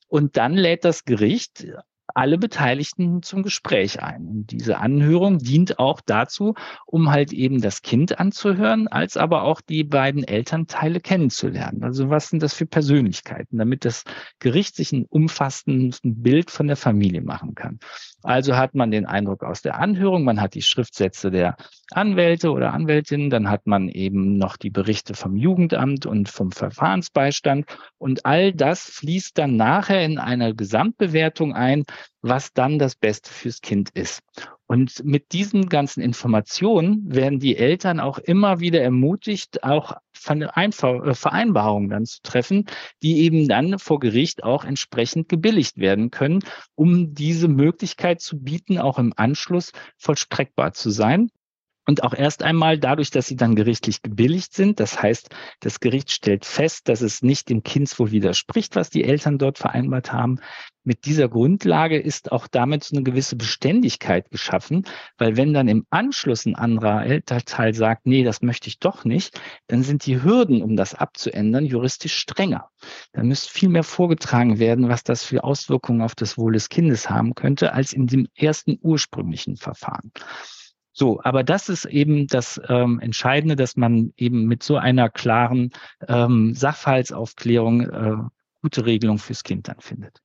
Und 0.07 0.37
dann 0.37 0.53
lädt 0.53 0.85
das 0.85 1.05
Gericht 1.05 1.67
alle 2.15 2.37
Beteiligten 2.37 3.21
zum 3.21 3.43
Gespräch 3.43 4.01
ein. 4.01 4.27
Und 4.27 4.51
diese 4.51 4.77
Anhörung 4.77 5.39
dient 5.39 5.79
auch 5.79 6.01
dazu, 6.01 6.55
um 6.85 7.11
halt 7.11 7.33
eben 7.33 7.61
das 7.61 7.81
Kind 7.81 8.19
anzuhören, 8.19 8.87
als 8.87 9.17
aber 9.17 9.43
auch 9.43 9.61
die 9.61 9.83
beiden 9.83 10.23
Elternteile 10.23 10.99
kennenzulernen. 10.99 11.83
Also 11.83 12.09
was 12.09 12.29
sind 12.29 12.43
das 12.43 12.53
für 12.53 12.65
Persönlichkeiten, 12.65 13.57
damit 13.57 13.85
das 13.85 14.03
Gericht 14.39 14.75
sich 14.75 14.91
ein 14.91 15.05
umfassendes 15.05 15.99
Bild 16.03 16.51
von 16.51 16.67
der 16.67 16.77
Familie 16.77 17.21
machen 17.21 17.55
kann. 17.55 17.79
Also 18.23 18.57
hat 18.57 18.75
man 18.75 18.91
den 18.91 19.05
Eindruck 19.05 19.43
aus 19.43 19.61
der 19.61 19.79
Anhörung, 19.79 20.23
man 20.25 20.41
hat 20.41 20.53
die 20.53 20.61
Schriftsätze 20.61 21.31
der 21.31 21.55
Anwälte 21.91 22.51
oder 22.51 22.73
Anwältinnen, 22.73 23.29
dann 23.29 23.49
hat 23.49 23.65
man 23.65 23.87
eben 23.87 24.37
noch 24.37 24.57
die 24.57 24.69
Berichte 24.69 25.13
vom 25.13 25.37
Jugendamt 25.37 26.05
und 26.05 26.27
vom 26.27 26.51
Verfahrensbeistand 26.51 27.65
und 27.97 28.25
all 28.25 28.53
das 28.53 28.81
fließt 28.81 29.37
dann 29.37 29.55
nachher 29.55 30.03
in 30.03 30.17
einer 30.19 30.53
Gesamtbewertung 30.53 31.53
ein, 31.53 31.85
was 32.21 32.53
dann 32.53 32.79
das 32.79 32.95
Beste 32.95 33.31
fürs 33.31 33.61
Kind 33.61 33.89
ist. 33.91 34.21
Und 34.67 35.03
mit 35.03 35.31
diesen 35.31 35.67
ganzen 35.67 36.01
Informationen 36.01 37.03
werden 37.11 37.39
die 37.39 37.57
Eltern 37.57 37.99
auch 37.99 38.19
immer 38.19 38.59
wieder 38.59 38.81
ermutigt, 38.81 39.63
auch 39.63 39.93
äh, 40.27 41.13
Vereinbarungen 41.15 41.89
dann 41.89 42.05
zu 42.05 42.21
treffen, 42.21 42.65
die 43.01 43.21
eben 43.21 43.47
dann 43.47 43.79
vor 43.79 43.99
Gericht 43.99 44.43
auch 44.43 44.63
entsprechend 44.63 45.27
gebilligt 45.27 45.77
werden 45.77 46.11
können, 46.11 46.41
um 46.75 47.15
diese 47.15 47.47
Möglichkeit 47.47 48.21
zu 48.21 48.39
bieten, 48.39 48.77
auch 48.77 48.99
im 48.99 49.13
Anschluss 49.15 49.71
vollstreckbar 49.97 50.73
zu 50.73 50.91
sein. 50.91 51.31
Und 51.89 52.03
auch 52.03 52.13
erst 52.13 52.43
einmal 52.43 52.77
dadurch, 52.77 53.09
dass 53.09 53.25
sie 53.25 53.35
dann 53.35 53.55
gerichtlich 53.55 54.03
gebilligt 54.03 54.53
sind. 54.53 54.79
Das 54.79 55.01
heißt, 55.01 55.29
das 55.59 55.79
Gericht 55.79 56.11
stellt 56.11 56.45
fest, 56.45 56.87
dass 56.87 57.01
es 57.01 57.23
nicht 57.23 57.49
dem 57.49 57.63
Kindswohl 57.63 58.11
widerspricht, 58.11 58.75
was 58.75 58.91
die 58.91 59.03
Eltern 59.03 59.39
dort 59.39 59.57
vereinbart 59.57 60.13
haben. 60.13 60.39
Mit 60.83 61.05
dieser 61.05 61.29
Grundlage 61.29 61.99
ist 61.99 62.31
auch 62.31 62.47
damit 62.47 62.83
so 62.83 62.95
eine 62.95 63.03
gewisse 63.03 63.35
Beständigkeit 63.35 64.29
geschaffen, 64.29 64.85
weil 65.17 65.35
wenn 65.35 65.51
dann 65.51 65.67
im 65.67 65.87
Anschluss 65.89 66.45
ein 66.45 66.53
anderer 66.53 67.07
Elternteil 67.07 67.73
sagt, 67.73 68.05
nee, 68.05 68.23
das 68.23 68.43
möchte 68.43 68.67
ich 68.67 68.77
doch 68.77 69.03
nicht, 69.03 69.41
dann 69.65 69.81
sind 69.81 70.05
die 70.05 70.21
Hürden, 70.21 70.61
um 70.61 70.75
das 70.75 70.93
abzuändern, 70.93 71.65
juristisch 71.65 72.13
strenger. 72.13 72.69
Da 73.13 73.23
müsste 73.23 73.51
viel 73.51 73.69
mehr 73.69 73.83
vorgetragen 73.83 74.59
werden, 74.59 74.89
was 74.89 75.03
das 75.03 75.23
für 75.23 75.43
Auswirkungen 75.43 76.03
auf 76.03 76.13
das 76.13 76.37
Wohl 76.37 76.53
des 76.53 76.69
Kindes 76.69 77.09
haben 77.09 77.33
könnte, 77.33 77.73
als 77.73 77.93
in 77.93 78.05
dem 78.05 78.27
ersten 78.35 78.77
ursprünglichen 78.79 79.57
Verfahren. 79.57 80.11
So, 80.99 81.21
aber 81.23 81.45
das 81.45 81.69
ist 81.69 81.85
eben 81.85 82.27
das 82.27 82.59
ähm, 82.67 82.99
Entscheidende, 82.99 83.55
dass 83.55 83.77
man 83.77 84.11
eben 84.17 84.47
mit 84.47 84.63
so 84.63 84.75
einer 84.75 85.09
klaren 85.09 85.71
ähm, 86.09 86.53
Sachverhaltsaufklärung 86.53 87.81
äh, 87.81 88.17
gute 88.61 88.85
Regelung 88.85 89.17
fürs 89.17 89.45
Kind 89.45 89.69
dann 89.69 89.79
findet. 89.79 90.19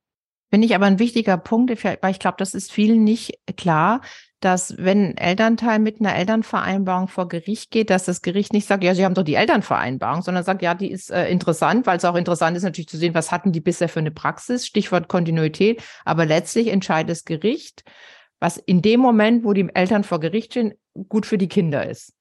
Finde 0.49 0.67
ich 0.67 0.75
aber 0.75 0.85
ein 0.85 0.99
wichtiger 0.99 1.37
Punkt, 1.37 1.83
weil 1.83 2.11
ich 2.11 2.19
glaube, 2.19 2.35
das 2.39 2.53
ist 2.53 2.73
vielen 2.73 3.05
nicht 3.05 3.39
klar, 3.55 4.01
dass 4.41 4.77
wenn 4.77 5.11
ein 5.11 5.17
Elternteil 5.17 5.79
mit 5.79 6.01
einer 6.01 6.13
Elternvereinbarung 6.13 7.07
vor 7.07 7.29
Gericht 7.29 7.71
geht, 7.71 7.89
dass 7.89 8.03
das 8.03 8.21
Gericht 8.21 8.51
nicht 8.51 8.67
sagt, 8.67 8.83
ja, 8.83 8.93
Sie 8.93 9.05
haben 9.05 9.15
doch 9.15 9.23
die 9.23 9.35
Elternvereinbarung, 9.35 10.23
sondern 10.23 10.43
sagt, 10.43 10.61
ja, 10.61 10.75
die 10.75 10.91
ist 10.91 11.09
äh, 11.09 11.29
interessant, 11.29 11.87
weil 11.87 11.97
es 11.97 12.05
auch 12.05 12.15
interessant 12.15 12.55
ist 12.57 12.63
natürlich 12.63 12.89
zu 12.89 12.97
sehen, 12.97 13.15
was 13.15 13.31
hatten 13.31 13.53
die 13.53 13.61
bisher 13.61 13.87
für 13.87 13.99
eine 13.99 14.11
Praxis, 14.11 14.67
Stichwort 14.67 15.07
Kontinuität, 15.07 15.81
aber 16.03 16.25
letztlich 16.25 16.67
entscheidet 16.67 17.11
das 17.11 17.23
Gericht, 17.23 17.85
was 18.39 18.57
in 18.57 18.81
dem 18.81 18.99
Moment, 18.99 19.43
wo 19.43 19.53
die 19.53 19.69
Eltern 19.73 20.03
vor 20.03 20.19
Gericht 20.19 20.53
stehen, 20.53 20.73
gut 21.09 21.25
für 21.25 21.37
die 21.37 21.47
Kinder 21.47 21.87
ist. 21.87 22.13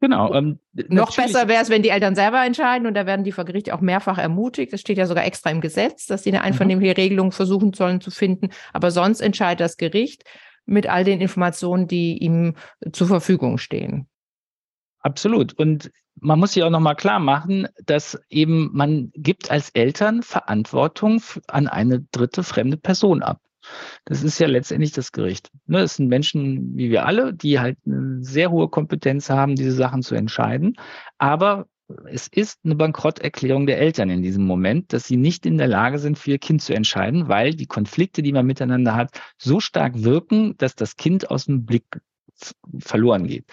Genau. 0.00 0.34
Ähm, 0.34 0.58
Noch 0.88 1.16
besser 1.16 1.48
wäre 1.48 1.62
es, 1.62 1.70
wenn 1.70 1.82
die 1.82 1.88
Eltern 1.88 2.14
selber 2.14 2.44
entscheiden 2.44 2.86
und 2.86 2.94
da 2.94 3.06
werden 3.06 3.24
die 3.24 3.32
vor 3.32 3.44
Gericht 3.44 3.72
auch 3.72 3.80
mehrfach 3.80 4.18
ermutigt. 4.18 4.72
Das 4.72 4.80
steht 4.80 4.98
ja 4.98 5.06
sogar 5.06 5.24
extra 5.24 5.50
im 5.50 5.62
Gesetz, 5.62 6.06
dass 6.06 6.24
sie 6.24 6.30
eine 6.30 6.40
mhm. 6.40 6.44
einvernehmliche 6.44 6.96
Regelung 6.96 7.32
versuchen 7.32 7.72
sollen 7.72 8.02
zu 8.02 8.10
finden. 8.10 8.50
Aber 8.74 8.90
sonst 8.90 9.20
entscheidet 9.20 9.60
das 9.60 9.78
Gericht 9.78 10.24
mit 10.66 10.86
all 10.88 11.04
den 11.04 11.20
Informationen, 11.20 11.88
die 11.88 12.18
ihm 12.18 12.54
zur 12.92 13.06
Verfügung 13.06 13.56
stehen. 13.56 14.06
Absolut. 14.98 15.54
Und 15.54 15.90
man 16.20 16.38
muss 16.38 16.52
sich 16.52 16.62
auch 16.62 16.70
nochmal 16.70 16.96
klar 16.96 17.18
machen, 17.18 17.68
dass 17.84 18.18
eben 18.28 18.70
man 18.72 19.10
gibt 19.14 19.50
als 19.50 19.70
Eltern 19.70 20.22
Verantwortung 20.22 21.22
an 21.48 21.66
eine 21.66 22.00
dritte 22.12 22.42
fremde 22.42 22.76
Person 22.76 23.22
ab. 23.22 23.40
Das 24.04 24.22
ist 24.22 24.38
ja 24.38 24.46
letztendlich 24.46 24.92
das 24.92 25.12
Gericht. 25.12 25.50
Ne, 25.66 25.80
es 25.80 25.96
sind 25.96 26.08
Menschen 26.08 26.76
wie 26.76 26.90
wir 26.90 27.06
alle, 27.06 27.32
die 27.34 27.60
halt 27.60 27.78
eine 27.86 28.22
sehr 28.22 28.50
hohe 28.50 28.68
Kompetenz 28.68 29.30
haben, 29.30 29.56
diese 29.56 29.72
Sachen 29.72 30.02
zu 30.02 30.14
entscheiden. 30.14 30.76
Aber 31.18 31.66
es 32.06 32.28
ist 32.28 32.60
eine 32.64 32.76
Bankrotterklärung 32.76 33.66
der 33.66 33.78
Eltern 33.78 34.10
in 34.10 34.22
diesem 34.22 34.44
Moment, 34.44 34.92
dass 34.92 35.06
sie 35.06 35.16
nicht 35.16 35.44
in 35.46 35.58
der 35.58 35.68
Lage 35.68 35.98
sind, 35.98 36.18
für 36.18 36.32
ihr 36.32 36.38
Kind 36.38 36.62
zu 36.62 36.74
entscheiden, 36.74 37.28
weil 37.28 37.54
die 37.54 37.66
Konflikte, 37.66 38.22
die 38.22 38.32
man 38.32 38.46
miteinander 38.46 38.94
hat, 38.94 39.20
so 39.38 39.60
stark 39.60 40.02
wirken, 40.02 40.56
dass 40.56 40.74
das 40.74 40.96
Kind 40.96 41.30
aus 41.30 41.44
dem 41.46 41.66
Blick 41.66 42.00
verloren 42.78 43.26
geht. 43.26 43.46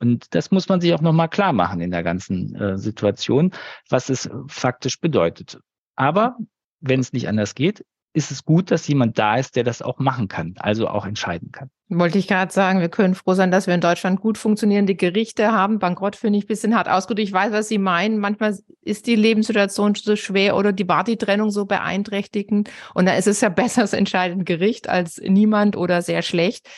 Und 0.00 0.34
das 0.34 0.50
muss 0.50 0.68
man 0.68 0.80
sich 0.80 0.92
auch 0.94 1.00
nochmal 1.00 1.28
klar 1.28 1.52
machen 1.52 1.80
in 1.80 1.90
der 1.90 2.02
ganzen 2.02 2.54
äh, 2.54 2.78
Situation, 2.78 3.52
was 3.88 4.10
es 4.10 4.28
faktisch 4.48 5.00
bedeutet. 5.00 5.60
Aber 5.94 6.36
wenn 6.80 7.00
es 7.00 7.12
nicht 7.12 7.28
anders 7.28 7.54
geht, 7.54 7.84
ist 8.14 8.30
es 8.30 8.44
gut, 8.44 8.70
dass 8.70 8.86
jemand 8.86 9.18
da 9.18 9.36
ist, 9.36 9.56
der 9.56 9.64
das 9.64 9.82
auch 9.82 9.98
machen 9.98 10.28
kann, 10.28 10.54
also 10.60 10.88
auch 10.88 11.04
entscheiden 11.04 11.50
kann. 11.50 11.68
Wollte 11.88 12.16
ich 12.16 12.28
gerade 12.28 12.52
sagen, 12.52 12.80
wir 12.80 12.88
können 12.88 13.14
froh 13.14 13.34
sein, 13.34 13.50
dass 13.50 13.66
wir 13.66 13.74
in 13.74 13.80
Deutschland 13.80 14.20
gut 14.20 14.38
funktionierende 14.38 14.94
Gerichte 14.94 15.52
haben. 15.52 15.80
Bankrott 15.80 16.16
finde 16.16 16.38
ich 16.38 16.44
ein 16.44 16.48
bisschen 16.48 16.76
hart 16.76 16.88
ausgedrückt. 16.88 17.28
Ich 17.28 17.32
weiß, 17.32 17.52
was 17.52 17.68
Sie 17.68 17.78
meinen. 17.78 18.18
Manchmal 18.18 18.56
ist 18.82 19.06
die 19.08 19.16
Lebenssituation 19.16 19.94
so 19.96 20.16
schwer 20.16 20.56
oder 20.56 20.72
die 20.72 20.84
Partytrennung 20.84 21.50
so 21.50 21.66
beeinträchtigend. 21.66 22.70
Und 22.94 23.06
da 23.06 23.14
ist 23.14 23.26
es 23.26 23.40
ja 23.40 23.48
besser, 23.50 23.82
es 23.82 23.92
entscheidet 23.92 24.38
ein 24.38 24.44
Gericht 24.44 24.88
als 24.88 25.20
niemand 25.20 25.76
oder 25.76 26.00
sehr 26.00 26.22
schlecht. 26.22 26.68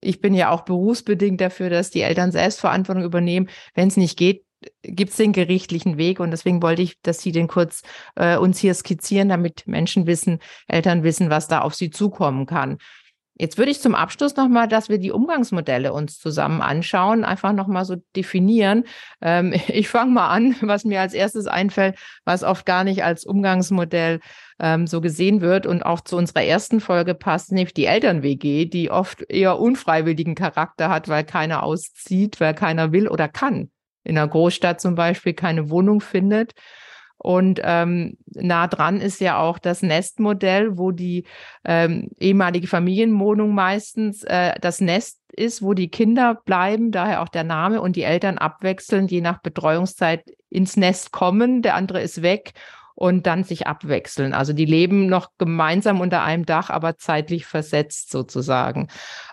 Ich 0.00 0.20
bin 0.20 0.34
ja 0.34 0.50
auch 0.50 0.62
berufsbedingt 0.62 1.40
dafür, 1.40 1.70
dass 1.70 1.90
die 1.90 2.02
Eltern 2.02 2.32
Selbstverantwortung 2.32 3.04
übernehmen. 3.04 3.48
Wenn 3.74 3.88
es 3.88 3.96
nicht 3.96 4.18
geht, 4.18 4.45
gibt 4.82 5.10
es 5.10 5.16
den 5.16 5.32
gerichtlichen 5.32 5.98
Weg 5.98 6.20
und 6.20 6.30
deswegen 6.30 6.62
wollte 6.62 6.82
ich, 6.82 7.00
dass 7.02 7.20
Sie 7.20 7.32
den 7.32 7.48
kurz 7.48 7.82
äh, 8.14 8.36
uns 8.36 8.58
hier 8.58 8.74
skizzieren, 8.74 9.28
damit 9.28 9.66
Menschen 9.66 10.06
wissen, 10.06 10.38
Eltern 10.68 11.02
wissen, 11.02 11.30
was 11.30 11.48
da 11.48 11.60
auf 11.60 11.74
sie 11.74 11.90
zukommen 11.90 12.46
kann. 12.46 12.78
Jetzt 13.38 13.58
würde 13.58 13.70
ich 13.70 13.82
zum 13.82 13.94
Abschluss 13.94 14.34
nochmal, 14.36 14.66
dass 14.66 14.88
wir 14.88 14.96
die 14.96 15.12
Umgangsmodelle 15.12 15.92
uns 15.92 16.18
zusammen 16.18 16.62
anschauen, 16.62 17.22
einfach 17.22 17.52
nochmal 17.52 17.84
so 17.84 17.96
definieren. 18.16 18.84
Ähm, 19.20 19.52
ich 19.68 19.88
fange 19.88 20.12
mal 20.12 20.28
an, 20.28 20.56
was 20.62 20.84
mir 20.84 21.00
als 21.02 21.12
erstes 21.12 21.46
einfällt, 21.46 21.98
was 22.24 22.42
oft 22.42 22.64
gar 22.64 22.82
nicht 22.82 23.04
als 23.04 23.26
Umgangsmodell 23.26 24.20
ähm, 24.58 24.86
so 24.86 25.02
gesehen 25.02 25.42
wird 25.42 25.66
und 25.66 25.84
auch 25.84 26.00
zu 26.00 26.16
unserer 26.16 26.44
ersten 26.44 26.80
Folge 26.80 27.14
passt, 27.14 27.52
nämlich 27.52 27.74
die 27.74 27.84
Eltern-WG, 27.84 28.66
die 28.66 28.90
oft 28.90 29.22
eher 29.28 29.58
unfreiwilligen 29.58 30.34
Charakter 30.34 30.88
hat, 30.88 31.08
weil 31.08 31.24
keiner 31.24 31.62
auszieht, 31.62 32.40
weil 32.40 32.54
keiner 32.54 32.92
will 32.92 33.06
oder 33.06 33.28
kann. 33.28 33.70
In 34.06 34.16
einer 34.16 34.28
Großstadt 34.28 34.80
zum 34.80 34.94
Beispiel 34.94 35.34
keine 35.34 35.70
Wohnung 35.70 36.00
findet. 36.00 36.54
Und 37.18 37.60
ähm, 37.64 38.18
nah 38.26 38.68
dran 38.68 39.00
ist 39.00 39.20
ja 39.20 39.38
auch 39.38 39.58
das 39.58 39.82
Nestmodell, 39.82 40.76
wo 40.76 40.92
die 40.92 41.24
ähm, 41.64 42.10
ehemalige 42.20 42.66
Familienwohnung 42.66 43.54
meistens 43.54 44.22
äh, 44.24 44.52
das 44.60 44.80
Nest 44.80 45.20
ist, 45.32 45.62
wo 45.62 45.72
die 45.72 45.88
Kinder 45.88 46.34
bleiben, 46.44 46.92
daher 46.92 47.22
auch 47.22 47.28
der 47.28 47.44
Name 47.44 47.80
und 47.80 47.96
die 47.96 48.02
Eltern 48.02 48.38
abwechselnd, 48.38 49.10
je 49.10 49.22
nach 49.22 49.38
Betreuungszeit 49.38 50.24
ins 50.50 50.76
Nest 50.76 51.10
kommen, 51.10 51.62
der 51.62 51.74
andere 51.74 52.02
ist 52.02 52.22
weg 52.22 52.52
und 52.94 53.26
dann 53.26 53.44
sich 53.44 53.66
abwechseln. 53.66 54.32
Also 54.32 54.52
die 54.52 54.64
leben 54.64 55.06
noch 55.06 55.30
gemeinsam 55.38 56.00
unter 56.00 56.22
einem 56.22 56.46
Dach, 56.46 56.70
aber 56.70 56.96
zeitlich 56.96 57.46
versetzt 57.46 58.10
sozusagen. 58.10 58.88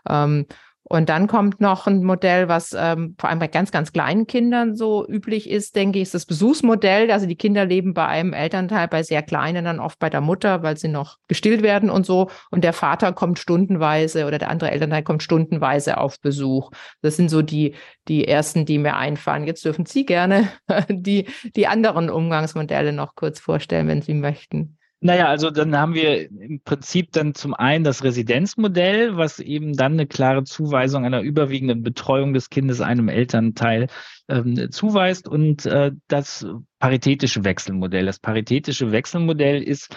Ähm, 0.08 0.46
und 0.86 1.08
dann 1.08 1.28
kommt 1.28 1.62
noch 1.62 1.88
ein 1.88 2.04
Modell, 2.04 2.50
was 2.50 2.76
ähm, 2.78 3.16
vor 3.18 3.30
allem 3.30 3.40
bei 3.40 3.48
ganz, 3.48 3.72
ganz 3.72 3.94
kleinen 3.94 4.28
Kindern 4.28 4.76
so 4.76 5.08
üblich 5.08 5.50
ist, 5.50 5.76
denke 5.78 6.00
ich, 6.00 6.04
ist 6.04 6.14
das 6.14 6.26
Besuchsmodell. 6.26 7.10
Also 7.10 7.26
die 7.26 7.38
Kinder 7.38 7.66
leben 7.66 7.94
bei 7.94 8.06
einem 8.06 8.34
Elternteil, 8.34 8.90
bei 8.90 9.02
sehr 9.02 9.24
kleinen 9.24 9.64
dann 9.64 9.80
oft 9.80 9.98
bei 10.00 10.10
der 10.10 10.20
Mutter, 10.20 10.62
weil 10.62 10.78
sie 10.78 10.90
noch 10.90 11.18
gestillt 11.28 11.64
werden 11.64 11.90
und 11.90 12.06
so. 12.06 12.30
Und 12.52 12.66
der 12.66 12.74
Vater 12.74 13.14
kommt 13.14 13.40
stundenweise 13.40 14.26
oder 14.26 14.38
der 14.38 14.50
andere 14.50 14.72
Elternteil 14.72 15.04
kommt 15.04 15.24
stundenweise 15.24 15.98
auf 15.98 16.20
Besuch. 16.20 16.70
Das 17.02 17.16
sind 17.16 17.30
so 17.30 17.42
die, 17.42 17.76
die 18.10 18.28
ersten, 18.28 18.66
die 18.66 18.78
mir 18.78 18.98
einfallen. 18.98 19.48
Jetzt 19.48 19.64
dürfen 19.64 19.86
Sie 19.86 20.06
gerne 20.06 20.50
die, 20.90 21.28
die 21.56 21.68
anderen 21.68 22.10
Umgangsmodelle 22.10 22.92
noch 22.92 23.16
kurz 23.16 23.40
vorstellen, 23.40 23.88
wenn 23.88 24.02
Sie 24.02 24.14
möchten. 24.14 24.78
Naja, 25.06 25.28
also 25.28 25.52
dann 25.52 25.76
haben 25.78 25.96
wir 25.96 26.30
im 26.32 26.62
Prinzip 26.62 27.12
dann 27.12 27.36
zum 27.36 27.54
einen 27.54 27.84
das 27.84 28.06
Residenzmodell, 28.06 29.18
was 29.18 29.42
eben 29.42 29.74
dann 29.76 29.94
eine 29.94 30.08
klare 30.08 30.46
Zuweisung 30.46 31.04
einer 31.04 31.20
überwiegenden 31.20 31.84
Betreuung 31.84 32.34
des 32.34 32.50
Kindes 32.50 32.80
einem 32.80 33.10
Elternteil 33.10 33.88
ähm, 34.30 34.72
zuweist 34.72 35.28
und 35.28 35.66
äh, 35.66 35.92
das 36.08 36.48
paritätische 36.80 37.44
Wechselmodell. 37.44 38.06
Das 38.06 38.20
paritätische 38.20 38.94
Wechselmodell 38.94 39.62
ist 39.62 39.94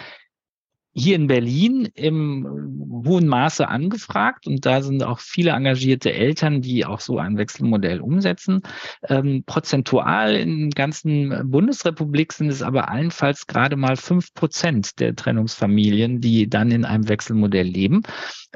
hier 0.97 1.15
in 1.15 1.27
Berlin 1.27 1.87
im 1.93 3.03
hohen 3.05 3.27
Maße 3.27 3.67
angefragt 3.67 4.47
und 4.47 4.65
da 4.65 4.81
sind 4.81 5.03
auch 5.03 5.19
viele 5.19 5.51
engagierte 5.51 6.11
Eltern, 6.11 6.61
die 6.61 6.85
auch 6.85 6.99
so 6.99 7.19
ein 7.19 7.37
Wechselmodell 7.37 8.01
umsetzen. 8.01 8.63
Ähm, 9.07 9.43
prozentual 9.45 10.35
in 10.35 10.71
ganzen 10.71 11.51
Bundesrepublik 11.51 12.33
sind 12.33 12.49
es 12.49 12.63
aber 12.63 12.89
allenfalls 12.89 13.45
gerade 13.45 13.75
mal 13.75 13.95
fünf 13.95 14.33
Prozent 14.33 14.99
der 14.99 15.15
Trennungsfamilien, 15.15 16.19
die 16.19 16.49
dann 16.49 16.71
in 16.71 16.83
einem 16.83 17.07
Wechselmodell 17.07 17.67
leben. 17.67 18.01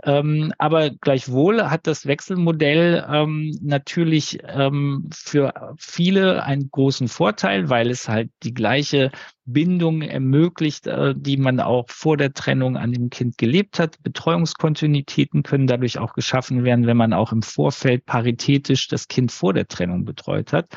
Ähm, 0.04 0.52
aber 0.58 0.90
gleichwohl 0.90 1.70
hat 1.70 1.86
das 1.86 2.08
Wechselmodell 2.08 3.06
ähm, 3.08 3.56
natürlich 3.62 4.40
ähm, 4.48 5.10
für 5.14 5.76
viele 5.78 6.44
einen 6.44 6.72
großen 6.72 7.08
Vorteil, 7.08 7.70
weil 7.70 7.92
es 7.92 8.10
halt 8.10 8.32
die 8.42 8.54
gleiche 8.54 9.12
Bindung 9.46 10.02
ermöglicht, 10.02 10.88
äh, 10.88 11.14
die 11.18 11.38
man 11.38 11.60
auch 11.60 11.90
vor 11.90 12.18
der 12.18 12.34
Trennung 12.34 12.78
an 12.78 12.92
dem 12.92 13.10
Kind 13.10 13.38
gelebt 13.38 13.80
hat. 13.80 14.02
Betreuungskontinuitäten 14.04 15.44
können 15.44 15.68
dadurch 15.68 15.98
auch 15.98 16.14
geschaffen 16.14 16.64
werden, 16.64 16.88
wenn 16.88 16.98
man 16.98 17.14
auch 17.14 17.32
im 17.32 17.42
Vorfeld 17.42 18.06
paritätisch 18.06 18.88
das 18.88 19.08
Kind 19.08 19.32
vor 19.32 19.54
der 19.54 19.68
Trennung 19.68 20.06
betreut 20.06 20.54
hat. 20.54 20.68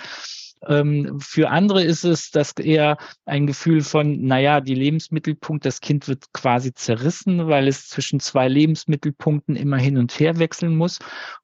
Ähm, 0.66 1.18
für 1.20 1.50
andere 1.50 1.82
ist 1.82 2.04
es 2.04 2.30
das 2.30 2.52
eher 2.52 2.96
ein 3.24 3.46
Gefühl 3.46 3.82
von, 3.82 4.24
naja, 4.24 4.60
die 4.60 4.74
Lebensmittelpunkt, 4.74 5.64
das 5.64 5.80
Kind 5.80 6.08
wird 6.08 6.32
quasi 6.32 6.72
zerrissen, 6.72 7.48
weil 7.48 7.68
es 7.68 7.88
zwischen 7.88 8.20
zwei 8.20 8.48
Lebensmittelpunkten 8.48 9.56
immer 9.56 9.76
hin 9.76 9.98
und 9.98 10.18
her 10.18 10.38
wechseln 10.38 10.76
muss. 10.76 10.98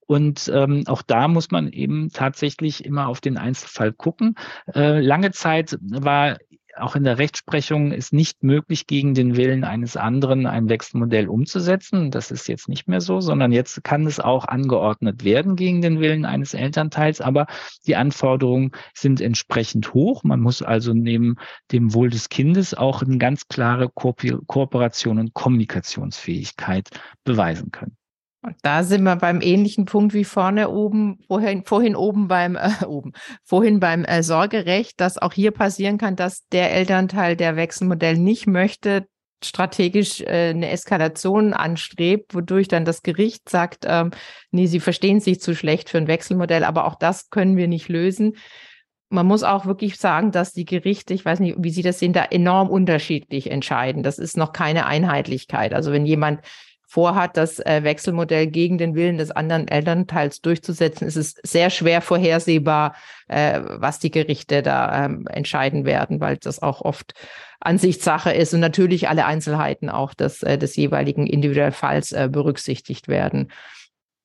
Und 0.06 0.50
ähm, 0.54 0.84
auch 0.86 1.02
da 1.02 1.28
muss 1.28 1.50
man 1.50 1.70
eben 1.72 2.10
tatsächlich 2.10 2.84
immer 2.84 3.08
auf 3.08 3.20
den 3.20 3.36
Einzelfall 3.36 3.92
gucken. 3.92 4.34
Äh, 4.74 5.00
lange 5.00 5.30
Zeit 5.32 5.78
war 5.80 6.38
auch 6.76 6.96
in 6.96 7.04
der 7.04 7.18
Rechtsprechung 7.18 7.92
ist 7.92 8.12
nicht 8.12 8.42
möglich, 8.42 8.86
gegen 8.86 9.14
den 9.14 9.36
Willen 9.36 9.64
eines 9.64 9.96
anderen 9.96 10.46
ein 10.46 10.68
Wechselmodell 10.68 11.28
umzusetzen. 11.28 12.10
Das 12.10 12.30
ist 12.30 12.48
jetzt 12.48 12.68
nicht 12.68 12.88
mehr 12.88 13.00
so, 13.00 13.20
sondern 13.20 13.52
jetzt 13.52 13.82
kann 13.84 14.06
es 14.06 14.20
auch 14.20 14.46
angeordnet 14.46 15.24
werden 15.24 15.56
gegen 15.56 15.82
den 15.82 16.00
Willen 16.00 16.24
eines 16.24 16.54
Elternteils. 16.54 17.20
Aber 17.20 17.46
die 17.86 17.96
Anforderungen 17.96 18.72
sind 18.94 19.20
entsprechend 19.20 19.94
hoch. 19.94 20.24
Man 20.24 20.40
muss 20.40 20.62
also 20.62 20.92
neben 20.92 21.36
dem 21.72 21.94
Wohl 21.94 22.10
des 22.10 22.28
Kindes 22.28 22.74
auch 22.74 23.02
eine 23.02 23.18
ganz 23.18 23.48
klare 23.48 23.88
Ko 23.88 24.14
Kooperation 24.46 25.18
und 25.18 25.34
Kommunikationsfähigkeit 25.34 26.88
beweisen 27.24 27.70
können. 27.70 27.96
Da 28.62 28.84
sind 28.84 29.02
wir 29.02 29.16
beim 29.16 29.42
ähnlichen 29.42 29.84
Punkt 29.84 30.14
wie 30.14 30.24
vorne 30.24 30.70
oben, 30.70 31.18
vorhin, 31.26 31.64
vorhin 31.64 31.94
oben 31.94 32.26
beim 32.26 32.56
äh, 32.56 32.84
oben, 32.86 33.12
vorhin 33.44 33.80
beim 33.80 34.04
äh, 34.04 34.22
Sorgerecht, 34.22 34.98
dass 35.00 35.18
auch 35.18 35.34
hier 35.34 35.50
passieren 35.50 35.98
kann, 35.98 36.16
dass 36.16 36.46
der 36.48 36.72
Elternteil 36.72 37.36
der 37.36 37.56
Wechselmodell 37.56 38.16
nicht 38.16 38.46
möchte, 38.46 39.06
strategisch 39.44 40.22
äh, 40.22 40.50
eine 40.50 40.70
Eskalation 40.70 41.52
anstrebt, 41.52 42.34
wodurch 42.34 42.68
dann 42.68 42.86
das 42.86 43.02
Gericht 43.02 43.48
sagt, 43.48 43.84
ähm, 43.86 44.10
nee, 44.50 44.66
sie 44.66 44.80
verstehen 44.80 45.20
sich 45.20 45.40
zu 45.40 45.54
schlecht 45.54 45.90
für 45.90 45.98
ein 45.98 46.08
Wechselmodell, 46.08 46.64
aber 46.64 46.86
auch 46.86 46.94
das 46.94 47.28
können 47.28 47.58
wir 47.58 47.68
nicht 47.68 47.88
lösen. 47.88 48.36
Man 49.10 49.26
muss 49.26 49.42
auch 49.42 49.66
wirklich 49.66 49.96
sagen, 49.96 50.30
dass 50.30 50.52
die 50.52 50.64
Gerichte, 50.64 51.12
ich 51.12 51.24
weiß 51.24 51.40
nicht, 51.40 51.56
wie 51.58 51.70
Sie 51.70 51.82
das 51.82 51.98
sehen, 51.98 52.12
da 52.12 52.24
enorm 52.24 52.70
unterschiedlich 52.70 53.50
entscheiden. 53.50 54.04
Das 54.04 54.20
ist 54.20 54.36
noch 54.36 54.52
keine 54.52 54.86
Einheitlichkeit. 54.86 55.74
Also 55.74 55.90
wenn 55.90 56.06
jemand 56.06 56.42
vorhat, 56.90 57.36
das 57.36 57.60
äh, 57.60 57.84
Wechselmodell 57.84 58.48
gegen 58.48 58.76
den 58.76 58.96
Willen 58.96 59.16
des 59.16 59.30
anderen 59.30 59.68
Elternteils 59.68 60.40
durchzusetzen, 60.40 61.06
ist 61.06 61.14
es 61.14 61.36
sehr 61.44 61.70
schwer 61.70 62.00
vorhersehbar, 62.00 62.96
äh, 63.28 63.60
was 63.64 64.00
die 64.00 64.10
Gerichte 64.10 64.60
da 64.60 65.04
ähm, 65.04 65.24
entscheiden 65.28 65.84
werden, 65.84 66.20
weil 66.20 66.36
das 66.38 66.60
auch 66.60 66.80
oft 66.80 67.14
Ansichtssache 67.60 68.32
ist 68.32 68.54
und 68.54 68.60
natürlich 68.60 69.08
alle 69.08 69.24
Einzelheiten 69.24 69.88
auch 69.88 70.14
des, 70.14 70.42
äh, 70.42 70.58
des 70.58 70.74
jeweiligen 70.74 71.28
individuellen 71.28 71.72
Falls 71.72 72.10
äh, 72.10 72.28
berücksichtigt 72.28 73.06
werden. 73.06 73.52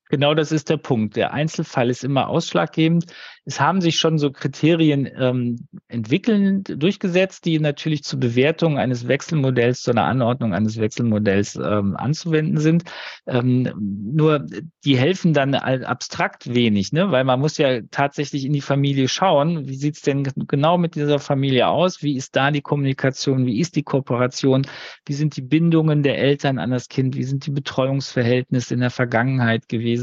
Genau 0.10 0.34
das 0.36 0.52
ist 0.52 0.70
der 0.70 0.78
Punkt. 0.78 1.16
Der 1.16 1.34
Einzelfall 1.34 1.90
ist 1.90 2.04
immer 2.04 2.28
ausschlaggebend. 2.28 3.06
Es 3.48 3.60
haben 3.60 3.80
sich 3.80 3.98
schon 3.98 4.18
so 4.18 4.32
Kriterien 4.32 5.08
ähm, 5.18 5.68
entwickeln, 5.88 6.64
durchgesetzt, 6.64 7.46
die 7.46 7.60
natürlich 7.60 8.04
zur 8.04 8.20
Bewertung 8.20 8.80
eines 8.80 9.08
Wechselmodells, 9.08 9.82
zu 9.82 9.92
einer 9.92 10.06
Anordnung 10.06 10.56
eines 10.56 10.80
Wechselmodells 10.80 11.56
ähm, 11.56 11.96
anzuwenden 11.96 12.58
sind. 12.58 12.86
Ähm, 13.28 13.72
nur 13.78 14.48
die 14.84 14.98
helfen 14.98 15.34
dann 15.34 15.54
abstrakt 15.54 16.54
wenig, 16.54 16.92
ne? 16.92 17.12
weil 17.12 17.24
man 17.24 17.40
muss 17.40 17.58
ja 17.60 17.82
tatsächlich 17.92 18.46
in 18.46 18.54
die 18.54 18.62
Familie 18.62 19.08
schauen, 19.08 19.68
wie 19.68 19.76
sieht's 19.76 20.02
denn 20.02 20.24
genau 20.48 20.80
mit 20.80 20.96
dieser 20.96 21.20
Familie 21.20 21.68
aus, 21.68 22.02
wie 22.02 22.16
ist 22.16 22.36
da 22.36 22.50
die 22.50 22.62
Kommunikation, 22.62 23.46
wie 23.46 23.60
ist 23.60 23.76
die 23.76 23.84
Kooperation, 23.84 24.66
wie 25.06 25.14
sind 25.14 25.38
die 25.38 25.44
Bindungen 25.44 26.02
der 26.02 26.18
Eltern 26.18 26.58
an 26.58 26.72
das 26.72 26.90
Kind, 26.90 27.16
wie 27.16 27.24
sind 27.24 27.46
die 27.46 27.52
Betreuungsverhältnisse 27.52 28.74
in 28.74 28.80
der 28.80 28.90
Vergangenheit 28.90 29.70
gewesen, 29.70 29.95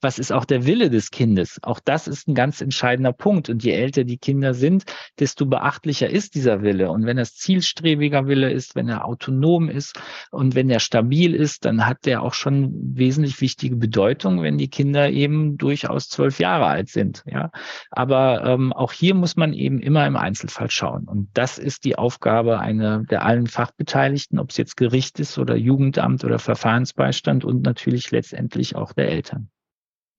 was 0.00 0.18
ist 0.18 0.32
auch 0.32 0.44
der 0.44 0.66
Wille 0.66 0.90
des 0.90 1.10
Kindes. 1.10 1.58
Auch 1.62 1.80
das 1.80 2.08
ist 2.08 2.28
ein 2.28 2.34
ganz 2.34 2.60
entscheidender 2.60 3.12
Punkt. 3.12 3.48
Und 3.48 3.62
je 3.62 3.72
älter 3.72 4.04
die 4.04 4.18
Kinder 4.18 4.54
sind, 4.54 4.84
desto 5.18 5.46
beachtlicher 5.46 6.08
ist 6.08 6.34
dieser 6.34 6.62
Wille. 6.62 6.90
Und 6.90 7.06
wenn 7.06 7.18
es 7.18 7.34
zielstrebiger 7.36 8.26
Wille 8.26 8.50
ist, 8.50 8.74
wenn 8.74 8.88
er 8.88 9.04
autonom 9.04 9.68
ist 9.68 10.00
und 10.30 10.54
wenn 10.54 10.70
er 10.70 10.80
stabil 10.80 11.34
ist, 11.34 11.64
dann 11.64 11.86
hat 11.86 12.06
der 12.06 12.22
auch 12.22 12.34
schon 12.34 12.72
wesentlich 12.96 13.40
wichtige 13.40 13.76
Bedeutung, 13.76 14.42
wenn 14.42 14.58
die 14.58 14.68
Kinder 14.68 15.10
eben 15.10 15.58
durchaus 15.58 16.08
zwölf 16.08 16.38
Jahre 16.38 16.66
alt 16.66 16.88
sind. 16.88 17.22
Ja, 17.26 17.50
aber 17.90 18.44
ähm, 18.44 18.72
auch 18.72 18.92
hier 18.92 19.14
muss 19.14 19.36
man 19.36 19.52
eben 19.52 19.80
immer 19.80 20.06
im 20.06 20.16
Einzelfall 20.16 20.70
schauen. 20.70 21.04
Und 21.04 21.28
das 21.34 21.58
ist 21.58 21.84
die 21.84 21.96
Aufgabe 21.96 22.58
einer 22.60 23.04
der 23.04 23.24
allen 23.24 23.46
Fachbeteiligten, 23.46 24.38
ob 24.38 24.50
es 24.50 24.56
jetzt 24.56 24.76
Gericht 24.76 25.20
ist 25.20 25.38
oder 25.38 25.56
Jugendamt 25.56 26.24
oder 26.24 26.38
Verfahrensbeistand 26.38 27.44
und 27.44 27.62
natürlich 27.62 28.10
letztendlich 28.10 28.76
auch 28.76 28.92
der 28.92 29.08
Eltern. 29.10 29.31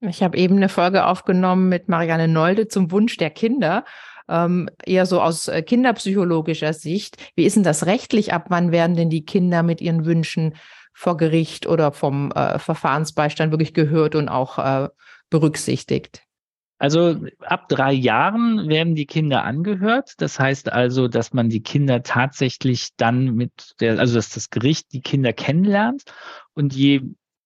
Ich 0.09 0.21
habe 0.21 0.37
eben 0.37 0.57
eine 0.57 0.69
Folge 0.69 1.05
aufgenommen 1.05 1.69
mit 1.69 1.87
Marianne 1.87 2.27
Nolde 2.27 2.67
zum 2.67 2.91
Wunsch 2.91 3.17
der 3.17 3.29
Kinder. 3.29 3.85
Ähm, 4.27 4.69
eher 4.85 5.05
so 5.05 5.21
aus 5.21 5.47
äh, 5.47 5.61
kinderpsychologischer 5.61 6.73
Sicht. 6.73 7.17
Wie 7.35 7.45
ist 7.45 7.55
denn 7.55 7.63
das 7.63 7.85
rechtlich? 7.85 8.33
Ab 8.33 8.45
wann 8.49 8.71
werden 8.71 8.95
denn 8.95 9.09
die 9.09 9.25
Kinder 9.25 9.63
mit 9.63 9.81
ihren 9.81 10.05
Wünschen 10.05 10.55
vor 10.93 11.17
Gericht 11.17 11.67
oder 11.67 11.91
vom 11.91 12.31
äh, 12.31 12.59
Verfahrensbeistand 12.59 13.51
wirklich 13.51 13.73
gehört 13.73 14.15
und 14.15 14.29
auch 14.29 14.59
äh, 14.59 14.89
berücksichtigt? 15.29 16.23
Also 16.79 17.15
ab 17.39 17.69
drei 17.69 17.93
Jahren 17.93 18.67
werden 18.67 18.95
die 18.95 19.05
Kinder 19.05 19.43
angehört. 19.43 20.15
Das 20.17 20.37
heißt 20.37 20.69
also, 20.69 21.07
dass 21.07 21.31
man 21.31 21.47
die 21.47 21.63
Kinder 21.63 22.03
tatsächlich 22.03 22.89
dann 22.97 23.35
mit 23.35 23.75
der, 23.79 23.99
also 23.99 24.15
dass 24.15 24.31
das 24.31 24.49
Gericht 24.49 24.91
die 24.91 25.01
Kinder 25.01 25.31
kennenlernt. 25.31 26.03
Und 26.53 26.73
je 26.73 27.01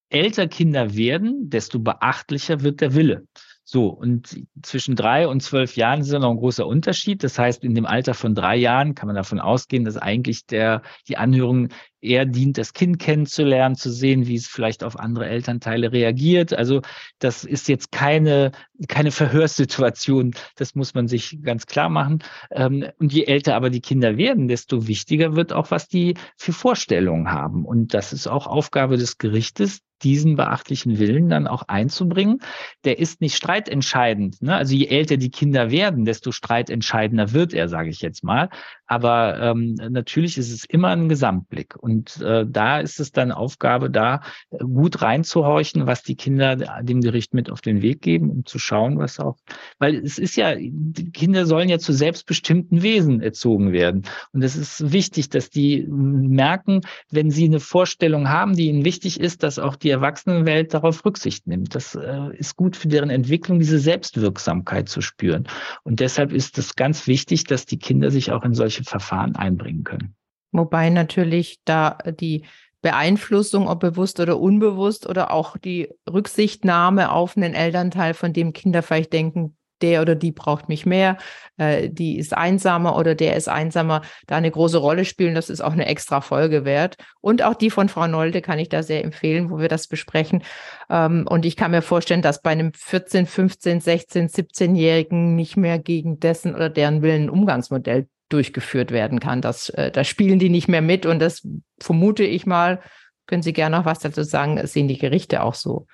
älter 0.10 0.48
Kinder 0.48 0.96
werden, 0.96 1.50
desto 1.50 1.80
beachtlicher 1.80 2.62
wird 2.62 2.82
der 2.82 2.96
Wille. 2.96 3.28
So, 3.70 3.88
und 3.88 4.46
zwischen 4.62 4.96
drei 4.96 5.28
und 5.28 5.44
zwölf 5.44 5.76
Jahren 5.76 6.00
ist 6.00 6.10
ja 6.10 6.20
noch 6.20 6.32
ein 6.32 6.38
großer 6.38 6.66
Unterschied. 6.66 7.22
Das 7.22 7.38
heißt, 7.38 7.66
in 7.66 7.76
dem 7.76 7.86
Alter 7.86 8.14
von 8.14 8.34
drei 8.34 8.56
Jahren 8.56 8.96
kann 8.96 9.08
man 9.08 9.16
davon 9.18 9.42
ausgehen, 9.42 9.84
dass 9.84 9.98
eigentlich 9.98 10.46
der, 10.46 10.84
die 11.10 11.18
Anhörung 11.18 11.68
eher 12.08 12.26
dient, 12.26 12.58
das 12.58 12.74
Kind 12.74 13.00
kennenzulernen, 13.00 13.76
zu 13.76 13.92
sehen, 13.92 14.28
wie 14.28 14.36
es 14.36 14.48
vielleicht 14.48 14.84
auf 14.84 14.98
andere 14.98 15.28
Elternteile 15.28 15.92
reagiert. 15.92 16.54
Also 16.54 16.82
das 17.20 17.44
ist 17.44 17.68
jetzt 17.68 17.92
keine, 17.92 18.52
keine 18.88 19.12
Verhörssituation, 19.12 20.34
das 20.56 20.76
muss 20.76 20.94
man 20.94 21.08
sich 21.08 21.40
ganz 21.42 21.66
klar 21.66 21.90
machen. 21.90 22.24
Ähm, 22.52 22.86
und 23.00 23.14
je 23.14 23.26
älter 23.26 23.56
aber 23.56 23.70
die 23.70 23.82
Kinder 23.82 24.18
werden, 24.18 24.48
desto 24.48 24.88
wichtiger 24.88 25.36
wird 25.36 25.54
auch, 25.54 25.72
was 25.72 25.88
die 25.88 26.16
für 26.38 26.54
Vorstellungen 26.54 27.32
haben. 27.32 27.66
Und 27.66 27.94
das 27.94 28.14
ist 28.14 28.28
auch 28.28 28.48
Aufgabe 28.48 28.98
des 28.98 29.18
Gerichtes, 29.18 29.82
diesen 30.04 30.36
beachtlichen 30.36 31.00
Willen 31.00 31.30
dann 31.30 31.48
auch 31.48 31.64
einzubringen. 31.68 32.40
Der 32.84 33.00
ist 33.00 33.22
nicht 33.22 33.36
streitentscheidend. 33.36 34.42
Ne? 34.42 34.56
Also 34.56 34.76
je 34.76 34.88
älter 34.88 35.18
die 35.18 35.32
Kinder 35.32 35.72
werden, 35.72 36.06
desto 36.06 36.32
streitentscheidender 36.32 37.34
wird 37.34 37.54
er, 37.54 37.68
sage 37.68 37.90
ich 37.90 38.02
jetzt 38.02 38.24
mal. 38.24 38.50
Aber 38.86 39.40
ähm, 39.42 39.74
natürlich 39.90 40.38
ist 40.38 40.52
es 40.52 40.66
immer 40.66 40.90
ein 40.90 41.10
Gesamtblick. 41.10 41.76
Und 41.76 41.97
äh, 42.22 42.46
da 42.48 42.80
ist 42.80 43.00
es 43.00 43.12
dann 43.12 43.32
Aufgabe, 43.32 43.90
da 43.90 44.22
äh, 44.50 44.58
gut 44.60 45.02
reinzuhorchen, 45.02 45.88
was 45.88 46.04
die 46.04 46.16
Kinder 46.16 46.56
dem 46.82 47.02
Gericht 47.02 47.34
mit 47.34 47.50
auf 47.50 47.62
den 47.62 47.82
Weg 47.82 48.02
geben, 48.02 48.30
um 48.30 48.46
zu 48.46 48.60
schauen, 48.60 48.98
was 48.98 49.20
auch, 49.20 49.38
weil 49.80 49.96
es 49.96 50.18
ist 50.18 50.36
ja, 50.36 50.56
die 50.56 51.12
Kinder 51.12 51.46
sollen 51.46 51.70
ja 51.70 51.80
zu 51.80 51.94
selbstbestimmten 51.94 52.82
Wesen 52.82 53.22
erzogen 53.22 53.72
werden. 53.72 54.04
Und 54.32 54.44
es 54.44 54.56
ist 54.56 54.92
wichtig, 54.92 55.30
dass 55.30 55.50
die 55.50 55.86
merken, 55.88 56.82
wenn 57.10 57.32
sie 57.32 57.46
eine 57.46 57.60
Vorstellung 57.60 58.30
haben, 58.30 58.56
die 58.56 58.68
ihnen 58.68 58.86
wichtig 58.86 59.20
ist, 59.20 59.44
dass 59.44 59.60
auch 59.60 59.76
die 59.76 59.90
Erwachsenenwelt 59.90 60.74
darauf 60.74 61.04
Rücksicht 61.06 61.48
nimmt. 61.48 61.76
Das 61.76 61.96
äh, 61.96 62.36
ist 62.38 62.56
gut 62.56 62.76
für 62.76 62.88
deren 62.88 63.10
Entwicklung, 63.10 63.60
diese 63.60 63.80
Selbstwirksamkeit 63.80 64.90
zu 64.90 65.02
spüren. 65.02 65.48
Und 65.84 66.00
deshalb 66.00 66.32
ist 66.32 66.58
es 66.58 66.76
ganz 66.76 67.08
wichtig, 67.08 67.44
dass 67.46 67.66
die 67.66 67.80
Kinder 67.80 68.12
sich 68.12 68.32
auch 68.32 68.44
in 68.44 68.54
solche 68.54 68.84
Verfahren 68.84 69.36
einbringen 69.36 69.84
können. 69.84 70.16
Wobei 70.58 70.90
natürlich 70.90 71.60
da 71.66 71.98
die 72.20 72.44
Beeinflussung, 72.82 73.68
ob 73.68 73.80
bewusst 73.80 74.20
oder 74.20 74.40
unbewusst, 74.40 75.08
oder 75.08 75.32
auch 75.32 75.58
die 75.58 75.90
Rücksichtnahme 76.10 77.12
auf 77.12 77.36
einen 77.36 77.54
Elternteil, 77.54 78.14
von 78.14 78.34
dem 78.34 78.54
Kinder 78.54 78.84
vielleicht 78.84 79.14
denken, 79.14 79.58
der 79.82 80.02
oder 80.02 80.16
die 80.16 80.32
braucht 80.32 80.70
mich 80.70 80.86
mehr, 80.86 81.18
äh, 81.58 81.90
die 81.90 82.18
ist 82.18 82.36
einsamer 82.36 82.98
oder 82.98 83.16
der 83.16 83.36
ist 83.36 83.48
einsamer, 83.48 84.02
da 84.26 84.36
eine 84.36 84.52
große 84.52 84.78
Rolle 84.78 85.06
spielen. 85.06 85.36
Das 85.36 85.50
ist 85.50 85.62
auch 85.62 85.74
eine 85.74 85.86
extra 85.86 86.22
Folge 86.22 86.66
wert. 86.66 86.98
Und 87.22 87.44
auch 87.44 87.54
die 87.54 87.70
von 87.70 87.90
Frau 87.90 88.08
Nolde 88.08 88.42
kann 88.42 88.60
ich 88.60 88.70
da 88.70 88.84
sehr 88.84 89.04
empfehlen, 89.04 89.50
wo 89.52 89.60
wir 89.60 89.68
das 89.68 89.88
besprechen. 89.88 90.44
Ähm, 90.90 91.26
und 91.30 91.46
ich 91.46 91.56
kann 91.56 91.72
mir 91.72 91.82
vorstellen, 91.82 92.22
dass 92.22 92.42
bei 92.42 92.52
einem 92.52 92.74
14, 92.74 93.26
15, 93.26 93.82
16, 93.82 94.30
17-Jährigen 94.30 95.36
nicht 95.36 95.58
mehr 95.58 95.80
gegen 95.80 96.20
dessen 96.20 96.56
oder 96.56 96.70
deren 96.70 97.02
Willen 97.02 97.24
ein 97.24 97.30
Umgangsmodell 97.30 98.08
durchgeführt 98.30 98.92
werden 98.92 99.20
kann. 99.20 99.42
Das, 99.42 99.70
äh, 99.70 99.92
da 99.92 100.04
spielen 100.04 100.40
die 100.40 100.50
nicht 100.50 100.68
mehr 100.68 100.82
mit 100.82 101.06
und 101.06 101.20
das 101.20 101.48
vermute 101.80 102.24
ich 102.24 102.46
mal, 102.46 102.82
können 103.26 103.44
Sie 103.44 103.54
gerne 103.54 103.78
noch 103.78 103.86
was 103.86 104.00
dazu 104.00 104.24
sagen, 104.24 104.66
sehen 104.66 104.88
die 104.88 104.98
Gerichte 104.98 105.44
auch 105.44 105.54
so. 105.54 105.88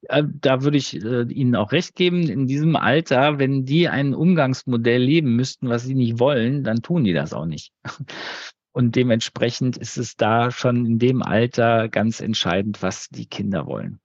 Da 0.00 0.62
würde 0.62 0.76
ich 0.76 1.02
äh, 1.02 1.22
Ihnen 1.22 1.56
auch 1.56 1.72
recht 1.72 1.96
geben. 1.96 2.28
In 2.28 2.46
diesem 2.46 2.76
Alter, 2.76 3.38
wenn 3.38 3.64
die 3.64 3.88
ein 3.88 4.14
Umgangsmodell 4.14 5.02
leben 5.02 5.34
müssten, 5.34 5.68
was 5.68 5.84
sie 5.84 5.94
nicht 5.94 6.20
wollen, 6.20 6.62
dann 6.62 6.82
tun 6.82 7.04
die 7.04 7.12
das 7.12 7.32
auch 7.32 7.46
nicht. 7.46 7.72
Und 8.72 8.94
dementsprechend 8.94 9.76
ist 9.76 9.98
es 9.98 10.14
da 10.14 10.52
schon 10.52 10.86
in 10.86 10.98
dem 11.00 11.22
Alter 11.22 11.88
ganz 11.88 12.20
entscheidend, 12.20 12.80
was 12.80 13.08
die 13.08 13.26
Kinder 13.26 13.66
wollen. 13.66 13.98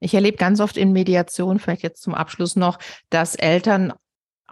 Ich 0.00 0.12
erlebe 0.12 0.36
ganz 0.36 0.60
oft 0.60 0.76
in 0.76 0.92
Mediation, 0.92 1.58
vielleicht 1.58 1.82
jetzt 1.82 2.02
zum 2.02 2.12
Abschluss 2.12 2.56
noch, 2.56 2.78
dass 3.08 3.36
Eltern 3.36 3.92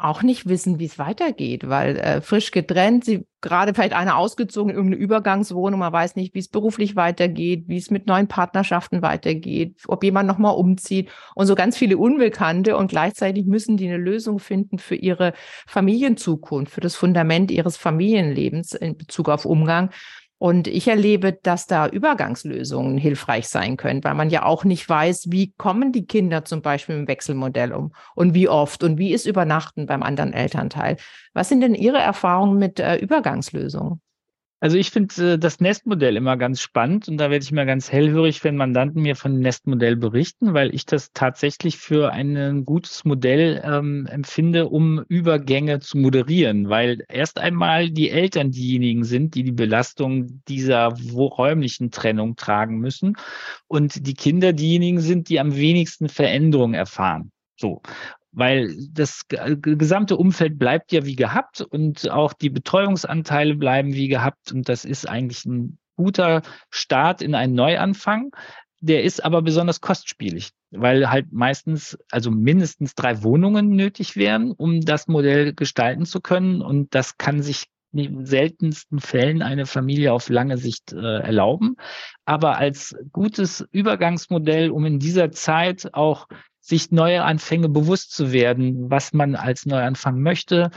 auch 0.02 0.22
nicht 0.22 0.48
wissen, 0.48 0.78
wie 0.78 0.86
es 0.86 0.98
weitergeht, 0.98 1.68
weil 1.68 1.96
äh, 1.96 2.20
frisch 2.20 2.50
getrennt, 2.50 3.04
sie 3.04 3.26
gerade 3.40 3.72
vielleicht 3.74 3.94
eine 3.94 4.16
ausgezogen, 4.16 4.74
irgendeine 4.74 5.02
Übergangswohnung, 5.02 5.80
man 5.80 5.92
weiß 5.92 6.16
nicht, 6.16 6.34
wie 6.34 6.40
es 6.40 6.48
beruflich 6.48 6.96
weitergeht, 6.96 7.64
wie 7.68 7.76
es 7.76 7.90
mit 7.90 8.06
neuen 8.06 8.28
Partnerschaften 8.28 9.02
weitergeht, 9.02 9.76
ob 9.86 10.04
jemand 10.04 10.26
nochmal 10.26 10.54
umzieht 10.54 11.10
und 11.34 11.46
so 11.46 11.54
ganz 11.54 11.76
viele 11.76 11.96
Unbekannte 11.96 12.76
und 12.76 12.90
gleichzeitig 12.90 13.46
müssen 13.46 13.76
die 13.76 13.88
eine 13.88 13.96
Lösung 13.96 14.38
finden 14.38 14.78
für 14.78 14.94
ihre 14.96 15.32
Familienzukunft, 15.66 16.72
für 16.72 16.80
das 16.80 16.96
Fundament 16.96 17.50
ihres 17.50 17.76
Familienlebens 17.76 18.74
in 18.74 18.96
Bezug 18.96 19.28
auf 19.28 19.46
Umgang. 19.46 19.90
Und 20.42 20.68
ich 20.68 20.88
erlebe, 20.88 21.34
dass 21.34 21.66
da 21.66 21.86
Übergangslösungen 21.86 22.96
hilfreich 22.96 23.46
sein 23.48 23.76
können, 23.76 24.02
weil 24.02 24.14
man 24.14 24.30
ja 24.30 24.46
auch 24.46 24.64
nicht 24.64 24.88
weiß, 24.88 25.30
wie 25.30 25.52
kommen 25.58 25.92
die 25.92 26.06
Kinder 26.06 26.46
zum 26.46 26.62
Beispiel 26.62 26.96
im 26.96 27.08
Wechselmodell 27.08 27.74
um 27.74 27.92
und 28.14 28.32
wie 28.32 28.48
oft 28.48 28.82
und 28.82 28.96
wie 28.96 29.12
ist 29.12 29.26
Übernachten 29.26 29.84
beim 29.84 30.02
anderen 30.02 30.32
Elternteil. 30.32 30.96
Was 31.34 31.50
sind 31.50 31.60
denn 31.60 31.74
Ihre 31.74 31.98
Erfahrungen 31.98 32.58
mit 32.58 32.80
äh, 32.80 32.96
Übergangslösungen? 32.96 34.00
Also 34.62 34.76
ich 34.76 34.90
finde 34.90 35.34
äh, 35.34 35.38
das 35.38 35.60
Nestmodell 35.60 36.16
immer 36.16 36.36
ganz 36.36 36.60
spannend 36.60 37.08
und 37.08 37.16
da 37.16 37.30
werde 37.30 37.42
ich 37.42 37.50
immer 37.50 37.64
ganz 37.64 37.90
hellhörig, 37.90 38.44
wenn 38.44 38.56
Mandanten 38.56 39.00
mir 39.00 39.16
von 39.16 39.32
dem 39.32 39.40
Nestmodell 39.40 39.96
berichten, 39.96 40.52
weil 40.52 40.74
ich 40.74 40.84
das 40.84 41.12
tatsächlich 41.14 41.78
für 41.78 42.12
ein 42.12 42.66
gutes 42.66 43.06
Modell 43.06 43.62
ähm, 43.64 44.06
empfinde, 44.06 44.68
um 44.68 45.02
Übergänge 45.08 45.80
zu 45.80 45.96
moderieren, 45.96 46.68
weil 46.68 47.04
erst 47.08 47.38
einmal 47.38 47.90
die 47.90 48.10
Eltern 48.10 48.50
diejenigen 48.50 49.04
sind, 49.04 49.34
die 49.34 49.44
die 49.44 49.52
Belastung 49.52 50.42
dieser 50.46 50.92
räumlichen 51.10 51.90
Trennung 51.90 52.36
tragen 52.36 52.80
müssen 52.80 53.16
und 53.66 54.06
die 54.06 54.14
Kinder 54.14 54.52
diejenigen 54.52 55.00
sind, 55.00 55.30
die 55.30 55.40
am 55.40 55.56
wenigsten 55.56 56.10
Veränderung 56.10 56.74
erfahren. 56.74 57.32
So 57.56 57.80
weil 58.32 58.74
das 58.90 59.22
gesamte 59.28 60.16
Umfeld 60.16 60.58
bleibt 60.58 60.92
ja 60.92 61.04
wie 61.04 61.16
gehabt 61.16 61.60
und 61.60 62.10
auch 62.10 62.32
die 62.32 62.50
Betreuungsanteile 62.50 63.54
bleiben 63.54 63.94
wie 63.94 64.08
gehabt 64.08 64.52
und 64.52 64.68
das 64.68 64.84
ist 64.84 65.08
eigentlich 65.08 65.44
ein 65.44 65.78
guter 65.96 66.42
Start 66.70 67.22
in 67.22 67.34
einen 67.34 67.54
Neuanfang. 67.54 68.30
Der 68.80 69.04
ist 69.04 69.22
aber 69.22 69.42
besonders 69.42 69.82
kostspielig, 69.82 70.50
weil 70.70 71.10
halt 71.10 71.32
meistens, 71.32 71.98
also 72.10 72.30
mindestens 72.30 72.94
drei 72.94 73.22
Wohnungen 73.22 73.70
nötig 73.76 74.16
wären, 74.16 74.52
um 74.52 74.80
das 74.80 75.06
Modell 75.06 75.52
gestalten 75.52 76.06
zu 76.06 76.22
können. 76.22 76.62
Und 76.62 76.94
das 76.94 77.18
kann 77.18 77.42
sich 77.42 77.66
in 77.92 78.24
seltensten 78.24 79.00
Fällen 79.00 79.42
eine 79.42 79.66
Familie 79.66 80.14
auf 80.14 80.30
lange 80.30 80.56
Sicht 80.56 80.92
äh, 80.92 81.18
erlauben. 81.18 81.76
Aber 82.24 82.56
als 82.56 82.96
gutes 83.12 83.66
Übergangsmodell, 83.72 84.70
um 84.70 84.86
in 84.86 84.98
dieser 84.98 85.30
Zeit 85.30 85.92
auch 85.92 86.26
sich 86.60 86.90
neue 86.90 87.24
Anfänge 87.24 87.68
bewusst 87.68 88.12
zu 88.12 88.32
werden, 88.32 88.90
was 88.90 89.12
man 89.12 89.34
als 89.34 89.66
Neuanfang 89.66 90.20
möchte, 90.20 90.70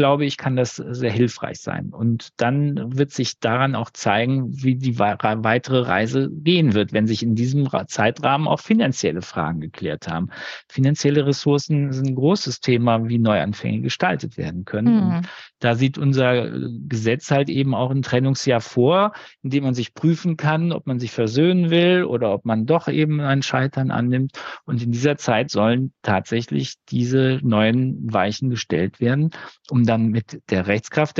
glaube 0.00 0.24
ich, 0.24 0.38
kann 0.38 0.56
das 0.56 0.76
sehr 0.76 1.12
hilfreich 1.12 1.60
sein. 1.60 1.90
Und 1.90 2.30
dann 2.38 2.96
wird 2.96 3.10
sich 3.10 3.38
daran 3.38 3.74
auch 3.74 3.90
zeigen, 3.90 4.48
wie 4.50 4.74
die 4.74 4.98
weitere 4.98 5.80
Reise 5.80 6.30
gehen 6.32 6.72
wird, 6.72 6.94
wenn 6.94 7.06
sich 7.06 7.22
in 7.22 7.34
diesem 7.34 7.68
Zeitrahmen 7.86 8.48
auch 8.48 8.60
finanzielle 8.60 9.20
Fragen 9.20 9.60
geklärt 9.60 10.08
haben. 10.08 10.30
Finanzielle 10.70 11.26
Ressourcen 11.26 11.92
sind 11.92 12.08
ein 12.08 12.14
großes 12.14 12.60
Thema, 12.60 13.10
wie 13.10 13.18
Neuanfänge 13.18 13.82
gestaltet 13.82 14.38
werden 14.38 14.64
können. 14.64 15.08
Mhm. 15.08 15.20
Da 15.58 15.74
sieht 15.74 15.98
unser 15.98 16.50
Gesetz 16.88 17.30
halt 17.30 17.50
eben 17.50 17.74
auch 17.74 17.90
ein 17.90 18.00
Trennungsjahr 18.00 18.62
vor, 18.62 19.12
in 19.42 19.50
dem 19.50 19.64
man 19.64 19.74
sich 19.74 19.92
prüfen 19.92 20.38
kann, 20.38 20.72
ob 20.72 20.86
man 20.86 20.98
sich 20.98 21.10
versöhnen 21.10 21.68
will 21.68 22.04
oder 22.04 22.32
ob 22.32 22.46
man 22.46 22.64
doch 22.64 22.88
eben 22.88 23.20
ein 23.20 23.42
Scheitern 23.42 23.90
annimmt. 23.90 24.32
Und 24.64 24.82
in 24.82 24.92
dieser 24.92 25.18
Zeit 25.18 25.50
sollen 25.50 25.92
tatsächlich 26.00 26.76
diese 26.88 27.38
neuen 27.42 28.10
Weichen 28.10 28.48
gestellt 28.48 28.98
werden, 29.00 29.32
um 29.68 29.84
dann 29.90 30.08
mit 30.08 30.40
der 30.50 30.66
Rechtskraft 30.66 31.18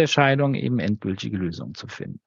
eben 0.55 0.79
endgültige 0.79 1.37
Lösungen 1.37 1.75
zu 1.75 1.89
finden. 1.89 2.21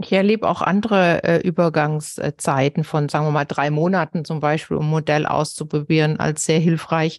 Ich 0.00 0.12
erlebe 0.12 0.48
auch 0.48 0.62
andere 0.62 1.24
äh, 1.24 1.40
Übergangszeiten 1.40 2.84
von, 2.84 3.08
sagen 3.08 3.26
wir 3.26 3.32
mal, 3.32 3.44
drei 3.44 3.70
Monaten 3.70 4.24
zum 4.24 4.38
Beispiel, 4.38 4.76
um 4.76 4.86
ein 4.86 4.90
Modell 4.90 5.26
auszuprobieren, 5.26 6.20
als 6.20 6.44
sehr 6.44 6.60
hilfreich 6.60 7.18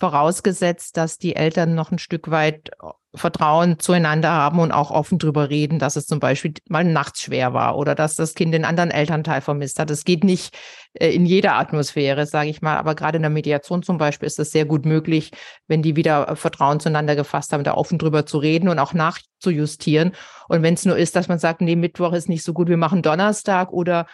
vorausgesetzt, 0.00 0.96
dass 0.96 1.18
die 1.18 1.36
Eltern 1.36 1.76
noch 1.76 1.92
ein 1.92 1.98
Stück 1.98 2.30
weit 2.30 2.70
Vertrauen 3.18 3.78
zueinander 3.78 4.30
haben 4.30 4.58
und 4.58 4.72
auch 4.72 4.90
offen 4.90 5.18
drüber 5.18 5.50
reden, 5.50 5.78
dass 5.78 5.96
es 5.96 6.06
zum 6.06 6.20
Beispiel 6.20 6.54
mal 6.68 6.84
nachts 6.84 7.22
schwer 7.22 7.52
war 7.52 7.76
oder 7.76 7.94
dass 7.94 8.16
das 8.16 8.34
Kind 8.34 8.54
den 8.54 8.64
anderen 8.64 8.90
Elternteil 8.90 9.40
vermisst 9.40 9.78
hat. 9.78 9.90
Es 9.90 10.04
geht 10.04 10.24
nicht 10.24 10.56
äh, 10.94 11.10
in 11.10 11.26
jeder 11.26 11.56
Atmosphäre, 11.56 12.26
sage 12.26 12.50
ich 12.50 12.62
mal, 12.62 12.76
aber 12.76 12.94
gerade 12.94 13.16
in 13.16 13.22
der 13.22 13.30
Mediation 13.30 13.82
zum 13.82 13.98
Beispiel 13.98 14.26
ist 14.26 14.38
es 14.38 14.50
sehr 14.50 14.64
gut 14.64 14.86
möglich, 14.86 15.32
wenn 15.66 15.82
die 15.82 15.96
wieder 15.96 16.36
Vertrauen 16.36 16.80
zueinander 16.80 17.16
gefasst 17.16 17.52
haben, 17.52 17.64
da 17.64 17.74
offen 17.74 17.98
drüber 17.98 18.26
zu 18.26 18.38
reden 18.38 18.68
und 18.68 18.78
auch 18.78 18.94
nachzujustieren. 18.94 20.12
Und 20.48 20.62
wenn 20.62 20.74
es 20.74 20.84
nur 20.84 20.96
ist, 20.96 21.16
dass 21.16 21.28
man 21.28 21.38
sagt, 21.38 21.60
nee, 21.60 21.76
Mittwoch 21.76 22.12
ist 22.12 22.28
nicht 22.28 22.44
so 22.44 22.52
gut, 22.52 22.68
wir 22.68 22.76
machen 22.76 23.02
Donnerstag 23.02 23.72
oder 23.72 24.06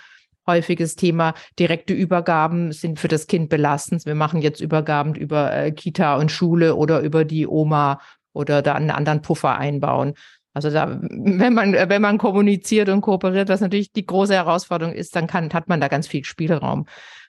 häufiges 0.47 0.97
Thema. 0.97 1.35
Direkte 1.59 1.95
Übergaben 1.95 2.73
sind 2.73 3.01
für 3.01 3.09
das 3.09 3.27
Kind 3.27 3.49
belastend. 3.49 4.07
Wir 4.07 4.15
machen 4.15 4.43
jetzt 4.43 4.61
Übergaben 4.61 5.15
über 5.15 5.53
äh, 5.53 5.73
Kita 5.73 6.17
und 6.17 6.31
Schule 6.31 6.77
oder 6.77 7.01
über 7.01 7.25
die 7.25 7.47
Oma 7.47 8.01
oder 8.35 8.61
da 8.61 8.75
einen 8.75 8.91
anderen 8.91 9.23
Puffer 9.23 9.57
einbauen. 9.57 10.13
Also 10.53 10.71
da, 10.71 11.01
wenn 11.01 11.55
man, 11.55 11.73
wenn 11.73 12.03
man 12.03 12.19
kommuniziert 12.19 12.89
und 12.89 13.01
kooperiert, 13.01 13.49
was 13.49 13.61
natürlich 13.61 13.93
die 13.93 14.07
große 14.07 14.35
Herausforderung 14.35 14.95
ist, 14.95 15.17
dann 15.17 15.27
kann, 15.27 15.53
hat 15.53 15.69
man 15.69 15.81
da 15.81 15.89
ganz 15.89 16.07
viel 16.07 16.25
Spielraum. 16.25 16.87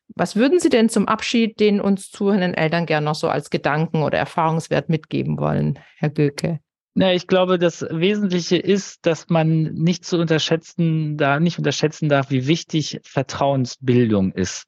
Was 0.10 0.36
würden 0.36 0.60
Sie 0.60 0.70
denn 0.70 0.90
zum 0.90 1.08
Abschied 1.08 1.60
den 1.60 1.82
uns 1.82 2.12
zuhörenden 2.12 2.54
Eltern 2.54 2.86
gern 2.86 3.04
noch 3.04 3.16
so 3.16 3.28
als 3.28 3.50
Gedanken 3.50 4.04
oder 4.04 4.20
Erfahrungswert 4.20 4.90
mitgeben 4.90 5.40
wollen, 5.40 5.80
Herr 5.98 6.12
Göke? 6.12 6.60
Na, 6.94 7.14
ich 7.14 7.28
glaube, 7.28 7.58
das 7.58 7.86
Wesentliche 7.90 8.56
ist, 8.56 9.06
dass 9.06 9.28
man 9.28 9.64
nicht 9.74 10.06
zu 10.06 10.18
unterschätzen, 10.18 11.18
da 11.18 11.42
nicht 11.42 11.58
unterschätzen 11.58 12.08
darf, 12.08 12.30
wie 12.30 12.48
wichtig 12.48 13.02
Vertrauensbildung 13.04 14.32
ist. 14.32 14.68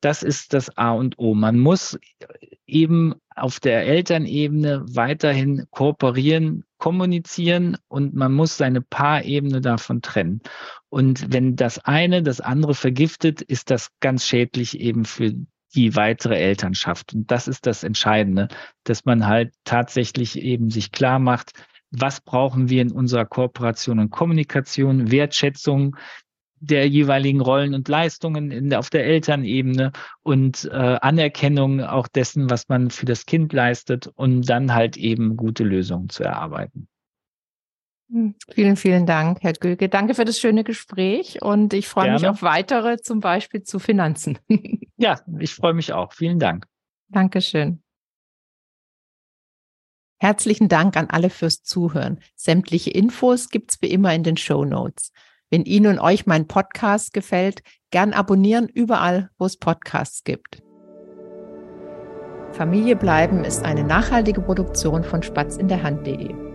Das 0.00 0.22
ist 0.22 0.54
das 0.54 0.76
A 0.76 0.92
und 0.92 1.18
O. 1.18 1.34
Man 1.34 1.58
muss 1.58 1.98
eben 2.66 3.14
auf 3.36 3.60
der 3.60 3.86
Elternebene 3.86 4.84
weiterhin 4.88 5.66
kooperieren, 5.70 6.64
kommunizieren 6.78 7.76
und 7.88 8.14
man 8.14 8.32
muss 8.32 8.56
seine 8.56 8.80
Paarebene 8.80 9.60
davon 9.60 10.00
trennen. 10.02 10.40
Und 10.88 11.32
wenn 11.32 11.56
das 11.56 11.78
eine 11.78 12.22
das 12.22 12.40
andere 12.40 12.74
vergiftet, 12.74 13.42
ist 13.42 13.70
das 13.70 13.90
ganz 14.00 14.26
schädlich 14.26 14.80
eben 14.80 15.04
für 15.04 15.34
die 15.74 15.94
weitere 15.94 16.36
Elternschaft. 16.36 17.14
Und 17.14 17.30
das 17.30 17.46
ist 17.46 17.66
das 17.66 17.84
Entscheidende, 17.84 18.48
dass 18.84 19.04
man 19.04 19.26
halt 19.26 19.52
tatsächlich 19.64 20.40
eben 20.40 20.70
sich 20.70 20.90
klar 20.90 21.18
macht, 21.18 21.52
was 21.90 22.20
brauchen 22.20 22.68
wir 22.68 22.82
in 22.82 22.92
unserer 22.92 23.26
Kooperation 23.26 23.98
und 23.98 24.10
Kommunikation, 24.10 25.10
Wertschätzung, 25.10 25.96
der 26.60 26.86
jeweiligen 26.86 27.40
Rollen 27.40 27.74
und 27.74 27.88
Leistungen 27.88 28.50
in, 28.50 28.72
auf 28.74 28.90
der 28.90 29.06
Elternebene 29.06 29.92
und 30.22 30.68
äh, 30.70 30.76
Anerkennung 30.76 31.80
auch 31.80 32.06
dessen, 32.06 32.50
was 32.50 32.68
man 32.68 32.90
für 32.90 33.06
das 33.06 33.26
Kind 33.26 33.52
leistet, 33.52 34.10
um 34.14 34.42
dann 34.42 34.74
halt 34.74 34.96
eben 34.96 35.36
gute 35.36 35.64
Lösungen 35.64 36.10
zu 36.10 36.22
erarbeiten. 36.22 36.86
Hm, 38.12 38.34
vielen, 38.52 38.76
vielen 38.76 39.06
Dank, 39.06 39.38
Herr 39.40 39.52
Gülke. 39.54 39.88
Danke 39.88 40.14
für 40.14 40.24
das 40.24 40.38
schöne 40.38 40.64
Gespräch 40.64 41.40
und 41.42 41.72
ich 41.72 41.88
freue 41.88 42.06
Gerne. 42.06 42.18
mich 42.18 42.28
auf 42.28 42.42
weitere, 42.42 42.98
zum 42.98 43.20
Beispiel 43.20 43.62
zu 43.62 43.78
Finanzen. 43.78 44.38
ja, 44.96 45.20
ich 45.38 45.54
freue 45.54 45.74
mich 45.74 45.92
auch. 45.92 46.12
Vielen 46.12 46.38
Dank. 46.38 46.66
Dankeschön. 47.08 47.82
Herzlichen 50.18 50.68
Dank 50.68 50.98
an 50.98 51.08
alle 51.08 51.30
fürs 51.30 51.62
Zuhören. 51.62 52.20
Sämtliche 52.36 52.90
Infos 52.90 53.48
gibt's 53.48 53.80
wie 53.80 53.90
immer 53.90 54.12
in 54.14 54.22
den 54.22 54.36
Show 54.36 54.66
Notes. 54.66 55.12
Wenn 55.50 55.64
Ihnen 55.64 55.86
und 55.92 55.98
euch 55.98 56.26
mein 56.26 56.46
Podcast 56.46 57.12
gefällt, 57.12 57.62
gern 57.90 58.12
abonnieren 58.12 58.68
überall, 58.68 59.30
wo 59.38 59.46
es 59.46 59.56
Podcasts 59.56 60.22
gibt. 60.22 60.62
Familie 62.52 62.96
bleiben 62.96 63.44
ist 63.44 63.64
eine 63.64 63.84
nachhaltige 63.84 64.40
Produktion 64.40 65.04
von 65.04 65.22
spatzinderhand.de. 65.22 66.49